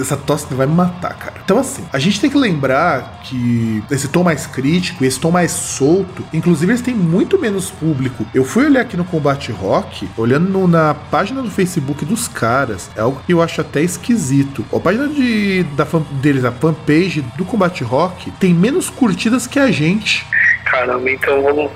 Essa 0.01 0.17
tosse 0.17 0.53
vai 0.53 0.65
me 0.67 0.73
matar, 0.73 1.13
cara. 1.15 1.35
Então, 1.43 1.59
assim, 1.59 1.85
a 1.91 1.99
gente 1.99 2.19
tem 2.19 2.29
que 2.29 2.37
lembrar 2.37 3.19
que 3.23 3.83
esse 3.91 4.07
tom 4.07 4.23
mais 4.23 4.45
crítico, 4.47 5.03
esse 5.05 5.19
tom 5.19 5.31
mais 5.31 5.51
solto, 5.51 6.23
inclusive 6.33 6.71
eles 6.71 6.81
têm 6.81 6.93
muito 6.93 7.37
menos 7.39 7.69
público. 7.69 8.25
Eu 8.33 8.43
fui 8.43 8.65
olhar 8.65 8.81
aqui 8.81 8.95
no 8.97 9.05
Combate 9.05 9.51
Rock, 9.51 10.09
olhando 10.17 10.49
no- 10.49 10.67
na 10.67 10.93
página 10.93 11.41
do 11.41 11.49
Facebook 11.51 12.03
dos 12.05 12.27
caras, 12.27 12.89
é 12.95 13.01
algo 13.01 13.21
que 13.25 13.33
eu 13.33 13.41
acho 13.41 13.61
até 13.61 13.81
esquisito. 13.81 14.65
A 14.73 14.79
página 14.79 15.07
de, 15.07 15.63
da 15.75 15.85
fan- 15.85 16.05
deles, 16.13 16.43
a 16.45 16.51
fanpage 16.51 17.21
do 17.37 17.45
Combate 17.45 17.83
Rock, 17.83 18.31
tem 18.31 18.53
menos 18.53 18.89
curtidas 18.89 19.47
que 19.47 19.59
a 19.59 19.71
gente. 19.71 20.25
Caramba, 20.65 21.09
então 21.09 21.41
vamos, 21.43 21.71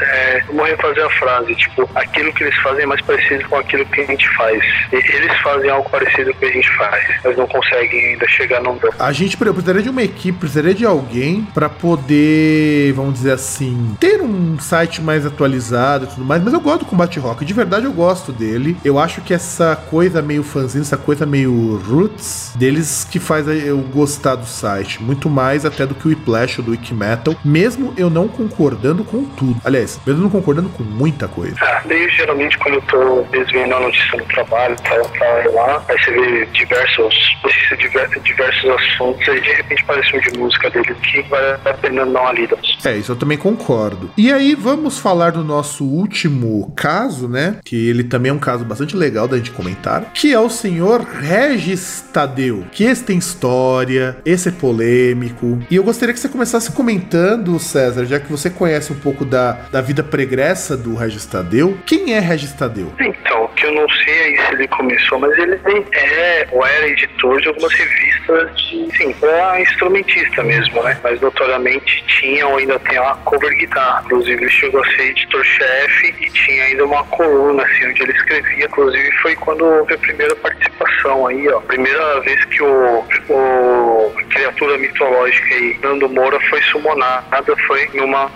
é, 0.00 0.42
vamos 0.46 0.68
refazer 0.68 1.04
a 1.04 1.10
frase. 1.10 1.54
Tipo, 1.56 1.90
aquilo 1.96 2.32
que 2.32 2.44
eles 2.44 2.56
fazem 2.58 2.84
é 2.84 2.86
mais 2.86 3.00
parecido 3.02 3.48
com 3.48 3.56
aquilo 3.56 3.84
que 3.86 4.00
a 4.00 4.06
gente 4.06 4.28
faz. 4.36 4.62
Eles 4.92 5.36
fazem 5.42 5.68
algo 5.68 5.90
parecido 5.90 6.30
com 6.30 6.36
o 6.36 6.40
que 6.40 6.46
a 6.46 6.52
gente 6.52 6.70
faz, 6.76 6.97
mas 7.24 7.36
não 7.36 7.46
conseguem 7.46 8.12
ainda 8.12 8.26
chegar 8.28 8.60
num 8.62 8.76
dom. 8.76 8.88
A 8.98 9.12
gente 9.12 9.36
por 9.36 9.44
exemplo, 9.44 9.62
precisaria 9.62 9.82
de 9.82 9.90
uma 9.90 10.02
equipe, 10.02 10.38
precisaria 10.38 10.74
de 10.74 10.84
alguém 10.84 11.46
pra 11.54 11.68
poder, 11.68 12.92
vamos 12.92 13.14
dizer 13.14 13.32
assim, 13.32 13.96
ter 14.00 14.20
um 14.20 14.58
site 14.58 15.00
mais 15.00 15.24
atualizado 15.24 16.04
e 16.04 16.08
tudo 16.08 16.24
mais. 16.24 16.42
Mas 16.42 16.52
eu 16.52 16.60
gosto 16.60 16.80
do 16.80 16.86
Combate 16.86 17.18
Rock, 17.18 17.44
de 17.44 17.54
verdade 17.54 17.86
eu 17.86 17.92
gosto 17.92 18.32
dele. 18.32 18.76
Eu 18.84 18.98
acho 18.98 19.20
que 19.20 19.32
essa 19.32 19.76
coisa 19.76 20.20
meio 20.20 20.42
fanzine, 20.42 20.82
essa 20.82 20.96
coisa 20.96 21.24
meio 21.24 21.76
roots 21.88 22.52
deles 22.56 23.06
que 23.10 23.18
faz 23.18 23.46
eu 23.48 23.78
gostar 23.78 24.34
do 24.34 24.46
site, 24.46 25.02
muito 25.02 25.28
mais 25.28 25.64
até 25.64 25.86
do 25.86 25.94
que 25.94 26.06
o 26.06 26.10
Whiplash 26.10 26.58
ou 26.58 26.64
do 26.64 26.70
Wikimetal, 26.72 27.34
mesmo 27.44 27.94
eu 27.96 28.10
não 28.10 28.28
concordando 28.28 29.04
com 29.04 29.24
tudo. 29.24 29.60
Aliás, 29.64 30.00
mesmo 30.06 30.22
não 30.22 30.30
concordando 30.30 30.68
com 30.70 30.82
muita 30.82 31.28
coisa. 31.28 31.56
Ah, 31.60 31.82
daí 31.84 32.08
geralmente 32.10 32.58
quando 32.58 32.74
eu 32.74 32.82
tô 32.82 33.22
desvendo 33.30 33.74
a 33.74 33.80
notícia 33.80 34.18
no 34.18 34.24
trabalho, 34.26 34.76
tal, 34.82 35.02
tal, 35.02 35.54
lá, 35.54 35.82
aí 35.88 35.98
você 35.98 36.10
vê 36.10 36.46
diversos, 36.46 36.87
notícias, 36.96 37.78
diver- 37.78 38.20
diversos 38.22 38.70
assuntos, 38.70 39.28
aí 39.28 39.40
de 39.40 39.52
repente 39.52 39.82
aparece 39.82 40.16
um 40.16 40.20
de 40.20 40.38
música 40.38 40.70
dele 40.70 40.94
que 41.02 41.22
vale 41.22 41.58
a 41.64 41.74
pena 41.74 42.06
dar 42.06 42.20
uma 42.22 42.32
lida. 42.32 42.56
É, 42.84 42.96
isso 42.96 43.12
eu 43.12 43.16
também 43.16 43.36
concordo. 43.38 44.10
E 44.16 44.32
aí 44.32 44.54
vamos 44.54 44.98
falar 44.98 45.32
do 45.32 45.44
nosso 45.44 45.84
último 45.84 46.72
caso, 46.76 47.28
né? 47.28 47.56
Que 47.64 47.88
ele 47.88 48.04
também 48.04 48.30
é 48.30 48.32
um 48.32 48.38
caso 48.38 48.64
bastante 48.64 48.96
legal 48.96 49.26
da 49.28 49.36
gente 49.36 49.50
comentar, 49.50 50.12
que 50.12 50.32
é 50.32 50.38
o 50.40 50.48
senhor 50.48 51.00
Regis 51.02 52.04
Tadeu. 52.12 52.64
Que 52.72 52.84
esse 52.84 53.04
tem 53.04 53.18
história, 53.18 54.16
esse 54.24 54.48
é 54.48 54.52
polêmico. 54.52 55.58
E 55.70 55.76
eu 55.76 55.82
gostaria 55.84 56.12
que 56.14 56.20
você 56.20 56.28
começasse 56.28 56.72
comentando, 56.72 57.58
César, 57.58 58.04
já 58.04 58.18
que 58.20 58.30
você 58.30 58.48
conhece 58.50 58.92
um 58.92 58.98
pouco 58.98 59.24
da, 59.24 59.52
da 59.70 59.80
vida 59.80 60.02
pregressa 60.02 60.76
do 60.76 60.94
Regis 60.94 61.26
Tadeu. 61.26 61.76
Quem 61.86 62.14
é 62.14 62.20
Regis 62.20 62.52
Tadeu? 62.52 62.92
Então, 63.00 63.44
o 63.44 63.48
que 63.48 63.66
eu 63.66 63.72
não 63.74 63.88
sei 63.88 64.14
aí 64.24 64.46
se 64.46 64.52
ele 64.54 64.68
começou, 64.68 65.18
mas 65.18 65.36
ele 65.38 65.58
é 65.92 66.48
ou 66.52 66.64
era 66.78 66.88
editor 66.88 67.40
de 67.40 67.48
algumas 67.48 67.72
revistas 67.72 68.56
de, 68.56 68.96
sim, 68.96 69.14
era 69.22 69.60
instrumentista 69.60 70.42
mesmo, 70.42 70.82
né? 70.82 70.98
Mas 71.02 71.20
notoriamente 71.20 72.04
tinha 72.06 72.46
ou 72.46 72.56
ainda 72.56 72.78
tem 72.78 72.98
uma 72.98 73.16
cover 73.16 73.54
guitar. 73.56 74.02
Inclusive 74.04 74.42
ele 74.42 74.50
chegou 74.50 74.82
a 74.82 74.86
ser 74.90 75.10
editor-chefe 75.10 76.14
e 76.20 76.30
tinha 76.30 76.64
ainda 76.64 76.84
uma 76.84 77.04
coluna, 77.04 77.62
assim, 77.62 77.88
onde 77.88 78.02
ele 78.02 78.12
escrevia. 78.12 78.64
Inclusive 78.64 79.12
foi 79.22 79.36
quando 79.36 79.64
houve 79.64 79.94
a 79.94 79.98
primeira 79.98 80.34
participação 80.36 81.26
aí, 81.26 81.48
ó. 81.48 81.60
Primeira 81.60 82.20
vez 82.20 82.44
que 82.46 82.62
o, 82.62 83.04
o 83.28 84.12
criatura 84.30 84.78
mitológica 84.78 85.54
aí, 85.54 85.78
Nando 85.82 86.08
Moura, 86.08 86.38
foi 86.48 86.62
sumonada, 86.62 87.56
foi 87.66 87.88
numa, 87.94 88.30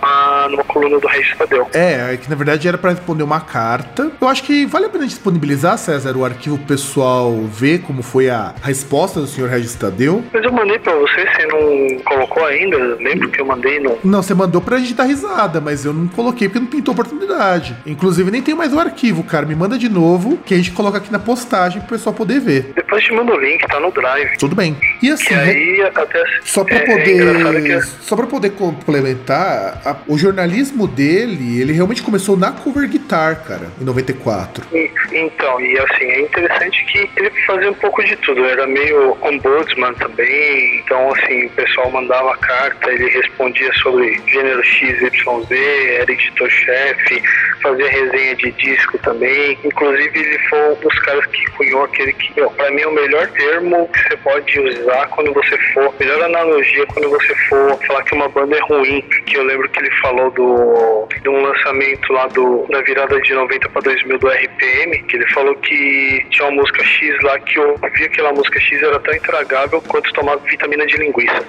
numa 0.49 0.63
coluna 0.63 0.99
do 0.99 1.07
Regis 1.07 1.37
Tadeu. 1.37 1.67
É, 1.73 2.13
é 2.13 2.17
que 2.17 2.29
na 2.29 2.35
verdade 2.35 2.67
era 2.67 2.77
pra 2.77 2.91
responder 2.91 3.23
uma 3.23 3.39
carta. 3.39 4.11
Eu 4.19 4.27
acho 4.27 4.43
que 4.43 4.65
vale 4.65 4.85
a 4.85 4.89
pena 4.89 5.05
disponibilizar, 5.05 5.77
César, 5.77 6.15
o 6.17 6.25
arquivo 6.25 6.57
pessoal 6.57 7.33
ver 7.45 7.79
como 7.79 8.03
foi 8.03 8.22
a 8.29 8.53
resposta 8.63 9.19
do 9.19 9.27
senhor 9.27 9.49
Regis 9.49 9.75
Tadeu. 9.75 10.23
Mas 10.33 10.43
eu 10.43 10.51
mandei 10.51 10.79
pra 10.79 10.93
você, 10.95 11.25
você 11.25 11.45
não 11.47 11.99
colocou 12.03 12.45
ainda? 12.45 12.77
Lembro 12.95 13.29
que 13.29 13.39
eu 13.41 13.45
mandei 13.45 13.79
no. 13.79 13.97
Não, 14.03 14.21
você 14.21 14.33
mandou 14.33 14.61
pra 14.61 14.77
gente 14.77 14.93
dar 14.93 15.03
risada, 15.05 15.59
mas 15.61 15.85
eu 15.85 15.93
não 15.93 16.07
coloquei 16.07 16.47
porque 16.47 16.59
não 16.59 16.67
pintou 16.67 16.93
oportunidade. 16.93 17.75
Inclusive, 17.85 18.29
nem 18.31 18.41
tenho 18.41 18.57
mais 18.57 18.73
o 18.73 18.79
arquivo, 18.79 19.23
cara. 19.23 19.45
Me 19.45 19.55
manda 19.55 19.77
de 19.77 19.89
novo, 19.89 20.37
que 20.45 20.53
a 20.53 20.57
gente 20.57 20.71
coloca 20.71 20.97
aqui 20.97 21.11
na 21.11 21.19
postagem 21.19 21.79
pro 21.81 21.89
pessoal 21.91 22.13
poder 22.13 22.39
ver. 22.39 22.71
Depois 22.75 23.03
te 23.03 23.11
mando 23.13 23.33
o 23.33 23.39
link, 23.39 23.65
tá 23.67 23.79
no 23.79 23.91
Drive. 23.91 24.37
Tudo 24.37 24.55
bem. 24.55 24.75
E 25.01 25.09
assim, 25.09 25.33
aí 25.33 25.81
até. 25.95 26.23
Só 26.43 26.63
pra 26.63 26.75
é, 26.77 26.79
é 26.79 26.85
poder. 26.85 27.63
que- 27.63 27.81
só 28.03 28.15
pra 28.15 28.25
poder 28.27 28.51
complementar, 28.51 29.81
a- 29.85 29.95
o 30.07 30.17
jornalismo 30.17 30.87
dele, 30.87 31.59
ele 31.61 31.73
realmente 31.73 32.01
começou 32.03 32.37
na 32.37 32.51
cover 32.51 32.87
guitar, 32.87 33.43
cara, 33.43 33.67
em 33.81 33.83
94. 33.83 34.63
E- 34.73 34.91
Então, 35.13 35.59
e 35.61 35.77
assim, 35.79 36.05
é 36.05 36.21
interessante 36.21 36.83
que 36.85 37.09
ele 37.17 37.29
fazia 37.45 37.69
um 37.69 37.73
pouco 37.73 38.03
de 38.03 38.12
tudo. 38.17 38.45
Era 38.45 38.65
meio 38.67 39.17
ombudsman 39.21 39.93
também. 39.95 40.79
Então, 40.79 41.13
assim, 41.13 41.45
o 41.45 41.49
pessoal 41.51 41.91
mandava 41.91 42.35
carta, 42.37 42.91
ele 42.91 43.09
respondia 43.09 43.71
sobre 43.81 44.21
gênero 44.27 44.63
XYZ, 44.63 45.51
era 45.99 46.11
editor-chefe, 46.11 47.23
fazia 47.61 47.89
resenha 47.89 48.35
de 48.35 48.51
disco 48.51 48.97
também. 48.99 49.57
Inclusive, 49.63 50.19
ele 50.19 50.39
foi 50.49 50.71
um 50.71 50.75
dos 50.75 50.99
caras 50.99 51.25
que 51.27 51.45
cunhou 51.51 51.83
aquele 51.83 52.13
que, 52.13 52.33
pra 52.33 52.71
mim, 52.71 52.81
é 52.81 52.87
o 52.87 52.93
melhor 52.93 53.27
termo 53.27 53.87
que 53.89 53.99
você 54.09 54.17
pode 54.17 54.59
usar 54.59 55.07
quando 55.07 55.33
você 55.33 55.57
for, 55.73 55.93
melhor 55.99 56.23
analogia 56.23 56.85
quando 56.87 57.09
você 57.09 57.35
for 57.49 57.79
falar 57.87 58.03
que 58.03 58.15
uma 58.15 58.29
banda 58.29 58.55
é 58.55 58.61
ruim. 58.61 59.01
Que 59.25 59.37
eu 59.37 59.43
lembro 59.43 59.69
que 59.69 59.79
ele 59.79 59.91
falou 60.01 60.31
do, 60.31 61.07
de 61.21 61.29
um 61.29 61.41
lançamento 61.41 62.11
lá 62.13 62.27
do, 62.27 62.65
da 62.69 62.81
virada 62.81 63.19
de 63.21 63.33
90 63.33 63.69
para 63.69 63.81
2000 63.81 64.19
do 64.19 64.27
RPM, 64.27 65.03
que 65.03 65.15
ele 65.15 65.27
falou 65.27 65.55
que 65.55 66.25
tinha 66.29 66.47
uma 66.47 66.61
música 66.61 66.83
X 66.83 67.21
lá 67.23 67.39
que 67.39 67.57
eu 67.57 67.77
vi 68.03 68.05
aquela 68.05 68.33
música 68.33 68.59
X 68.59 68.81
era 68.83 68.99
tão 68.99 69.13
intragável 69.13 69.81
quanto 69.87 70.11
tomar 70.13 70.35
vitamina 70.37 70.85
de 70.85 70.97
linguiça. 70.97 71.43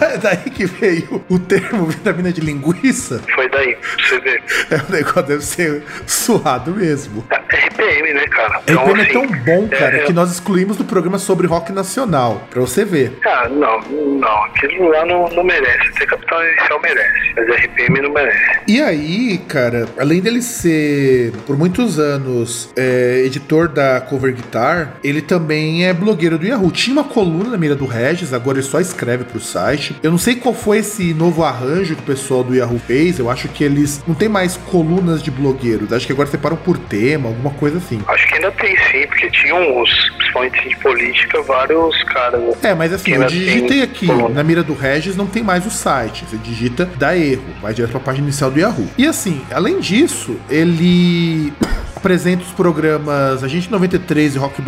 É 0.00 0.18
daí 0.22 0.50
que 0.50 0.66
veio 0.66 1.24
o 1.28 1.38
termo 1.38 1.86
vitamina 1.86 2.32
de 2.32 2.40
linguiça. 2.40 3.22
Foi 3.34 3.48
daí, 3.48 3.74
pra 3.76 4.06
você 4.06 4.20
ver. 4.20 4.42
É, 4.70 4.76
o 4.88 4.92
negócio 4.92 5.22
deve 5.22 5.42
ser 5.42 5.82
suado 6.06 6.72
mesmo. 6.72 7.24
RPM, 7.30 8.12
né, 8.12 8.26
cara? 8.28 8.58
RPM 8.60 9.00
é 9.00 9.02
assim, 9.02 9.12
tão 9.12 9.26
bom, 9.26 9.68
cara, 9.68 9.96
é- 9.96 10.04
que 10.04 10.12
nós 10.12 10.30
excluímos 10.30 10.76
do 10.76 10.84
programa 10.84 11.18
sobre 11.18 11.46
rock 11.46 11.72
nacional. 11.72 12.46
Pra 12.50 12.60
você 12.60 12.82
TV. 12.82 13.12
Ah, 13.24 13.48
não, 13.48 13.80
não. 14.18 14.44
Aquilo 14.44 14.88
lá 14.88 15.06
não, 15.06 15.28
não 15.30 15.44
merece. 15.44 15.88
Até 15.94 16.06
Capital 16.06 16.44
Inicial 16.44 16.80
merece. 16.80 17.32
Mas 17.36 17.48
RPM 17.48 18.00
não 18.02 18.10
merece. 18.12 18.60
E 18.66 18.80
aí, 18.82 19.38
cara, 19.48 19.88
além 19.98 20.20
dele 20.20 20.42
ser, 20.42 21.32
por 21.46 21.56
muitos 21.56 21.98
anos, 21.98 22.72
é, 22.76 23.22
editor 23.24 23.68
da 23.68 24.00
Cover 24.00 24.34
Guitar, 24.34 24.94
ele 25.02 25.21
também 25.22 25.86
é 25.86 25.92
blogueiro 25.92 26.38
do 26.38 26.46
Yahoo. 26.46 26.70
Tinha 26.70 26.92
uma 26.94 27.04
coluna 27.04 27.50
na 27.50 27.58
mira 27.58 27.74
do 27.74 27.86
Regis, 27.86 28.32
agora 28.32 28.58
ele 28.58 28.66
só 28.66 28.80
escreve 28.80 29.24
pro 29.24 29.40
site. 29.40 29.96
Eu 30.02 30.10
não 30.10 30.18
sei 30.18 30.36
qual 30.36 30.54
foi 30.54 30.78
esse 30.78 31.14
novo 31.14 31.42
arranjo 31.44 31.94
que 31.96 32.02
o 32.02 32.06
pessoal 32.06 32.42
do 32.44 32.54
Yahoo 32.54 32.78
fez. 32.78 33.18
Eu 33.18 33.30
acho 33.30 33.48
que 33.48 33.64
eles 33.64 34.02
não 34.06 34.14
tem 34.14 34.28
mais 34.28 34.56
colunas 34.56 35.22
de 35.22 35.30
blogueiros. 35.30 35.92
Acho 35.92 36.06
que 36.06 36.12
agora 36.12 36.28
separam 36.28 36.56
por 36.56 36.78
tema, 36.78 37.28
alguma 37.28 37.50
coisa 37.50 37.78
assim. 37.78 38.00
Acho 38.06 38.28
que 38.28 38.34
ainda 38.34 38.50
tem 38.52 38.76
sim, 38.90 39.06
porque 39.06 39.30
tinha 39.30 39.54
uns, 39.54 40.10
principalmente 40.18 40.68
de 40.68 40.76
política, 40.76 41.42
vários 41.42 42.02
caras. 42.04 42.62
É, 42.62 42.74
mas 42.74 42.92
assim, 42.92 43.12
eu 43.12 43.24
digitei 43.24 43.82
aqui, 43.82 44.06
coluna. 44.06 44.28
na 44.28 44.42
mira 44.42 44.62
do 44.62 44.74
Regis 44.74 45.16
não 45.16 45.26
tem 45.26 45.42
mais 45.42 45.66
o 45.66 45.70
site. 45.70 46.24
Você 46.28 46.36
digita, 46.36 46.88
dá 46.96 47.16
erro, 47.16 47.44
vai 47.60 47.72
direto 47.72 47.90
pra 47.92 48.00
página 48.00 48.26
inicial 48.26 48.50
do 48.50 48.58
Yahoo. 48.58 48.88
E 48.98 49.06
assim, 49.06 49.42
além 49.50 49.80
disso, 49.80 50.36
ele 50.50 51.52
apresenta 51.96 52.42
os 52.42 52.52
programas 52.52 53.44
Agente 53.44 53.70
93 53.70 54.34
e 54.34 54.38
Rock 54.38 54.60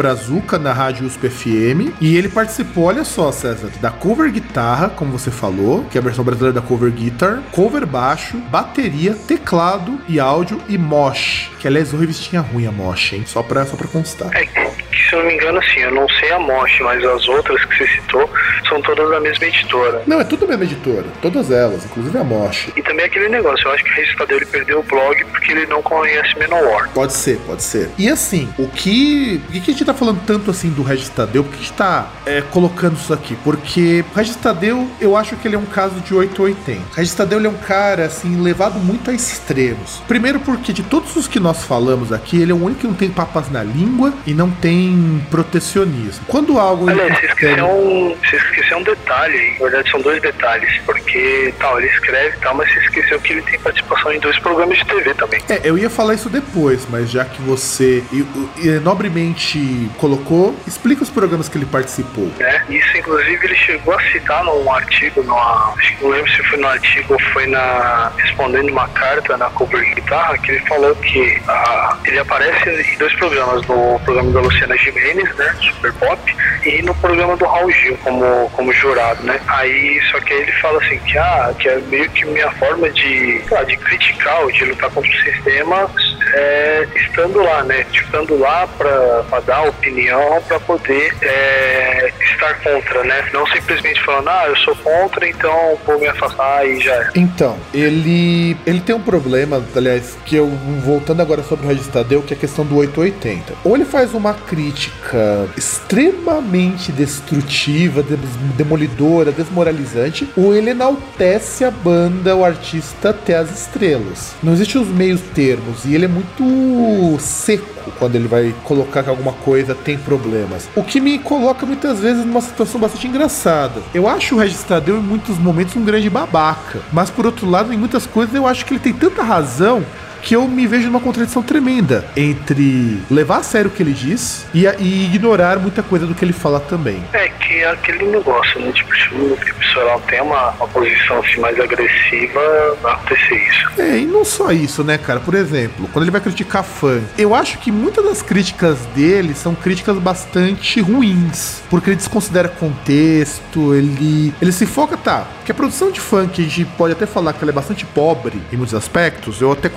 Brazuca 0.45 0.59
na 0.59 0.73
Rádio 0.73 1.07
USP 1.07 1.29
FM. 1.29 1.97
E 2.01 2.17
ele 2.17 2.29
participou, 2.29 2.85
olha 2.85 3.05
só, 3.05 3.33
César, 3.33 3.71
da 3.81 3.91
cover 3.91 4.31
guitarra, 4.31 4.91
como 4.91 5.11
você 5.11 5.31
falou, 5.31 5.85
que 5.85 5.99
é 5.99 6.01
a 6.01 6.05
versão 6.05 6.25
brasileira 6.25 6.61
da 6.61 6.67
cover 6.67 6.91
guitar, 6.93 7.43
cover 7.51 7.87
baixo, 7.87 8.37
bateria, 8.51 9.15
teclado 9.15 9.99
e 10.07 10.21
áudio 10.21 10.61
e 10.69 10.77
mosh. 10.77 11.51
Que 11.59 11.67
aliás, 11.67 11.93
o 11.93 11.97
revistinha 11.97 12.43
ruim 12.43 12.67
a 12.67 12.73
mosh, 12.73 13.15
hein? 13.15 13.25
Só 13.27 13.43
pra, 13.43 13.65
só 13.65 13.77
pra 13.77 13.89
constar. 13.89 14.31
É, 14.35 14.45
que 14.47 15.09
se 15.09 15.15
eu 15.15 15.21
não 15.21 15.27
me 15.27 15.35
engano, 15.35 15.59
assim, 15.59 15.81
eu 15.81 15.93
não 15.93 16.09
sei 16.09 16.31
a 16.33 16.39
Mosh, 16.39 16.81
mas 16.81 17.05
as 17.05 17.29
outras 17.29 17.65
que 17.65 17.77
você 17.77 17.87
citou 17.89 18.29
são 18.69 18.81
todas 18.83 19.09
da 19.11 19.21
mesma 19.21 19.47
editora. 19.47 20.03
Não, 20.07 20.21
é 20.21 20.25
tudo 20.25 20.45
a 20.45 20.49
mesma 20.49 20.65
editora. 20.65 21.05
Todas 21.21 21.51
elas, 21.51 21.85
inclusive 21.85 22.19
a 22.19 22.25
Mosh. 22.25 22.69
E 22.77 22.83
também 22.83 23.05
aquele 23.05 23.29
negócio, 23.29 23.67
eu 23.67 23.73
acho 23.73 23.85
que 23.85 23.91
o 23.91 23.95
Regis 23.95 24.17
Tadeu 24.17 24.37
ele 24.39 24.47
perdeu 24.47 24.81
o 24.81 24.83
blog 24.83 25.25
porque 25.27 25.53
ele 25.53 25.67
não 25.67 25.83
conhece 25.83 26.37
Menor. 26.39 26.89
Pode 26.95 27.13
ser, 27.13 27.39
pode 27.47 27.63
ser. 27.63 27.91
E 27.99 28.09
assim, 28.09 28.53
o 28.59 28.69
que. 28.69 29.41
Por 29.45 29.53
que 29.53 29.61
que 29.61 29.71
a 29.71 29.75
gente 29.75 29.85
tá 29.85 29.95
falando 29.95 30.21
tanto 30.27 30.34
assim 30.51 30.71
do 30.71 30.83
Regis 30.83 31.09
Tadeu? 31.09 31.45
Por 31.45 31.51
que 31.53 31.57
a 31.59 31.61
gente 31.63 31.73
tá 31.73 32.11
é, 32.27 32.41
colocando 32.43 32.97
isso 32.97 33.13
aqui? 33.13 33.37
Porque 33.45 34.05
o 34.13 34.17
Regis 34.17 34.37
Tadeu, 34.37 34.89
eu 35.01 35.17
acho 35.17 35.37
que 35.37 35.47
ele 35.49 35.57
é 35.57 35.59
um 35.59 35.65
caso 35.67 35.95
de 36.01 36.15
880. 36.15 36.81
O 36.93 36.97
Regis 36.97 37.15
Tadeu 37.15 37.39
ele 37.39 37.47
é 37.47 37.51
um 37.51 37.55
cara, 37.59 38.07
assim, 38.07 38.41
levado 38.41 38.79
muito 38.79 39.11
a 39.11 39.15
extremos. 39.15 40.03
Primeiro 40.09 40.41
porque 40.41 40.73
de 40.73 40.83
todos 40.83 41.15
os 41.17 41.27
que 41.29 41.39
nós 41.41 41.65
falamos 41.65 42.13
aqui, 42.13 42.41
ele 42.41 42.53
é 42.53 42.55
o 42.55 42.63
único 42.63 42.81
que 42.83 42.87
não 42.87 42.95
tem 42.95 43.11
papas 43.11 43.51
na 43.51 43.63
língua 43.63 44.13
e 44.27 44.35
não 44.35 44.51
tem 44.51 45.23
protecionismo. 45.31 46.25
Quando 46.27 46.59
algo. 46.59 46.89
Aliás, 46.89 47.19
você 47.19 47.27
esqueceu, 47.27 47.67
um, 47.67 48.17
você 48.23 48.37
esqueceu 48.37 48.79
um 48.79 48.83
detalhe, 48.83 49.53
na 49.55 49.59
verdade 49.69 49.91
são 49.91 50.01
dois 50.01 50.21
detalhes, 50.21 50.81
porque 50.85 51.53
tal, 51.59 51.79
ele 51.79 51.89
escreve 51.89 52.37
e 52.37 52.41
tal, 52.41 52.55
mas 52.55 52.73
você 52.73 52.81
esqueceu 52.81 53.21
que 53.21 53.33
ele 53.33 53.43
tem 53.43 53.59
participação 53.61 54.13
em 54.13 54.21
dois 54.21 54.39
programas 54.39 54.79
de 54.79 54.85
TV 54.87 55.15
também. 55.15 55.41
É, 55.49 55.61
eu 55.65 55.77
ia 55.79 55.91
falar 55.91 56.15
isso 56.15 56.29
depois, 56.29 56.87
mas 56.91 57.11
já 57.11 57.25
que 57.25 57.41
você 57.43 58.03
e- 58.13 58.25
e 58.63 58.69
nobremente 58.81 59.89
colocou, 59.99 60.24
explica 60.67 61.03
os 61.03 61.11
programas 61.11 61.49
que 61.49 61.59
ele 61.59 61.67
participou. 61.67 62.31
né? 62.39 62.65
Isso, 62.69 62.97
inclusive, 62.97 63.47
ele 63.47 63.57
chegou 63.57 63.95
a 63.95 64.03
citar 64.11 64.45
num 64.45 64.73
artigo, 64.73 65.23
numa, 65.23 65.75
não 66.01 66.09
lembro 66.09 66.31
se 66.31 66.43
foi 66.45 66.59
no 66.59 66.69
artigo 66.69 67.13
ou 67.13 67.21
foi 67.33 67.47
na 67.47 68.13
respondendo 68.17 68.71
uma 68.71 68.89
carta 68.89 69.37
na 69.37 69.51
Cover 69.51 69.95
Guitarra, 69.95 70.39
que 70.39 70.53
ele 70.53 70.61
falou 70.67 70.95
que 70.97 71.43
ah, 71.49 71.97
ele 72.05 72.19
aparece 72.19 72.71
em 72.71 72.99
dois 72.99 73.15
programas, 73.15 73.67
no 73.67 74.01
programa 74.01 74.31
da 74.33 74.41
Luciana 74.41 74.77
Gimenez, 74.77 75.35
né, 75.37 75.57
Super 75.61 75.93
Pop, 75.95 76.37
e 76.65 76.83
no 76.83 76.95
programa 76.97 77.37
do 77.37 77.45
Raul 77.45 77.71
Gil 77.71 77.97
como, 77.99 78.51
como 78.51 78.73
jurado, 78.73 79.23
né? 79.23 79.41
Aí, 79.49 80.01
só 80.11 80.21
que 80.21 80.33
aí 80.33 80.43
ele 80.43 80.53
fala 80.53 80.83
assim 80.83 80.99
que, 81.01 81.19
ah, 81.19 81.55
que 81.59 81.69
é 81.69 81.79
meio 81.79 82.09
que 82.11 82.25
minha 82.27 82.51
forma 82.53 82.89
de, 82.91 83.43
lá, 83.51 83.63
de 83.65 83.77
criticar 83.77 84.41
ou 84.43 84.51
de 84.51 84.65
lutar 84.65 84.91
contra 84.91 85.11
o 85.11 85.23
sistema 85.23 85.91
é, 86.35 86.89
estando 86.97 87.43
lá, 87.43 87.63
né? 87.63 87.87
Estando 87.93 88.39
lá 88.39 88.67
para 88.67 89.41
dar 89.41 89.63
opinião, 89.63 90.14
para 90.47 90.61
poder 90.61 91.15
é, 91.23 92.13
estar 92.33 92.55
contra, 92.63 93.03
né? 93.05 93.29
Não 93.33 93.47
simplesmente 93.47 94.03
falando, 94.05 94.29
ah, 94.29 94.45
eu 94.49 94.57
sou 94.57 94.75
contra, 94.77 95.29
então 95.29 95.79
vou 95.87 95.99
me 95.99 96.07
afastar 96.09 96.67
e 96.67 96.81
já 96.81 96.93
é. 96.95 97.09
Então, 97.15 97.57
ele 97.73 98.57
ele 98.67 98.81
tem 98.81 98.95
um 98.95 99.01
problema, 99.01 99.63
aliás, 99.77 100.17
que 100.25 100.37
eu 100.37 100.47
voltando 100.85 101.21
agora 101.23 101.43
sobre 101.43 101.67
o 101.67 101.69
Regis 101.69 101.87
Tadeu, 101.89 102.23
que 102.23 102.35
é 102.35 102.37
a 102.37 102.41
questão 102.41 102.65
do 102.65 102.77
880. 102.77 103.55
Ou 103.65 103.75
ele 103.77 103.85
faz 103.85 104.15
uma 104.15 104.35
crítica 104.35 105.49
extremamente 105.57 106.93
destrutiva, 106.93 108.03
des- 108.03 108.19
demolidora, 108.57 109.33
desmoralizante, 109.33 110.29
ou 110.37 110.55
ele 110.55 110.71
enaltece 110.71 111.65
a 111.65 111.71
banda, 111.71 112.35
o 112.37 112.45
artista 112.45 113.11
até 113.11 113.37
as 113.37 113.51
estrelas. 113.51 114.35
Não 114.43 114.53
existe 114.53 114.79
os 114.79 114.89
meios 114.89 115.21
termos 115.35 115.85
e 115.85 115.95
ele 115.95 116.05
é 116.05 116.09
muito 116.09 117.19
seco 117.21 117.74
quando 117.93 118.17
ele 118.17 118.29
vai 118.29 118.55
colocar 118.65 119.03
que 119.03 119.11
alguma 119.11 119.33
coisa 119.33 119.75
tem 119.75 119.97
problemas. 119.99 120.69
O 120.75 120.83
que 120.83 121.01
me 121.01 121.19
coloca 121.19 121.67
muitas 121.67 122.01
vezes 122.01 122.25
numa 122.25 122.41
situação 122.41 122.81
bastante 122.81 123.07
engraçada. 123.07 123.83
Eu 123.93 124.09
acho 124.09 124.35
o 124.35 124.39
Regis 124.39 124.63
Tadeu 124.63 124.97
em 124.99 125.03
muitos 125.03 125.39
momentos 125.39 125.77
um 125.77 125.85
grande 125.85 126.09
babaca, 126.11 126.81
mas 126.93 127.11
por 127.11 127.27
outro 127.27 127.49
lado, 127.49 127.73
em 127.73 127.77
muitas 127.77 128.07
coisas 128.07 128.35
eu 128.35 128.47
acho 128.47 128.65
que 128.65 128.75
ele 128.75 128.81
tem 128.81 128.93
tanta 128.93 129.23
razão 129.23 129.85
que 130.25 130.35
eu 130.35 130.49
me 130.49 130.67
vejo 130.67 130.87
numa 130.87 131.01
contradição 131.01 131.43
tremenda 131.43 132.05
entre 132.17 132.99
levar 133.11 133.39
a 133.39 133.43
sério 133.43 133.71
o 133.71 133.75
que 133.75 133.83
ele 133.83 133.93
diz 133.93 134.47
e, 134.55 134.65
e 134.81 135.05
ignorar 135.05 135.59
muita 135.59 135.83
coisa 135.83 136.07
do 136.07 136.15
que 136.15 136.25
ele 136.25 136.33
fala 136.33 136.59
também. 136.61 137.03
É 137.13 137.29
que 137.29 137.59
é 137.59 137.71
aquele 137.71 138.07
negócio, 138.07 138.59
né? 138.61 138.73
Tipo, 138.73 138.91
se 138.97 139.09
o- 139.15 139.37
que 139.37 139.51
a 139.51 139.55
pessoa 139.55 139.85
ela 139.91 140.01
tem 140.01 140.23
uma, 140.23 140.51
uma 140.53 140.69
posição 140.69 141.19
assim 141.19 141.41
mais 141.41 141.59
agressiva, 141.61 142.41
vai 142.83 142.93
acontecer 142.95 143.35
isso. 143.37 143.81
É, 143.81 143.99
e 143.99 144.07
não 144.07 144.25
só 144.25 144.51
isso, 144.51 144.83
né, 144.83 144.97
cara? 144.97 145.21
Por 145.21 145.35
exemplo, 145.35 145.89
quando 145.93 146.05
ele 146.05 146.11
vai 146.11 146.21
criticar 146.23 146.65
funk, 146.65 147.05
eu 147.19 147.35
acho 147.35 147.59
que 147.59 147.71
muitas 147.71 148.03
das 148.05 148.23
críticas 148.23 148.79
dele 148.95 149.35
são 149.35 149.55
críticas 149.55 149.99
bastante 149.99 150.81
ruins, 150.81 151.63
porque 151.69 151.91
ele 151.91 151.97
desconsidera 151.97 152.49
contexto, 152.49 153.75
ele, 153.75 154.33
ele 154.41 154.53
se 154.53 154.65
foca, 154.67 154.97
tá, 154.97 155.27
que 155.45 155.53
a 155.53 155.55
produção 155.55 155.91
de 155.91 156.01
funk, 156.01 156.41
a 156.41 156.45
gente 156.49 156.65
pode 156.77 156.93
até 156.93 157.05
falar 157.07 157.33
que 157.33 157.43
ela 157.45 157.51
é 157.51 157.55
bastante 157.55 157.85
pobre 157.85 158.41
em 158.53 158.57
muitos 158.57 158.75
aspectos, 158.75 159.41
eu 159.41 159.53
até 159.53 159.69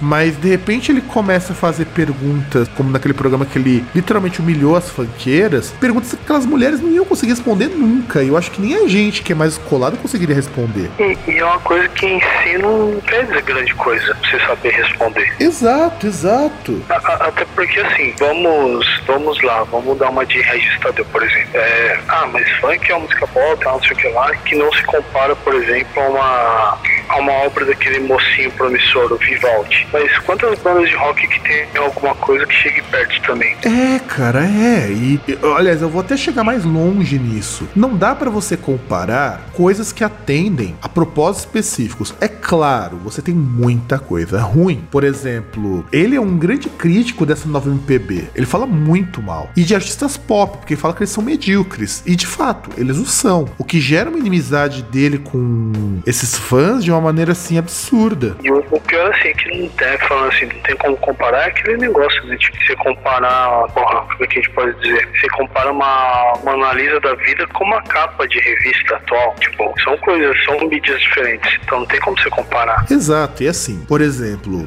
mas 0.00 0.36
de 0.36 0.48
repente 0.48 0.92
ele 0.92 1.00
começa 1.00 1.52
a 1.52 1.56
fazer 1.56 1.86
perguntas, 1.86 2.68
como 2.76 2.90
naquele 2.90 3.14
programa 3.14 3.44
que 3.46 3.58
ele 3.58 3.84
literalmente 3.94 4.40
humilhou 4.40 4.76
as 4.76 4.88
funkeiras, 4.90 5.70
perguntas 5.80 6.10
que 6.14 6.18
aquelas 6.22 6.46
mulheres 6.46 6.80
não 6.80 6.90
iam 6.90 7.04
conseguir 7.04 7.32
responder 7.32 7.68
nunca, 7.68 8.22
e 8.22 8.28
eu 8.28 8.36
acho 8.36 8.50
que 8.50 8.60
nem 8.60 8.84
a 8.84 8.88
gente 8.88 9.22
que 9.22 9.32
é 9.32 9.34
mais 9.34 9.52
escolado 9.52 9.96
conseguiria 9.96 10.34
responder. 10.34 10.90
E, 10.98 11.16
e 11.30 11.38
é 11.38 11.44
uma 11.44 11.58
coisa 11.60 11.88
que 11.88 12.06
em 12.06 12.20
si 12.20 12.58
não 12.58 13.00
quer 13.06 13.24
dizer 13.26 13.42
grande 13.42 13.74
coisa, 13.74 14.14
pra 14.14 14.30
você 14.30 14.40
saber 14.46 14.70
responder. 14.70 15.32
Exato, 15.40 16.06
exato. 16.06 16.82
A- 16.88 16.94
a- 16.94 17.30
Até 17.30 17.44
porque 17.54 17.78
assim, 17.80 18.14
vamos, 18.18 18.86
vamos 19.06 19.40
lá, 19.42 19.62
vamos 19.64 19.96
dar 19.98 20.10
uma 20.10 20.24
de 20.26 20.40
Regis 20.40 20.78
Tadeu, 20.80 21.04
por 21.06 21.22
exemplo. 21.22 21.50
É, 21.54 22.00
ah, 22.08 22.28
mas 22.32 22.48
funk 22.60 22.90
é 22.90 22.94
uma 22.94 23.04
música 23.06 23.28
tal, 23.62 23.74
não 23.74 23.82
sei 23.82 23.92
o 23.92 23.96
que 23.96 24.08
lá, 24.08 24.34
que 24.36 24.54
não 24.56 24.72
se 24.72 24.82
compara, 24.84 25.34
por 25.36 25.54
exemplo, 25.54 26.02
a 26.02 26.08
uma, 26.08 26.78
a 27.08 27.16
uma 27.18 27.32
obra 27.44 27.64
daquele 27.64 28.00
mocinho 28.00 28.50
promissor, 28.52 29.12
o 29.12 29.18
Vivaldi. 29.40 29.86
Mas 29.92 30.18
quantas 30.18 30.58
bandas 30.60 30.88
de 30.88 30.94
rock 30.94 31.26
que 31.26 31.40
tem 31.40 31.66
alguma 31.76 32.14
coisa 32.14 32.46
que 32.46 32.54
chegue 32.54 32.82
perto 32.82 33.20
também? 33.22 33.56
É, 33.62 33.98
cara, 33.98 34.44
é. 34.44 34.90
E, 34.90 35.20
aliás, 35.56 35.82
eu 35.82 35.88
vou 35.88 36.00
até 36.00 36.16
chegar 36.16 36.44
mais 36.44 36.64
longe 36.64 37.18
nisso. 37.18 37.68
Não 37.74 37.96
dá 37.96 38.14
pra 38.14 38.30
você 38.30 38.56
comparar 38.56 39.40
coisas 39.52 39.92
que 39.92 40.04
atendem 40.04 40.76
a 40.82 40.88
propósitos 40.88 41.46
específicos. 41.46 42.14
É 42.20 42.28
claro, 42.28 42.96
você 42.98 43.22
tem 43.22 43.34
muita 43.34 43.98
coisa 43.98 44.40
ruim. 44.40 44.86
Por 44.90 45.04
exemplo, 45.04 45.84
ele 45.92 46.16
é 46.16 46.20
um 46.20 46.36
grande 46.36 46.68
crítico 46.68 47.24
dessa 47.24 47.48
nova 47.48 47.70
MPB. 47.70 48.30
Ele 48.34 48.46
fala 48.46 48.66
muito 48.66 49.22
mal. 49.22 49.50
E 49.56 49.62
de 49.62 49.74
artistas 49.74 50.16
pop, 50.16 50.58
porque 50.58 50.74
ele 50.74 50.80
fala 50.80 50.94
que 50.94 51.00
eles 51.00 51.10
são 51.10 51.22
medíocres. 51.24 52.02
E 52.06 52.14
de 52.14 52.26
fato, 52.26 52.70
eles 52.76 52.98
o 52.98 53.06
são. 53.06 53.48
O 53.58 53.64
que 53.64 53.80
gera 53.80 54.10
uma 54.10 54.18
inimizade 54.18 54.82
dele 54.82 55.18
com 55.18 56.00
esses 56.06 56.36
fãs 56.36 56.84
de 56.84 56.90
uma 56.90 57.00
maneira 57.00 57.32
assim 57.32 57.58
absurda. 57.58 58.36
E 58.42 58.50
o 58.50 58.62
pior 58.80 59.14
assim, 59.14 59.29
que 59.34 59.58
não 59.58 59.68
tem, 59.70 59.98
falando 59.98 60.28
assim, 60.28 60.46
não 60.46 60.60
tem 60.62 60.76
como 60.76 60.96
comparar, 60.98 61.42
é 61.42 61.46
aquele 61.46 61.76
negócio, 61.76 62.24
né? 62.26 62.36
Tipo, 62.36 62.56
você 62.64 62.76
comparar, 62.76 63.68
porra, 63.68 64.00
como 64.02 64.24
é 64.24 64.26
que 64.26 64.38
a 64.38 64.42
gente 64.42 64.50
pode 64.50 64.80
dizer? 64.80 65.08
Você 65.14 65.28
compara 65.30 65.70
uma, 65.72 66.32
uma 66.42 66.52
analisa 66.52 67.00
da 67.00 67.14
vida 67.14 67.46
com 67.48 67.64
uma 67.64 67.82
capa 67.82 68.26
de 68.28 68.38
revista 68.38 68.96
atual. 68.96 69.34
Tipo, 69.40 69.74
são 69.82 69.96
coisas, 69.98 70.44
são 70.44 70.60
mídias 70.68 71.00
diferentes. 71.00 71.58
Então 71.62 71.80
não 71.80 71.86
tem 71.86 72.00
como 72.00 72.18
você 72.18 72.30
comparar. 72.30 72.84
Exato, 72.90 73.42
e 73.42 73.48
assim, 73.48 73.84
por 73.86 74.00
exemplo. 74.00 74.66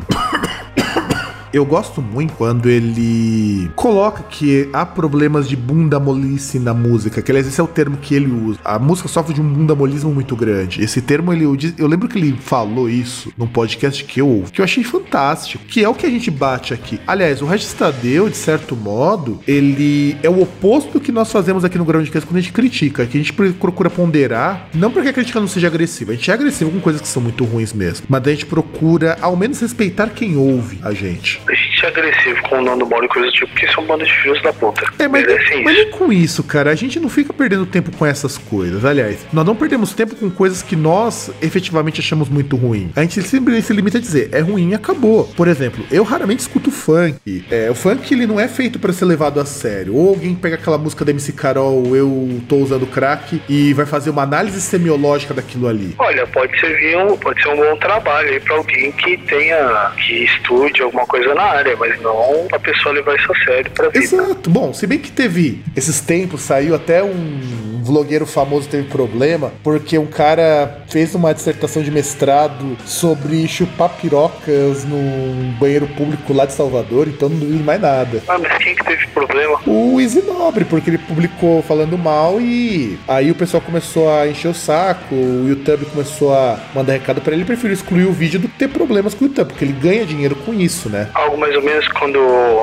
Eu 1.53 1.63
gosto 1.63 2.01
muito 2.01 2.33
quando 2.33 2.67
ele 2.67 3.69
coloca 3.75 4.23
que 4.23 4.67
há 4.73 4.83
problemas 4.83 5.47
de 5.47 5.55
bunda 5.55 5.99
molice 5.99 6.57
na 6.57 6.73
música, 6.73 7.21
que 7.21 7.29
aliás 7.29 7.45
esse 7.45 7.61
é 7.61 7.63
o 7.63 7.67
termo 7.67 7.95
que 7.97 8.15
ele 8.15 8.31
usa. 8.31 8.59
A 8.65 8.79
música 8.79 9.07
sofre 9.07 9.35
de 9.35 9.41
um 9.41 9.47
bunda 9.47 9.75
molismo 9.75 10.11
muito 10.11 10.35
grande. 10.35 10.83
Esse 10.83 10.99
termo 10.99 11.31
ele 11.31 11.45
eu 11.77 11.85
lembro 11.85 12.07
que 12.07 12.17
ele 12.17 12.35
falou 12.39 12.89
isso 12.89 13.31
num 13.37 13.45
podcast 13.45 14.03
que 14.03 14.19
eu 14.19 14.27
ouvi, 14.27 14.51
que 14.51 14.61
eu 14.61 14.65
achei 14.65 14.83
fantástico, 14.83 15.63
que 15.65 15.83
é 15.83 15.87
o 15.87 15.93
que 15.93 16.07
a 16.07 16.09
gente 16.09 16.31
bate 16.31 16.73
aqui. 16.73 16.99
Aliás, 17.05 17.39
o 17.39 17.45
Regis 17.45 17.71
Tadeu, 17.73 18.27
de 18.29 18.37
certo 18.37 18.75
modo, 18.75 19.39
ele 19.47 20.17
é 20.23 20.29
o 20.31 20.41
oposto 20.41 20.93
do 20.93 20.99
que 20.99 21.11
nós 21.11 21.31
fazemos 21.31 21.63
aqui 21.63 21.77
no 21.77 21.85
Groundcast 21.85 22.25
quando 22.25 22.37
a 22.37 22.41
gente 22.41 22.51
critica, 22.51 23.05
que 23.05 23.15
a 23.15 23.21
gente 23.21 23.31
procura 23.31 23.91
ponderar, 23.91 24.69
não 24.73 24.89
porque 24.89 25.09
a 25.09 25.13
crítica 25.13 25.39
não 25.39 25.47
seja 25.47 25.67
agressiva, 25.67 26.13
a 26.13 26.15
gente 26.15 26.31
é 26.31 26.33
agressivo 26.33 26.71
com 26.71 26.79
coisas 26.79 26.99
que 26.99 27.07
são 27.07 27.21
muito 27.21 27.43
ruins 27.45 27.73
mesmo, 27.73 28.07
mas 28.09 28.25
a 28.25 28.31
gente 28.31 28.47
procura 28.47 29.19
ao 29.21 29.37
menos 29.37 29.59
respeitar 29.59 30.07
quem 30.09 30.35
ouve 30.35 30.79
a 30.81 30.93
gente. 30.93 31.42
защитить. 31.45 31.72
É 31.83 31.87
agressivo 31.87 32.41
com 32.43 32.59
o 32.59 32.61
Nando 32.61 32.85
Moro 32.85 33.03
e 33.03 33.07
coisas 33.09 33.31
do 33.31 33.35
tipo, 33.35 33.51
porque 33.51 33.67
são 33.67 33.83
bandas 33.83 34.07
de 34.07 34.13
filhos 34.15 34.41
da 34.41 34.53
puta. 34.53 34.85
É, 34.99 35.07
mas, 35.07 35.25
Merecem 35.25 35.63
mas 35.63 35.75
isso. 35.75 35.83
nem 35.83 35.91
com 35.91 36.13
isso, 36.13 36.43
cara, 36.43 36.71
a 36.71 36.75
gente 36.75 36.97
não 36.97 37.09
fica 37.09 37.33
perdendo 37.33 37.65
tempo 37.65 37.91
com 37.91 38.05
essas 38.05 38.37
coisas. 38.37 38.85
Aliás, 38.85 39.25
nós 39.33 39.45
não 39.45 39.53
perdemos 39.55 39.93
tempo 39.93 40.15
com 40.15 40.29
coisas 40.29 40.61
que 40.61 40.75
nós 40.77 41.29
efetivamente 41.41 41.99
achamos 41.99 42.29
muito 42.29 42.55
ruim. 42.55 42.91
A 42.95 43.01
gente 43.01 43.21
sempre 43.23 43.61
se 43.61 43.73
limita 43.73 43.97
a 43.97 44.01
dizer, 44.01 44.29
é 44.31 44.39
ruim 44.39 44.69
e 44.69 44.75
acabou. 44.75 45.25
Por 45.35 45.47
exemplo, 45.47 45.83
eu 45.91 46.03
raramente 46.03 46.41
escuto 46.41 46.71
funk. 46.71 47.45
É, 47.51 47.69
o 47.69 47.75
funk 47.75 48.13
ele 48.13 48.25
não 48.25 48.39
é 48.39 48.47
feito 48.47 48.79
pra 48.79 48.93
ser 48.93 49.05
levado 49.05 49.39
a 49.41 49.45
sério. 49.45 49.95
Ou 49.95 50.09
alguém 50.09 50.33
pega 50.35 50.55
aquela 50.55 50.77
música 50.77 51.03
da 51.03 51.11
MC 51.11 51.33
Carol, 51.33 51.95
eu 51.95 52.41
tô 52.47 52.55
usando 52.57 52.87
crack, 52.87 53.41
e 53.49 53.73
vai 53.73 53.85
fazer 53.85 54.09
uma 54.09 54.23
análise 54.23 54.61
semiológica 54.61 55.33
daquilo 55.33 55.67
ali. 55.67 55.95
Olha, 55.99 56.25
pode 56.27 56.57
servir 56.59 56.97
um, 56.97 57.17
pode 57.17 57.41
ser 57.41 57.49
um 57.49 57.57
bom 57.57 57.75
trabalho 57.77 58.29
aí 58.29 58.39
pra 58.39 58.55
alguém 58.55 58.91
que 58.93 59.17
tenha, 59.17 59.91
que 59.97 60.23
estude 60.23 60.81
alguma 60.81 61.05
coisa 61.05 61.33
na 61.33 61.43
área, 61.43 61.72
mas 61.75 61.99
não 62.01 62.47
a 62.51 62.59
pessoa 62.59 62.93
levar 62.93 63.15
isso 63.15 63.31
a 63.31 63.45
sério 63.45 63.71
pra 63.71 63.89
vida. 63.89 63.99
Exato. 63.99 64.49
Bom, 64.49 64.73
se 64.73 64.85
bem 64.87 64.99
que 64.99 65.11
teve 65.11 65.63
esses 65.75 66.01
tempos, 66.01 66.41
saiu 66.41 66.75
até 66.75 67.03
um 67.03 67.72
vlogueiro 67.83 68.25
famoso 68.25 68.67
teve 68.69 68.87
problema 68.87 69.51
porque 69.61 69.97
um 69.97 70.05
cara 70.05 70.83
fez 70.89 71.13
uma 71.13 71.33
dissertação 71.33 71.83
de 71.83 71.91
mestrado 71.91 72.77
sobre 72.85 73.47
chupar 73.47 73.89
pirocas 73.89 74.85
num 74.85 75.53
banheiro 75.59 75.87
público 75.87 76.33
lá 76.33 76.45
de 76.45 76.53
Salvador, 76.53 77.07
então 77.07 77.29
não 77.29 77.37
duvido 77.37 77.63
mais 77.63 77.81
nada. 77.81 78.21
Ah, 78.27 78.37
mas 78.37 78.57
quem 78.57 78.75
que 78.75 78.83
teve 78.83 79.07
problema? 79.07 79.59
O 79.65 79.99
Easy 79.99 80.21
Nobre, 80.21 80.65
porque 80.65 80.89
ele 80.89 80.97
publicou 80.97 81.61
falando 81.63 81.97
mal 81.97 82.39
e 82.39 82.97
aí 83.07 83.31
o 83.31 83.35
pessoal 83.35 83.61
começou 83.61 84.11
a 84.13 84.27
encher 84.27 84.49
o 84.49 84.53
saco, 84.53 85.15
o 85.15 85.47
YouTube 85.47 85.85
começou 85.85 86.33
a 86.33 86.59
mandar 86.73 86.93
recado 86.93 87.21
pra 87.21 87.33
ele, 87.33 87.41
ele 87.41 87.47
preferiu 87.47 87.73
excluir 87.73 88.05
o 88.05 88.13
vídeo 88.13 88.39
do 88.39 88.47
que 88.47 88.57
ter 88.57 88.69
problemas 88.69 89.13
com 89.13 89.25
o 89.25 89.27
YouTube, 89.27 89.49
porque 89.49 89.65
ele 89.65 89.73
ganha 89.73 90.05
dinheiro 90.05 90.35
com 90.35 90.53
isso, 90.53 90.89
né? 90.89 91.09
Algo 91.13 91.37
mais 91.37 91.55
ou 91.55 91.61
menos 91.61 91.87
quando, 91.89 92.19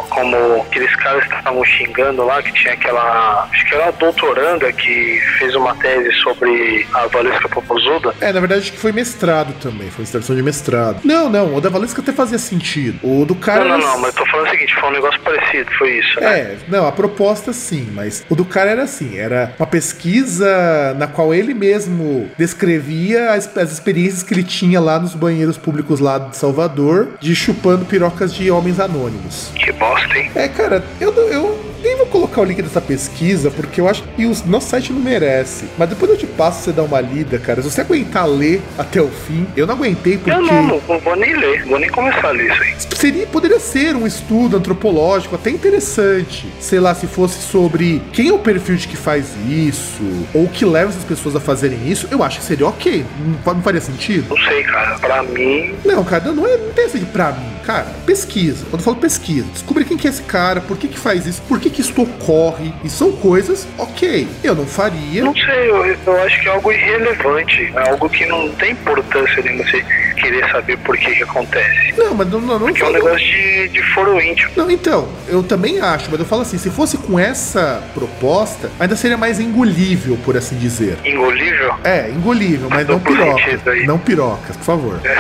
como 0.09 0.63
aqueles 0.63 0.95
caras 0.97 1.27
que 1.27 1.35
estavam 1.35 1.65
xingando 1.65 2.25
lá, 2.25 2.43
que 2.43 2.53
tinha 2.53 2.75
aquela, 2.75 3.49
acho 3.53 3.67
que 3.67 3.75
era 3.75 3.85
uma 3.85 3.93
doutoranda 3.93 4.73
que 4.73 5.10
fez 5.39 5.55
uma 5.55 5.75
tese 5.77 6.13
sobre 6.21 6.87
a 6.95 7.07
Valesca 7.07 7.49
Popozuda. 7.49 8.15
É, 8.21 8.33
na 8.33 8.41
verdade 8.41 8.63
acho 8.63 8.73
que 8.73 8.79
foi 8.79 8.93
mestrado 8.93 9.53
também, 9.61 9.91
foi 9.91 10.05
dissertação 10.05 10.37
de 10.37 10.43
mestrado. 10.43 11.01
Não, 11.05 11.29
não, 11.29 11.55
o 11.55 11.61
da 11.61 11.69
Valesca 11.69 12.01
até 12.01 12.13
fazia 12.13 12.39
sentido. 12.39 12.99
O 13.03 13.25
do 13.25 13.35
cara. 13.35 13.65
Não, 13.65 13.79
não, 13.79 13.87
não, 13.87 14.01
mas 14.01 14.15
eu 14.15 14.25
tô 14.25 14.31
falando 14.31 14.47
o 14.47 14.51
seguinte, 14.51 14.75
foi 14.75 14.89
um 14.89 14.93
negócio 14.93 15.21
parecido, 15.21 15.71
foi 15.79 15.99
isso, 15.99 16.21
né? 16.21 16.39
É, 16.39 16.57
não, 16.69 16.87
a 16.87 16.93
proposta 16.93 17.53
sim, 17.53 17.89
mas 17.93 18.25
o 18.29 18.35
do 18.35 18.45
cara 18.45 18.71
era 18.71 18.83
assim, 18.83 19.19
era 19.19 19.55
uma 19.59 19.67
pesquisa 19.67 20.95
na 20.99 21.07
qual 21.07 21.35
ele 21.35 21.55
mesmo 21.55 22.31
descrevia 22.37 23.33
as, 23.33 23.57
as 23.57 23.73
experiências 23.73 24.23
que 24.23 24.35
ele 24.35 24.45
tinha 24.45 24.81
lá 24.81 24.99
nos 24.99 25.15
banheiros 25.15 25.57
públicos 25.57 26.01
lá 26.01 26.19
de 26.19 26.37
Salvador, 26.37 27.09
de 27.21 27.35
chupando 27.35 27.85
pirocas 27.85 28.35
de 28.35 28.51
homens 28.51 28.81
anônimos. 28.81 29.51
Que 29.55 29.73
bosta, 29.73 30.19
hein? 30.19 30.31
É, 30.35 30.49
cara, 30.49 30.85
eu, 31.01 31.13
eu 31.13 31.70
colocar 32.11 32.41
o 32.41 32.45
link 32.45 32.61
dessa 32.61 32.81
pesquisa, 32.81 33.51
porque 33.51 33.81
eu 33.81 33.89
acho 33.89 34.03
que 34.03 34.27
o 34.27 34.33
nosso 34.47 34.69
site 34.69 34.93
não 34.93 35.01
merece. 35.01 35.67
Mas 35.79 35.89
depois 35.89 36.11
eu 36.11 36.17
te 36.17 36.27
passo 36.27 36.65
você 36.65 36.73
dar 36.73 36.83
uma 36.83 37.01
lida, 37.01 37.39
cara. 37.39 37.63
Se 37.63 37.71
você 37.71 37.81
aguentar 37.81 38.29
ler 38.29 38.61
até 38.77 39.01
o 39.01 39.09
fim, 39.09 39.47
eu 39.57 39.67
não 39.67 39.75
aguentei 39.75 40.19
porque. 40.19 40.31
Eu 40.31 40.43
não, 40.43 40.63
não, 40.63 40.83
não 40.89 40.99
vou 40.99 41.17
nem 41.17 41.35
ler, 41.37 41.65
vou 41.65 41.79
nem 41.79 41.89
começar 41.89 42.29
a 42.29 42.31
ler 42.31 42.53
isso 42.53 42.63
aí. 42.63 42.75
Seria, 42.97 43.27
poderia 43.27 43.59
ser 43.59 43.97
um 43.97 44.07
estudo 44.07 44.57
antropológico 44.57 45.35
até 45.35 45.51
interessante. 45.51 46.47
Sei 46.61 46.79
lá, 46.81 46.95
se 46.95 47.07
fosse 47.07 47.41
sobre 47.41 48.03
quem 48.13 48.29
é 48.29 48.33
o 48.33 48.39
perfil 48.39 48.77
de 48.77 48.89
que 48.89 48.97
faz 48.97 49.35
isso, 49.49 50.03
ou 50.35 50.45
o 50.45 50.49
que 50.49 50.65
leva 50.65 50.91
essas 50.91 51.05
pessoas 51.05 51.35
a 51.37 51.41
fazerem 51.41 51.89
isso, 51.89 52.09
eu 52.11 52.23
acho 52.23 52.41
que 52.41 52.45
seria 52.45 52.67
ok. 52.67 53.05
Não, 53.47 53.55
não 53.55 53.63
faria 53.63 53.81
sentido? 53.81 54.27
Não 54.29 54.45
sei, 54.45 54.63
cara. 54.65 54.99
Pra 54.99 55.23
mim, 55.23 55.75
Não, 55.85 56.05
cara, 56.05 56.33
não, 56.33 56.47
é, 56.47 56.57
não 56.57 56.73
tem 56.73 56.85
essa 56.85 56.99
de 56.99 57.07
pra 57.07 57.33
mim. 57.33 57.51
Cara, 57.65 57.87
pesquisa. 58.05 58.65
Quando 58.69 58.81
eu 58.81 58.85
falo 58.85 58.97
pesquisa, 58.97 59.47
descobrir 59.53 59.85
quem 59.85 59.97
que 59.97 60.07
é 60.07 60.11
esse 60.11 60.23
cara, 60.23 60.61
por 60.61 60.77
que 60.77 60.89
que 60.89 60.99
faz 60.99 61.27
isso, 61.27 61.41
por 61.49 61.61
que 61.61 61.71
que 61.71 61.81
ocorre. 62.03 62.73
E 62.85 62.89
são 62.89 63.13
coisas, 63.13 63.67
ok. 63.79 64.29
Eu 64.43 64.55
não 64.55 64.67
faria. 64.67 65.25
não 65.25 65.35
sei, 65.35 65.71
eu, 65.71 65.97
eu 66.07 66.23
acho 66.23 66.41
que 66.41 66.49
é 66.49 66.53
algo 66.53 66.73
irrelevante. 66.73 67.73
É 67.75 67.91
algo 67.91 68.09
que 68.09 68.27
não 68.27 68.49
tem 68.51 68.73
importância 68.73 69.41
em 69.41 69.57
você 69.57 69.85
querer 70.21 70.49
saber 70.51 70.77
por 70.79 70.97
que 70.97 71.15
que 71.15 71.23
acontece. 71.23 71.95
Não, 71.97 72.15
mas 72.15 72.29
não, 72.29 72.41
não, 72.41 72.59
não 72.59 72.67
Porque 72.67 72.83
é 72.83 72.87
um 72.87 72.93
negócio 72.93 73.19
de, 73.19 73.69
de 73.69 73.83
foro 73.95 74.21
íntimo. 74.21 74.51
Não, 74.57 74.71
então, 74.71 75.09
eu 75.29 75.43
também 75.43 75.81
acho, 75.81 76.11
mas 76.11 76.21
eu 76.21 76.27
falo 76.27 76.43
assim, 76.43 76.59
se 76.59 76.71
fosse 76.71 76.99
com 76.99 77.19
essa 77.19 77.83
proposta, 77.95 78.71
ainda 78.79 78.97
seria 78.97 79.17
mais 79.17 79.41
engolível, 79.41 80.19
por 80.25 80.37
assim 80.37 80.57
dizer. 80.57 80.99
Engolível? 81.05 81.75
É, 81.85 82.11
engolível, 82.11 82.69
mas 82.71 82.87
não 82.87 82.99
Duplo 82.99 83.17
piroca. 83.17 83.43
sentido 83.45 83.71
aí. 83.71 83.87
Não 83.87 83.99
pirocas, 83.99 84.57
por 84.57 84.65
favor. 84.65 85.01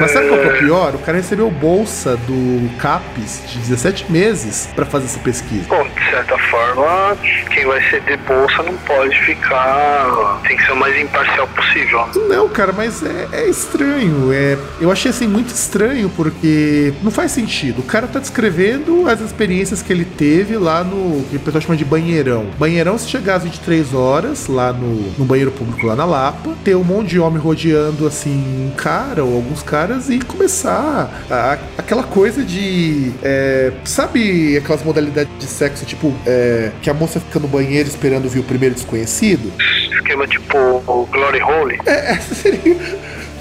Mas 0.00 0.10
sabe 0.10 0.28
qual 0.28 0.40
que 0.40 0.46
é 0.46 0.52
o 0.52 0.58
pior? 0.58 0.94
O 0.94 0.98
cara 0.98 1.18
recebeu 1.18 1.50
bolsa 1.50 2.16
do 2.16 2.76
CAPES 2.78 3.42
de 3.46 3.58
17 3.58 4.10
meses 4.10 4.68
pra 4.74 4.84
fazer 4.84 5.06
essa 5.06 5.18
pesquisa. 5.20 5.62
De 5.62 5.68
certa 6.12 6.38
forma, 6.38 7.16
quem 7.52 7.64
vai 7.66 7.82
ceder 7.90 8.18
bolsa 8.26 8.62
não 8.62 8.76
pode 8.78 9.18
ficar. 9.24 10.40
Tem 10.46 10.56
que 10.56 10.64
ser 10.66 10.72
o 10.72 10.76
mais 10.76 10.98
imparcial 10.98 11.46
possível. 11.48 12.06
Não, 12.28 12.48
cara, 12.48 12.72
mas 12.72 13.02
é, 13.02 13.28
é 13.32 13.48
estranho. 13.48 14.32
É, 14.32 14.56
eu 14.80 14.90
achei 14.90 15.10
assim 15.10 15.26
muito 15.26 15.48
estranho 15.54 16.10
porque 16.16 16.92
não 17.02 17.10
faz 17.10 17.32
sentido. 17.32 17.80
O 17.80 17.82
cara 17.84 18.06
tá 18.06 18.18
descrevendo 18.18 19.08
as 19.08 19.20
experiências 19.20 19.82
que 19.82 19.92
ele 19.92 20.04
teve 20.04 20.56
lá 20.56 20.84
no 20.84 21.24
que 21.30 21.36
o 21.36 21.40
pessoal 21.40 21.62
chama 21.62 21.76
de 21.76 21.84
banheirão. 21.84 22.46
Banheirão, 22.58 22.98
se 22.98 23.08
chegar 23.08 23.36
às 23.36 23.44
23 23.44 23.94
horas 23.94 24.46
lá 24.48 24.72
no, 24.72 25.10
no 25.18 25.24
banheiro 25.24 25.50
público 25.50 25.86
lá 25.86 25.96
na 25.96 26.04
Lapa, 26.04 26.54
ter 26.64 26.74
um 26.76 26.84
monte 26.84 27.08
de 27.10 27.20
homem 27.20 27.40
rodeando 27.40 28.06
assim 28.06 28.32
um 28.70 28.70
cara 28.76 29.24
ou 29.24 29.34
alguns 29.36 29.62
caras 29.62 30.08
e 30.10 30.18
começar 30.20 31.10
a- 31.30 31.58
aquela 31.78 32.02
coisa 32.02 32.42
de. 32.44 33.12
é, 33.22 33.72
sabe 33.84 34.56
aquelas 34.56 34.82
modalidades 34.82 35.32
de 35.38 35.46
sexo, 35.46 35.84
tipo, 35.84 36.01
é, 36.26 36.70
que 36.80 36.88
a 36.88 36.94
moça 36.94 37.20
fica 37.20 37.38
no 37.38 37.48
banheiro 37.48 37.88
esperando 37.88 38.28
vir 38.28 38.40
o 38.40 38.44
primeiro 38.44 38.74
desconhecido? 38.74 39.52
Esquema 39.92 40.26
tipo 40.26 41.06
Glory 41.10 41.42
Hole. 41.42 41.78
É, 41.86 42.12
essa 42.12 42.34
seria. 42.34 42.76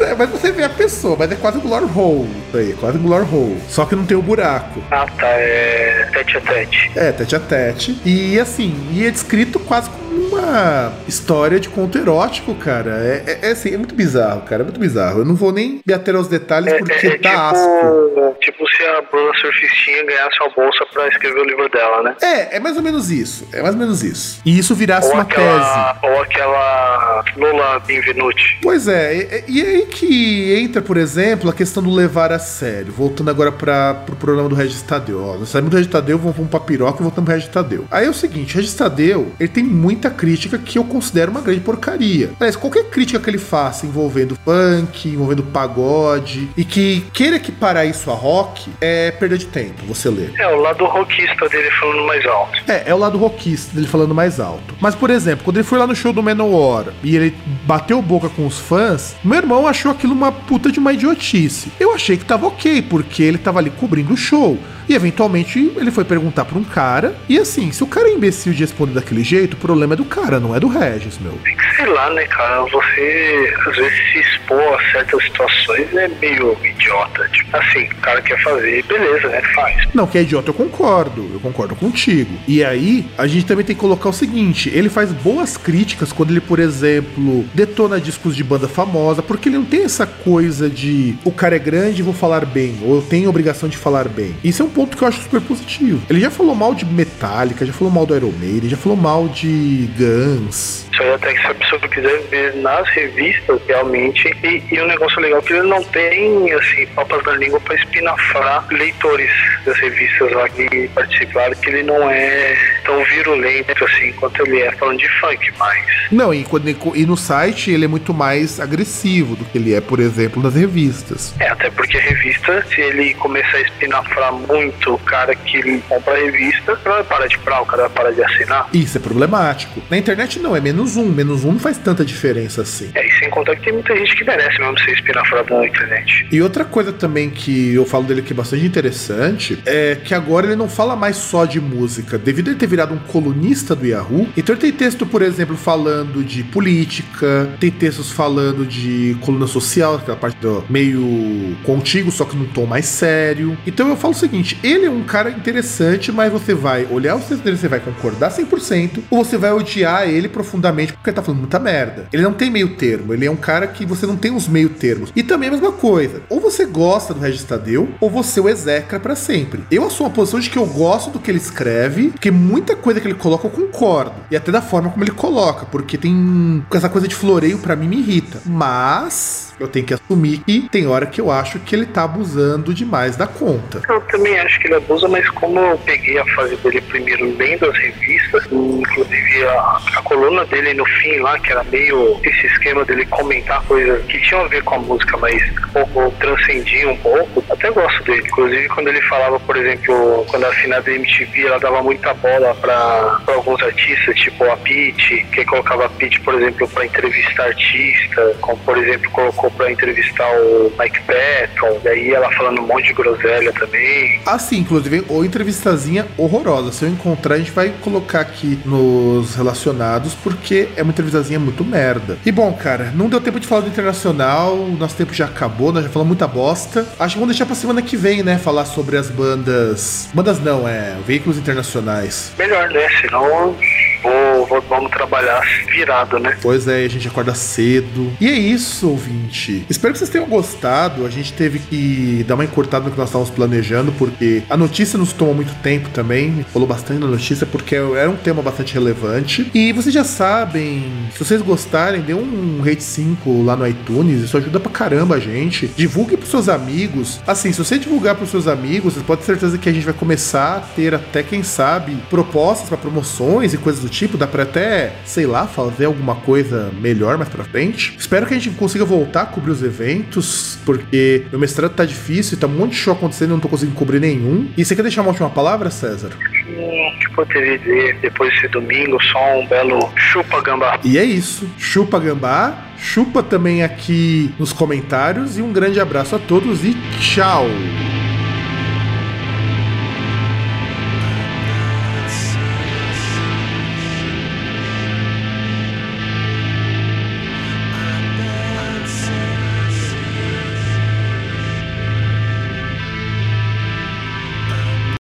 É, 0.04 0.16
mas 0.16 0.30
você 0.30 0.52
vê 0.52 0.64
a 0.64 0.70
pessoa, 0.70 1.16
mas 1.18 1.32
é 1.32 1.36
quase 1.36 1.58
um 1.58 1.62
glory 1.62 1.86
hole. 1.96 2.30
Isso 2.48 2.58
aí, 2.58 2.74
quase 2.74 2.98
um 2.98 3.04
glory 3.04 3.26
hole. 3.32 3.58
Só 3.68 3.86
que 3.86 3.96
não 3.96 4.06
tem 4.06 4.18
o 4.18 4.22
buraco. 4.22 4.82
Ah, 4.92 5.06
tá. 5.18 5.28
É 5.28 6.10
tete 6.12 6.38
a 6.38 6.42
tete. 6.42 6.92
É, 6.96 7.12
tete 7.12 7.36
a 7.36 7.40
tete. 7.40 8.02
E 8.06 8.40
assim, 8.40 8.76
e 8.92 9.06
é 9.06 9.12
descrito 9.12 9.60
quase 9.60 9.90
como 9.90 10.02
uma 10.12 10.94
história 11.08 11.60
de 11.60 11.70
conto 11.70 11.98
erótico, 11.98 12.54
cara. 12.56 12.92
É, 12.92 13.24
é, 13.26 13.48
é 13.48 13.52
assim, 13.52 13.74
é 13.74 13.78
muito 13.78 13.96
bizarro, 13.96 14.42
cara. 14.42 14.62
É 14.62 14.66
muito 14.66 14.80
bizarro. 14.80 15.20
Eu 15.20 15.26
não 15.26 15.36
vou 15.36 15.52
nem 15.52 15.82
me 15.86 15.94
ater 15.94 16.16
aos 16.16 16.28
detalhes 16.28 16.74
porque 16.74 17.08
é, 17.08 17.12
é 17.12 17.18
tá 17.18 17.50
asco. 17.50 18.36
tipo, 18.40 18.62
tipo 18.62 18.68
se 18.70 18.84
a 18.84 19.02
Bruna 19.02 19.34
Surfistinha 19.40 20.06
ganhasse 20.06 20.38
uma 20.42 20.50
bolsa 20.50 20.86
pra 20.94 21.08
escrever 21.08 21.40
o 21.40 21.46
livro 21.46 21.70
dela, 21.70 22.04
né? 22.04 22.16
É, 22.22 22.58
é 22.58 22.60
mais 22.60 22.76
ou 22.78 22.84
menos 22.84 23.10
isso. 23.12 23.48
É 23.54 23.62
mais 23.62 23.74
ou 23.74 23.80
menos 23.80 24.04
isso. 24.04 24.42
E 24.46 24.58
isso 24.58 24.76
virasse 24.76 25.08
Ou 25.08 25.16
uma 25.16 25.26
tese. 25.26 25.42
aquela, 25.42 26.00
ou 26.04 26.22
aquela 26.22 27.24
Lola 27.38 27.80
Benvenuti. 27.80 28.60
Pois 28.62 28.88
é, 28.88 29.16
e, 29.16 29.44
e 29.48 29.62
aí 29.62 29.86
que 29.92 30.56
entra, 30.60 30.82
por 30.82 30.98
exemplo, 30.98 31.50
a 31.50 31.54
questão 31.54 31.84
do 31.84 31.92
levar 31.92 32.32
a 32.32 32.40
sério. 32.40 32.92
Voltando 32.92 33.30
agora 33.30 33.52
para 33.52 33.94
pro 33.94 34.16
programa 34.16 34.50
do 34.50 34.56
Regis 34.56 34.82
Tadeu. 34.82 35.24
Ó, 35.24 35.38
nós 35.38 35.50
saímos 35.50 35.70
do 35.70 35.76
Regis 35.76 35.92
Tadeu, 35.92 36.18
vamos, 36.18 36.36
vamos 36.36 36.50
pra 36.50 36.60
piroca 36.60 37.00
e 37.00 37.04
voltamos 37.04 37.26
pro 37.26 37.36
Regis 37.36 37.50
Tadeu. 37.50 37.86
Aí 37.92 38.06
é 38.06 38.10
o 38.10 38.14
seguinte, 38.14 38.54
o 38.54 38.58
Regis 38.58 38.74
Tadeu, 38.74 39.32
ele 39.40 39.50
tem 39.50 39.64
muita 39.64 40.10
crítica 40.10 40.58
que 40.58 40.78
eu 40.78 40.84
considero 40.84 41.32
uma 41.32 41.42
grande 41.42 41.60
porcaria. 41.60 42.32
Aliás, 42.40 42.56
qualquer 42.56 42.86
crítica 42.90 43.20
que 43.20 43.30
ele 43.30 43.38
faça 43.38 43.86
envolvendo 43.86 44.38
funk, 44.44 45.10
envolvendo 45.10 45.44
pagode, 45.44 46.50
e 46.56 46.64
que 46.64 47.02
queira 47.14 47.36
equiparar 47.36 47.86
isso 47.86 48.10
a 48.10 48.14
rock, 48.14 48.70
é 48.80 49.12
perda 49.12 49.38
de 49.38 49.46
tempo, 49.48 49.86
você 49.86 50.10
ler. 50.10 50.34
É, 50.40 50.48
o 50.48 50.60
lado 50.60 50.86
rockista 50.86 51.50
dele 51.50 51.70
falando 51.80 52.06
mais 52.06 52.26
alto. 52.26 52.64
É, 52.68 52.84
é 52.90 52.94
o 52.94 52.98
lado 52.98 53.18
rockista 53.18 53.76
dele 53.76 53.88
falando 53.88 54.16
mais 54.16 54.40
alto. 54.40 54.76
Mas, 54.80 54.96
por 54.96 55.10
exemplo, 55.10 55.44
quando 55.44 55.58
ele 55.58 55.64
foi 55.64 55.78
lá 55.78 55.86
no 55.86 55.96
show 55.96 56.14
do 56.14 56.24
Manowar 56.24 56.86
e 57.04 57.16
ele 57.16 57.36
bateu 57.66 58.02
boca 58.02 58.30
com 58.30 58.46
os 58.46 58.60
fãs, 58.60 59.16
meu 59.24 59.38
irmão 59.38 59.68
achou 59.68 59.81
aquilo 59.90 60.14
uma 60.14 60.32
puta 60.32 60.72
de 60.72 60.80
uma 60.80 60.94
idiotice. 60.94 61.72
Eu 61.80 61.94
achei 61.94 62.18
que 62.18 62.26
tava 62.26 62.46
ok, 62.46 62.82
porque 62.84 63.24
ele 63.24 63.38
tava 63.38 63.60
ali 63.60 63.70
cobrindo 63.70 64.14
o 64.14 64.18
show. 64.18 64.60
E 64.90 64.94
eventualmente 64.94 65.72
ele 65.78 65.90
foi 65.90 66.04
perguntar 66.04 66.44
pra 66.44 66.60
um 66.60 66.64
cara. 66.66 67.16
E 67.30 67.40
assim, 67.40 67.72
se 67.72 67.82
o 67.82 67.88
cara 67.88 68.10
é 68.10 68.14
imbecil 68.14 68.52
de 68.52 68.60
responder 68.60 68.94
daquele 68.94 69.24
jeito, 69.24 69.54
o 69.54 69.58
problema 69.58 69.94
é 69.94 69.96
do 69.96 70.04
cara, 70.04 70.40
não 70.40 70.54
é 70.54 70.60
do 70.60 70.68
Regis, 70.68 71.18
meu. 71.20 71.38
Sei 71.78 71.86
lá, 71.86 72.10
né, 72.10 72.26
cara? 72.26 72.64
Você 72.66 73.54
às 73.68 73.76
vezes 73.78 74.12
se 74.12 74.20
expor 74.20 74.74
a 74.74 74.92
certas 74.92 75.24
situações 75.24 75.96
é 75.96 76.08
meio 76.20 76.58
idiota. 76.64 77.28
Tipo, 77.30 77.56
assim, 77.56 77.84
o 77.86 77.96
cara 78.02 78.22
quer 78.22 78.42
fazer, 78.44 78.84
beleza, 78.84 79.30
né? 79.30 79.42
Faz. 79.56 79.88
Não, 79.94 80.06
que 80.06 80.18
é 80.18 80.24
idiota, 80.24 80.50
eu 80.50 80.54
concordo. 80.54 81.30
Eu 81.34 81.40
concordo 81.40 81.76
contigo. 81.76 82.38
E 82.48 82.64
aí, 82.64 83.06
a 83.18 83.28
gente 83.28 83.46
também 83.46 83.64
tem 83.64 83.76
que 83.76 83.82
colocar 83.82 84.10
o 84.10 84.14
seguinte: 84.14 84.70
ele 84.74 84.90
faz 84.90 85.14
boas 85.14 85.56
críticas 85.56 86.12
quando 86.12 86.32
ele, 86.32 86.42
por 86.42 86.60
exemplo, 86.60 87.46
detona 87.54 88.00
discos 88.00 88.36
de 88.36 88.44
banda 88.44 88.68
famosa, 88.68 89.22
porque 89.22 89.48
ele 89.48 89.58
não 89.58 89.66
tem 89.72 89.86
essa 89.86 90.06
coisa 90.06 90.70
de 90.70 91.16
o 91.24 91.32
cara 91.32 91.56
é 91.56 91.60
grande, 91.60 92.04
vou 92.04 92.14
falar 92.14 92.46
bem, 92.46 92.76
ou 92.84 92.96
eu 92.96 93.02
tenho 93.02 93.28
a 93.28 93.30
obrigação 93.30 93.70
de 93.70 93.78
falar 93.78 94.10
bem. 94.10 94.36
Isso 94.44 94.62
é 94.62 94.66
um 94.66 94.70
ponto 94.70 94.98
que 94.98 95.02
eu 95.02 95.08
acho 95.08 95.22
super 95.22 95.40
positivo. 95.40 96.02
Ele 96.10 96.20
já 96.20 96.30
falou 96.30 96.54
mal 96.54 96.76
de 96.76 96.86
Metallica, 96.86 97.66
já 97.66 97.72
falou 97.72 97.92
mal 97.92 98.06
do 98.06 98.14
Iron 98.14 98.34
Maiden, 98.38 98.70
já 98.70 98.76
falou 98.76 98.98
mal 98.98 99.30
de 99.30 99.90
Guns. 99.98 100.88
Isso 100.92 101.04
aí 101.04 101.14
até 101.14 101.34
que 101.34 101.42
se 101.42 101.48
a 101.48 101.56
pessoa 101.56 101.82
quiser 101.82 102.22
ver 102.30 102.56
nas 102.56 102.88
revistas, 102.90 103.62
realmente. 103.68 104.28
E, 104.44 104.64
e 104.72 104.82
um 104.82 104.88
negócio 104.88 105.20
legal 105.20 105.40
é 105.40 105.42
que 105.42 105.54
ele 105.54 105.68
não 105.68 105.84
tem, 105.84 106.52
assim, 106.54 106.86
papas 106.88 107.24
na 107.24 107.34
língua 107.34 107.60
pra 107.62 107.76
espinafrar 107.76 108.66
leitores 108.70 109.32
das 109.66 109.78
revistas 109.80 110.32
lá 110.32 110.50
que 110.50 110.88
participaram, 110.90 111.56
que 111.56 111.70
ele 111.70 111.84
não 111.84 112.10
é 112.10 112.56
tão 112.84 113.04
virulento 113.06 113.84
assim 113.84 114.12
quanto 114.14 114.42
ele 114.46 114.62
é 114.62 114.72
falando 114.74 115.00
de 115.00 115.10
funk, 115.20 115.52
mas. 115.58 115.86
Não, 116.12 116.34
e, 116.34 116.44
quando 116.44 116.68
e 116.96 117.06
no 117.06 117.18
site 117.18 117.72
ele 117.72 117.86
é 117.86 117.88
muito 117.88 118.14
mais 118.14 118.60
agressivo 118.60 119.36
do 119.36 119.46
que 119.46 119.58
ele 119.58 119.74
é, 119.74 119.82
por 119.82 120.00
exemplo, 120.00 120.42
nas 120.42 120.56
revistas. 120.56 121.34
É, 121.40 121.48
até 121.50 121.70
porque 121.70 121.98
a 121.98 122.02
revista, 122.02 122.66
se 122.70 122.82
ele 122.82 123.14
começar 123.16 123.58
a 123.58 123.62
espinafrar 123.62 124.34
muito 124.34 124.94
o 124.94 125.00
cara 125.00 125.34
que 125.36 125.58
ele 125.58 125.84
compra 125.88 126.14
a 126.14 126.18
revista, 126.18 126.74
o 126.74 126.78
cara 126.78 126.96
vai 126.98 127.04
parar 127.04 127.28
de 127.28 127.38
comprar, 127.38 127.62
o 127.62 127.66
cara 127.66 127.82
vai 127.84 127.92
parar 127.92 128.12
de 128.12 128.24
assinar. 128.24 128.70
Isso 128.74 128.98
é 128.98 129.02
problemático. 129.02 129.82
Na 129.90 129.98
internet 129.98 130.40
não, 130.40 130.56
é 130.56 130.60
menos 130.60 130.91
um. 130.98 131.06
Menos 131.06 131.44
um 131.44 131.54
não 131.54 131.60
faz 131.60 131.78
tanta 131.78 132.04
diferença 132.04 132.62
assim. 132.62 132.90
É, 132.96 133.06
e 133.06 133.12
sem 133.20 133.30
contar 133.30 133.56
que 133.56 133.64
tem 133.64 133.74
muita 133.74 133.96
gente 133.96 134.16
que 134.16 134.24
merece 134.24 134.60
mesmo 134.60 134.80
ser 134.80 134.92
espinafrado 134.92 135.54
na 135.54 135.68
internet. 135.68 136.28
E 136.32 136.42
outra 136.42 136.66
coisa 136.66 136.92
também 136.92 137.30
que 137.30 137.74
eu 137.74 137.86
falo 137.86 138.04
dele 138.04 138.22
que 138.22 138.34
é 138.34 138.36
bastante 138.36 138.66
interessante 138.66 139.60
é 139.66 139.96
que 139.96 140.14
agora 140.14 140.48
ele 140.48 140.56
não 140.56 140.70
fala 140.70 140.96
mais 140.96 141.18
só 141.18 141.46
de 141.46 141.60
música. 141.60 142.18
Devido 142.18 142.48
a 142.48 142.52
ele 142.52 142.60
ter 142.60 142.68
virado 142.68 142.94
um 142.94 143.00
colunista 143.00 143.76
do 143.76 143.86
Yahoo, 143.86 144.28
então 144.36 144.56
ele 144.56 144.62
tem 144.62 144.72
texto, 144.72 145.06
por 145.06 145.22
exemplo, 145.22 145.56
falando 145.56 146.24
de 146.24 146.44
política, 146.44 147.50
tem 147.60 147.72
textos 147.72 148.12
falando 148.12 148.66
de 148.66 149.16
coluna 149.22 149.48
social, 149.48 149.96
aquela 149.96 150.18
parte 150.18 150.38
do 150.38 150.64
meio 150.70 151.56
contigo, 151.64 152.12
só 152.12 152.26
que 152.26 152.36
num 152.36 152.46
tom 152.46 152.66
mais 152.66 152.86
sério. 152.86 153.58
Então 153.66 153.90
eu 153.90 153.98
falo 153.98 154.14
o 154.14 154.18
seguinte: 154.18 154.58
ele 154.64 154.86
é 154.86 154.90
um 154.90 155.04
cara 155.04 155.30
interessante, 155.30 156.12
mas 156.12 156.32
você 156.32 156.54
vai 156.54 156.88
olhar 156.90 157.16
os 157.16 157.22
textos 157.22 157.42
dele, 157.42 157.58
você 157.58 157.68
vai 157.68 157.80
concordar 157.80 158.32
100%, 158.32 159.00
ou 159.10 159.24
você 159.24 159.38
vai 159.38 159.52
odiar 159.52 160.08
ele 160.08 160.28
profundamente 160.28 160.71
porque 160.98 161.10
ele 161.10 161.16
tá 161.16 161.22
falando 161.22 161.40
muita 161.42 161.60
merda. 161.60 162.08
Ele 162.12 162.24
não 162.24 162.34
tem 162.34 162.50
meio 162.50 162.76
termo, 162.76 163.14
ele 163.14 163.26
é 163.26 163.32
um 163.32 163.36
cara 163.36 163.68
que 163.68 163.86
você 163.86 164.06
não 164.06 164.16
tem 164.16 164.32
os 164.32 164.48
meio 164.48 164.70
termos. 164.70 165.12
E 165.16 165.24
também 165.24 165.50
a 165.50 165.52
mesma 165.52 165.72
coisa: 165.72 166.22
ou 166.30 166.40
você 166.40 166.66
gosta 166.66 167.14
do 167.14 167.20
Regis 167.20 167.44
Tadeu, 167.44 167.90
ou 168.00 168.10
você 168.10 168.40
o 168.40 168.50
execra 168.50 169.00
pra 169.00 169.16
sempre. 169.16 169.64
Eu 169.70 169.86
assumo 169.86 170.10
a 170.10 170.12
posição 170.12 170.40
de 170.40 170.50
que 170.50 170.58
eu 170.58 170.66
gosto 170.66 171.12
do 171.12 171.20
que 171.20 171.30
ele 171.30 171.38
escreve, 171.38 172.10
porque 172.10 172.32
muita 172.32 172.76
coisa 172.76 173.00
que 173.00 173.08
ele 173.08 173.16
coloca 173.16 173.48
eu 173.48 173.52
concordo. 173.52 174.14
E 174.30 174.36
até 174.36 174.52
da 174.52 174.62
forma 174.62 174.90
como 174.90 175.04
ele 175.04 175.12
coloca, 175.12 175.66
porque 175.66 175.98
tem 175.98 176.64
essa 176.74 176.90
coisa 176.90 177.08
de 177.08 177.16
floreio 177.16 177.58
pra 177.60 177.76
mim 177.76 177.88
me 177.88 178.00
irrita. 178.00 178.40
Mas 178.46 179.51
eu 179.62 179.68
tenho 179.68 179.86
que 179.86 179.94
assumir 179.94 180.40
que 180.40 180.68
tem 180.70 180.88
hora 180.88 181.06
que 181.06 181.22
eu 181.22 181.32
acho 181.32 181.60
que 181.60 181.76
ele 181.76 181.86
tá 181.86 182.04
abusando 182.04 182.74
demais 182.74 183.16
da 183.16 183.28
conta. 183.28 183.82
Eu 183.88 184.02
também 184.02 184.38
acho 184.40 184.60
que 184.60 184.68
ele 184.68 184.76
abusa, 184.76 185.08
mas 185.08 185.28
como 185.30 185.60
eu 185.60 185.78
peguei 185.80 186.18
a 186.18 186.26
fase 186.36 186.56
dele 186.58 186.82
primeiro 186.82 187.36
lendo 187.38 187.70
as 187.70 187.78
revistas, 187.78 188.46
inclusive 188.52 189.44
a, 189.46 189.80
a 189.98 190.02
coluna 190.04 190.46
dele 190.46 190.74
no 190.74 190.86
fim 190.86 191.20
lá, 191.20 191.40
que 191.40 191.52
era 191.52 191.64
meio 191.66 192.20
esse 192.24 192.48
esquema 192.48 192.84
dele 192.86 193.06
comentar 193.06 193.62
coisas 193.64 194.04
que 194.06 194.20
tinham 194.22 194.42
a 194.42 194.48
ver 194.48 194.64
com 194.64 194.76
a 194.76 194.80
música, 194.80 195.18
mas 195.18 195.42
pouco 195.72 196.12
transcendia 196.20 196.90
um 196.90 196.98
pouco, 196.98 197.44
até 197.50 197.70
gosto 197.72 198.04
dele. 198.04 198.24
Inclusive 198.26 198.68
quando 198.70 198.88
ele 198.88 199.02
falava, 199.04 199.40
por 199.40 199.56
exemplo, 199.56 200.26
quando 200.30 200.46
a 200.46 200.52
finada 200.54 200.82
da 200.82 200.92
MTV, 200.92 201.48
ela 201.48 201.60
dava 201.60 201.84
muita 201.84 202.14
bola 202.16 202.56
pra 202.56 203.22
alguns 203.28 203.62
artistas, 203.62 204.16
tipo 204.18 204.44
a 204.46 204.58
Pete, 204.58 205.26
que 205.32 205.46
colocava 205.46 205.86
a 205.86 205.90
Pete, 205.90 206.20
por 206.22 206.34
exemplo, 206.36 206.68
pra 206.68 206.86
entrevistar 206.86 207.46
artista, 207.46 208.36
como 208.42 208.58
por 208.60 208.78
exemplo 208.78 209.10
colocou 209.12 209.51
pra 209.52 209.72
entrevistar 209.72 210.30
o 210.40 210.72
Mike 210.80 211.02
Patton, 211.02 211.80
e 211.84 211.88
aí 211.88 212.12
ela 212.12 212.32
falando 212.32 212.62
um 212.62 212.68
monte 212.68 212.88
de 212.88 212.94
groselha 212.94 213.52
também. 213.54 214.20
Assim, 214.26 214.60
inclusive, 214.60 215.04
ou 215.10 215.26
entrevistazinha 215.26 216.08
horrorosa. 216.18 216.72
Se 216.72 216.86
eu 216.86 216.90
encontrar, 216.90 217.36
a 217.36 217.38
gente 217.38 217.52
vai 217.52 217.74
colocar 217.82 218.22
aqui 218.22 218.60
nos 218.66 219.36
relacionados, 219.36 220.14
porque 220.16 220.70
é 220.76 220.84
uma 220.84 220.92
entrevistazinha 220.92 221.40
muito 221.40 221.64
merda. 221.64 222.18
E 222.26 222.32
bom, 222.32 222.52
cara, 222.54 222.92
não 222.96 223.10
deu 223.10 223.22
tempo 223.22 223.40
de 223.40 223.48
falar 223.48 223.62
do 223.62 223.68
internacional, 223.68 224.56
o 224.56 224.78
nosso 224.78 224.96
tempo 224.96 225.14
já 225.14 225.26
acabou, 225.26 225.72
nós 225.72 225.84
já 225.84 225.90
falamos 225.90 226.10
muita 226.10 226.28
bosta. 226.28 226.86
Acho 227.00 227.16
que 227.16 227.20
vamos 227.20 227.36
deixar 227.36 227.46
pra 227.46 227.56
semana 227.56 227.82
que 227.82 227.98
vem, 227.98 228.24
né? 228.24 228.38
Falar 228.38 228.66
sobre 228.66 228.98
as 228.98 229.10
bandas. 229.10 230.10
Bandas 230.14 230.40
não, 230.40 230.68
é. 230.68 230.96
Veículos 231.06 231.38
internacionais. 231.38 232.32
Melhor, 232.38 232.70
né? 232.70 232.88
Senão 233.02 233.56
vou, 234.02 234.46
vou- 234.48 234.62
vamos 234.70 234.92
trabalhar 234.92 235.42
virado, 235.72 236.20
né? 236.20 236.38
Pois 236.42 236.68
é, 236.68 236.86
a 236.86 236.88
gente 236.90 237.08
acorda 237.08 237.34
cedo. 237.36 238.12
E 238.20 238.28
é 238.28 238.34
isso, 238.34 238.90
ouvinte. 238.90 239.66
Espero 239.70 239.94
que 239.94 240.00
vocês 240.00 240.10
tenham 240.10 240.28
gostado. 240.28 241.06
A 241.06 241.10
gente 241.10 241.34
teve 241.34 241.60
que 241.60 242.24
dar 242.28 242.36
uma 242.36 242.44
encurtada 242.46 242.86
no 242.86 242.92
que 242.92 242.98
nós 242.98 243.10
estávamos 243.10 243.30
planejando, 243.34 243.92
porque 243.94 244.44
a 244.50 244.58
notícia 244.58 244.98
nos 244.98 245.14
tomou 245.14 245.34
muito 245.34 245.54
tempo 245.62 245.90
também. 245.90 246.46
Falou 246.52 246.68
bastante 246.68 247.02
da 247.02 247.08
notícia, 247.08 247.46
porque 247.46 247.76
era 247.76 248.10
um 248.10 248.16
tema 248.16 248.42
bastante 248.42 248.74
relevante. 248.74 249.50
E 249.54 249.72
vocês 249.74 249.94
já 249.94 250.04
sabem, 250.04 250.92
se 251.14 251.20
vocês 251.24 251.42
gostarem, 251.42 252.02
dê 252.02 252.14
um 252.14 252.62
rate 252.64 252.84
5 252.84 253.44
lá 253.44 253.56
no 253.56 253.68
iTunes. 253.68 254.22
Isso 254.24 254.38
ajuda 254.38 254.60
pra 254.60 254.72
caramba 254.72 255.16
a 255.16 255.20
gente. 255.20 255.68
Divulgue 255.76 256.18
pros 256.18 256.30
seus 256.30 256.50
amigos. 256.50 257.20
Assim, 257.28 257.52
se 257.52 257.58
você 257.64 257.78
divulgar 257.78 258.16
pros 258.16 258.30
seus 258.30 258.48
amigos, 258.48 258.94
você 258.94 259.02
pode 259.02 259.22
ter 259.22 259.28
certeza 259.28 259.58
que 259.58 259.70
a 259.70 259.74
gente 259.74 259.84
vai 259.86 259.94
começar 259.94 260.58
a 260.58 260.60
ter 260.60 260.94
até, 260.94 261.22
quem 261.24 261.44
sabe, 261.44 261.96
propostas 262.10 262.68
pra 262.70 262.78
promoções 262.78 263.54
e 263.54 263.58
coisas 263.58 263.82
do 263.82 263.90
tipo. 263.92 264.18
Dá 264.18 264.26
pra 264.26 264.44
até, 264.44 264.94
sei 265.06 265.26
lá, 265.26 265.46
fazer 265.46 265.86
alguma 265.86 266.16
coisa 266.16 266.72
melhor 266.80 267.18
mais 267.18 267.30
pra 267.30 267.44
frente. 267.44 267.96
Espero 267.98 268.26
que 268.26 268.34
a 268.34 268.40
gente 268.40 268.56
consiga 268.56 268.84
voltar 268.84 269.24
a 269.24 269.26
cobrir 269.26 269.52
os 269.52 269.62
eventos, 269.62 270.58
porque 270.66 271.26
meu 271.30 271.40
mestrado 271.40 271.74
tá 271.74 271.86
difícil, 271.86 272.40
tá 272.40 272.48
um 272.48 272.52
monte 272.52 272.72
de 272.72 272.78
show 272.78 272.94
acontecendo 272.94 273.30
e 273.30 273.34
não 273.34 273.40
tô 273.40 273.48
conseguindo 273.48 273.78
cobrir 273.78 274.00
nenhum. 274.00 274.50
E 274.58 274.66
você 274.66 274.76
quer 274.76 274.82
deixar 274.82 275.02
uma 275.02 275.10
última 275.10 275.30
palavra, 275.30 275.70
César? 275.70 276.12
Hum, 276.48 277.00
tipo, 277.00 277.22
eu 277.22 277.26
teria 277.26 277.58
dizer, 277.60 277.98
depois 278.02 278.34
desse 278.34 278.48
domingo, 278.48 279.02
só 279.04 279.40
um 279.40 279.48
belo 279.48 279.92
chupa 279.96 280.42
gambá. 280.42 280.80
E 280.84 280.98
é 280.98 281.04
isso. 281.04 281.48
Chupa 281.58 282.00
gambá, 282.00 282.58
chupa 282.78 283.22
também 283.22 283.64
aqui 283.64 284.34
nos 284.40 284.54
comentários 284.54 285.38
e 285.38 285.42
um 285.42 285.52
grande 285.52 285.80
abraço 285.80 286.16
a 286.16 286.20
todos 286.20 286.64
e 286.64 286.76
tchau! 287.00 287.46